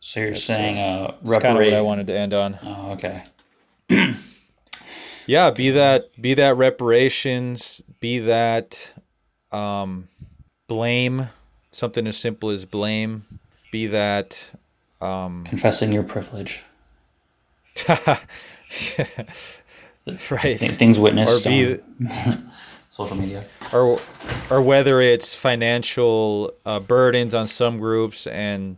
So 0.00 0.20
you're 0.20 0.30
That's, 0.30 0.44
saying 0.44 0.78
uh, 0.78 1.14
That's 1.22 1.42
kind 1.42 1.58
of 1.58 1.64
what 1.64 1.74
I 1.74 1.80
wanted 1.80 2.06
to 2.08 2.18
end 2.18 2.34
on. 2.34 2.58
Oh, 2.62 2.92
okay. 2.92 3.24
Yeah, 5.26 5.50
be 5.50 5.70
that 5.70 6.20
be 6.20 6.34
that 6.34 6.56
reparations, 6.56 7.82
be 8.00 8.18
that 8.20 8.94
um, 9.52 10.08
blame, 10.66 11.28
something 11.70 12.06
as 12.06 12.16
simple 12.16 12.50
as 12.50 12.64
blame, 12.64 13.24
be 13.70 13.86
that 13.86 14.52
um, 15.00 15.44
Confessing 15.44 15.92
your 15.92 16.02
privilege. 16.02 16.64
right, 20.30 20.58
Th- 20.58 20.72
things 20.72 20.98
or 20.98 21.02
witnessed 21.02 21.44
be 21.44 21.74
on 21.74 22.50
social 22.88 23.16
media. 23.16 23.44
or 23.72 24.00
or 24.50 24.60
whether 24.62 25.00
it's 25.00 25.34
financial 25.34 26.52
uh, 26.66 26.80
burdens 26.80 27.34
on 27.34 27.46
some 27.46 27.78
groups 27.78 28.26
and 28.26 28.76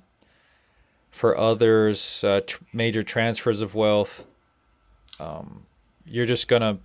for 1.11 1.37
others 1.39 2.23
uh, 2.25 2.41
tr- 2.47 2.65
major 2.73 3.03
transfers 3.03 3.61
of 3.61 3.75
wealth. 3.75 4.27
Um, 5.21 5.65
you're 6.05 6.27
just 6.27 6.49
gonna 6.49 6.79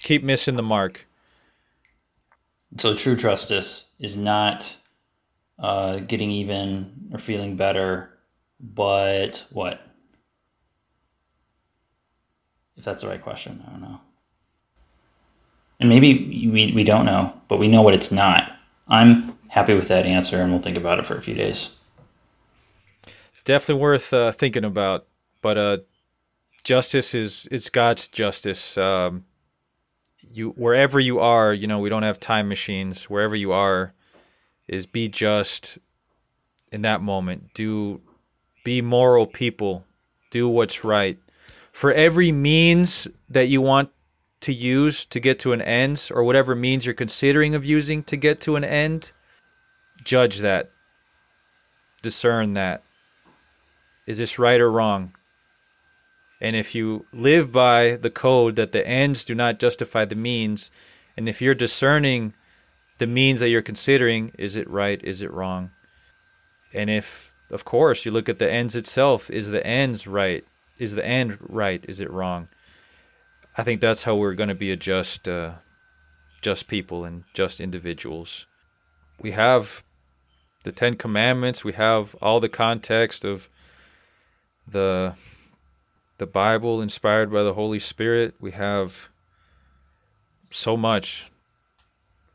keep 0.00 0.22
missing 0.24 0.56
the 0.56 0.62
mark. 0.62 1.06
So 2.78 2.94
true 2.96 3.14
justice 3.14 3.86
is 4.00 4.16
not 4.16 4.76
uh, 5.60 5.98
getting 5.98 6.30
even 6.32 6.90
or 7.12 7.18
feeling 7.18 7.56
better, 7.56 8.10
but 8.60 9.46
what? 9.52 9.80
If 12.76 12.84
that's 12.84 13.02
the 13.02 13.08
right 13.08 13.22
question, 13.22 13.62
I 13.66 13.70
don't 13.70 13.82
know. 13.82 14.00
And 15.80 15.88
maybe 15.88 16.48
we, 16.50 16.72
we 16.72 16.84
don't 16.84 17.04
know, 17.04 17.32
but 17.48 17.58
we 17.58 17.68
know 17.68 17.82
what 17.82 17.94
it's 17.94 18.12
not. 18.12 18.52
I'm 18.88 19.36
happy 19.48 19.74
with 19.74 19.88
that 19.88 20.06
answer, 20.06 20.40
and 20.40 20.50
we'll 20.50 20.62
think 20.62 20.76
about 20.76 20.98
it 20.98 21.06
for 21.06 21.16
a 21.16 21.22
few 21.22 21.34
days. 21.34 21.74
It's 23.32 23.42
definitely 23.42 23.82
worth 23.82 24.12
uh, 24.12 24.32
thinking 24.32 24.64
about. 24.64 25.06
But 25.42 25.58
uh, 25.58 25.78
justice 26.62 27.14
is 27.14 27.48
it's 27.50 27.70
God's 27.70 28.08
justice. 28.08 28.78
Um, 28.78 29.24
you 30.32 30.50
wherever 30.50 30.98
you 30.98 31.20
are, 31.20 31.52
you 31.52 31.66
know, 31.66 31.78
we 31.78 31.88
don't 31.88 32.02
have 32.02 32.18
time 32.18 32.48
machines. 32.48 33.10
Wherever 33.10 33.36
you 33.36 33.52
are, 33.52 33.92
is 34.66 34.86
be 34.86 35.08
just 35.08 35.78
in 36.72 36.82
that 36.82 37.02
moment. 37.02 37.52
Do 37.54 38.00
be 38.64 38.80
moral 38.80 39.26
people, 39.26 39.84
do 40.30 40.48
what's 40.48 40.82
right. 40.82 41.18
For 41.74 41.92
every 41.92 42.30
means 42.30 43.08
that 43.28 43.48
you 43.48 43.60
want 43.60 43.90
to 44.42 44.52
use 44.52 45.04
to 45.06 45.18
get 45.18 45.40
to 45.40 45.52
an 45.52 45.60
end, 45.60 46.08
or 46.14 46.22
whatever 46.22 46.54
means 46.54 46.86
you're 46.86 46.94
considering 46.94 47.52
of 47.52 47.64
using 47.64 48.04
to 48.04 48.16
get 48.16 48.40
to 48.42 48.54
an 48.54 48.62
end, 48.62 49.10
judge 50.04 50.38
that, 50.38 50.70
discern 52.00 52.52
that. 52.54 52.84
Is 54.06 54.18
this 54.18 54.38
right 54.38 54.60
or 54.60 54.70
wrong? 54.70 55.16
And 56.40 56.54
if 56.54 56.76
you 56.76 57.06
live 57.12 57.50
by 57.50 57.96
the 57.96 58.10
code 58.10 58.54
that 58.54 58.70
the 58.70 58.86
ends 58.86 59.24
do 59.24 59.34
not 59.34 59.58
justify 59.58 60.04
the 60.04 60.14
means, 60.14 60.70
and 61.16 61.28
if 61.28 61.42
you're 61.42 61.56
discerning 61.56 62.34
the 62.98 63.08
means 63.08 63.40
that 63.40 63.48
you're 63.48 63.62
considering, 63.62 64.30
is 64.38 64.54
it 64.54 64.70
right? 64.70 65.02
Is 65.02 65.22
it 65.22 65.32
wrong? 65.32 65.72
And 66.72 66.88
if, 66.88 67.34
of 67.50 67.64
course, 67.64 68.04
you 68.04 68.12
look 68.12 68.28
at 68.28 68.38
the 68.38 68.48
ends 68.48 68.76
itself, 68.76 69.28
is 69.28 69.50
the 69.50 69.66
ends 69.66 70.06
right? 70.06 70.44
Is 70.78 70.94
the 70.94 71.06
end 71.06 71.38
right? 71.40 71.84
Is 71.88 72.00
it 72.00 72.10
wrong? 72.10 72.48
I 73.56 73.62
think 73.62 73.80
that's 73.80 74.04
how 74.04 74.16
we're 74.16 74.34
going 74.34 74.48
to 74.48 74.54
be 74.54 74.70
a 74.70 74.76
just, 74.76 75.28
uh, 75.28 75.54
just 76.42 76.66
people 76.68 77.04
and 77.04 77.24
just 77.32 77.60
individuals. 77.60 78.46
We 79.20 79.30
have 79.30 79.84
the 80.64 80.72
Ten 80.72 80.96
Commandments. 80.96 81.64
We 81.64 81.74
have 81.74 82.14
all 82.20 82.40
the 82.40 82.48
context 82.48 83.24
of 83.24 83.48
the 84.66 85.14
the 86.18 86.26
Bible 86.26 86.80
inspired 86.80 87.30
by 87.32 87.42
the 87.42 87.54
Holy 87.54 87.78
Spirit. 87.78 88.34
We 88.40 88.52
have 88.52 89.08
so 90.50 90.76
much. 90.76 91.30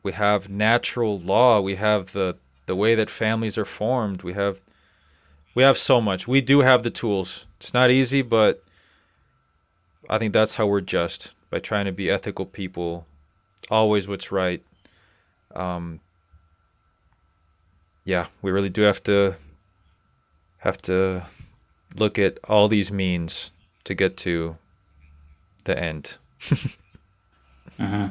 We 0.03 0.11
have 0.13 0.49
natural 0.49 1.19
law. 1.19 1.59
We 1.61 1.75
have 1.75 2.11
the 2.13 2.37
the 2.65 2.75
way 2.75 2.95
that 2.95 3.09
families 3.09 3.57
are 3.57 3.65
formed. 3.65 4.21
We 4.21 4.33
have 4.33 4.61
we 5.55 5.63
have 5.63 5.77
so 5.77 5.99
much. 5.99 6.27
We 6.27 6.41
do 6.41 6.61
have 6.61 6.83
the 6.83 6.91
tools. 6.91 7.47
It's 7.59 7.73
not 7.73 7.91
easy, 7.91 8.21
but 8.21 8.63
I 10.09 10.17
think 10.17 10.33
that's 10.33 10.55
how 10.55 10.65
we're 10.65 10.81
just 10.81 11.35
by 11.49 11.59
trying 11.59 11.85
to 11.85 11.91
be 11.91 12.09
ethical 12.09 12.45
people, 12.45 13.05
always 13.69 14.07
what's 14.07 14.31
right. 14.31 14.63
Um, 15.55 15.99
yeah, 18.05 18.27
we 18.41 18.51
really 18.51 18.69
do 18.69 18.83
have 18.83 19.03
to 19.03 19.35
have 20.59 20.77
to 20.83 21.25
look 21.97 22.19
at 22.19 22.37
all 22.47 22.67
these 22.67 22.91
means 22.91 23.51
to 23.83 23.93
get 23.93 24.17
to 24.17 24.57
the 25.65 25.77
end. 25.77 26.17
mm-hmm. 27.79 28.07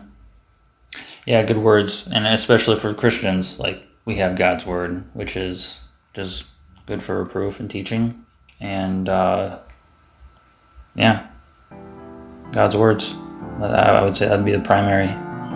Yeah, 1.26 1.42
good 1.42 1.58
words, 1.58 2.08
and 2.12 2.26
especially 2.26 2.76
for 2.76 2.94
Christians, 2.94 3.58
like 3.58 3.82
we 4.04 4.16
have 4.16 4.36
God's 4.36 4.64
word, 4.66 5.04
which 5.14 5.36
is 5.36 5.80
just 6.14 6.46
good 6.86 7.02
for 7.02 7.22
reproof 7.22 7.60
and 7.60 7.70
teaching, 7.70 8.24
and 8.60 9.08
uh, 9.08 9.58
yeah, 10.94 11.26
God's 12.52 12.76
words. 12.76 13.14
I 13.60 14.02
would 14.02 14.16
say 14.16 14.28
that'd 14.28 14.44
be 14.44 14.52
the 14.52 14.60
primary 14.60 15.08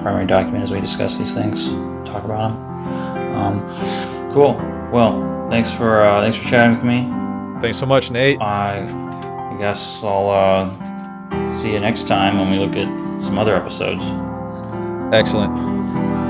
primary 0.02 0.26
document 0.26 0.64
as 0.64 0.72
we 0.72 0.80
discuss 0.80 1.18
these 1.18 1.32
things, 1.32 1.68
talk 2.08 2.24
about 2.24 2.50
them. 2.50 2.72
Um, 3.36 4.32
cool. 4.32 4.54
Well, 4.92 5.48
thanks 5.48 5.72
for 5.72 6.02
uh, 6.02 6.20
thanks 6.20 6.36
for 6.36 6.48
chatting 6.48 6.74
with 6.74 6.84
me. 6.84 7.08
Thanks 7.60 7.78
so 7.78 7.86
much, 7.86 8.10
Nate. 8.10 8.40
I, 8.40 8.82
I 8.82 9.56
guess 9.58 10.02
I'll 10.02 10.30
uh, 10.30 11.58
see 11.60 11.72
you 11.72 11.80
next 11.80 12.08
time 12.08 12.38
when 12.38 12.50
we 12.50 12.58
look 12.58 12.76
at 12.76 13.08
some 13.08 13.38
other 13.38 13.54
episodes. 13.54 14.04
Excellent. 15.12 16.21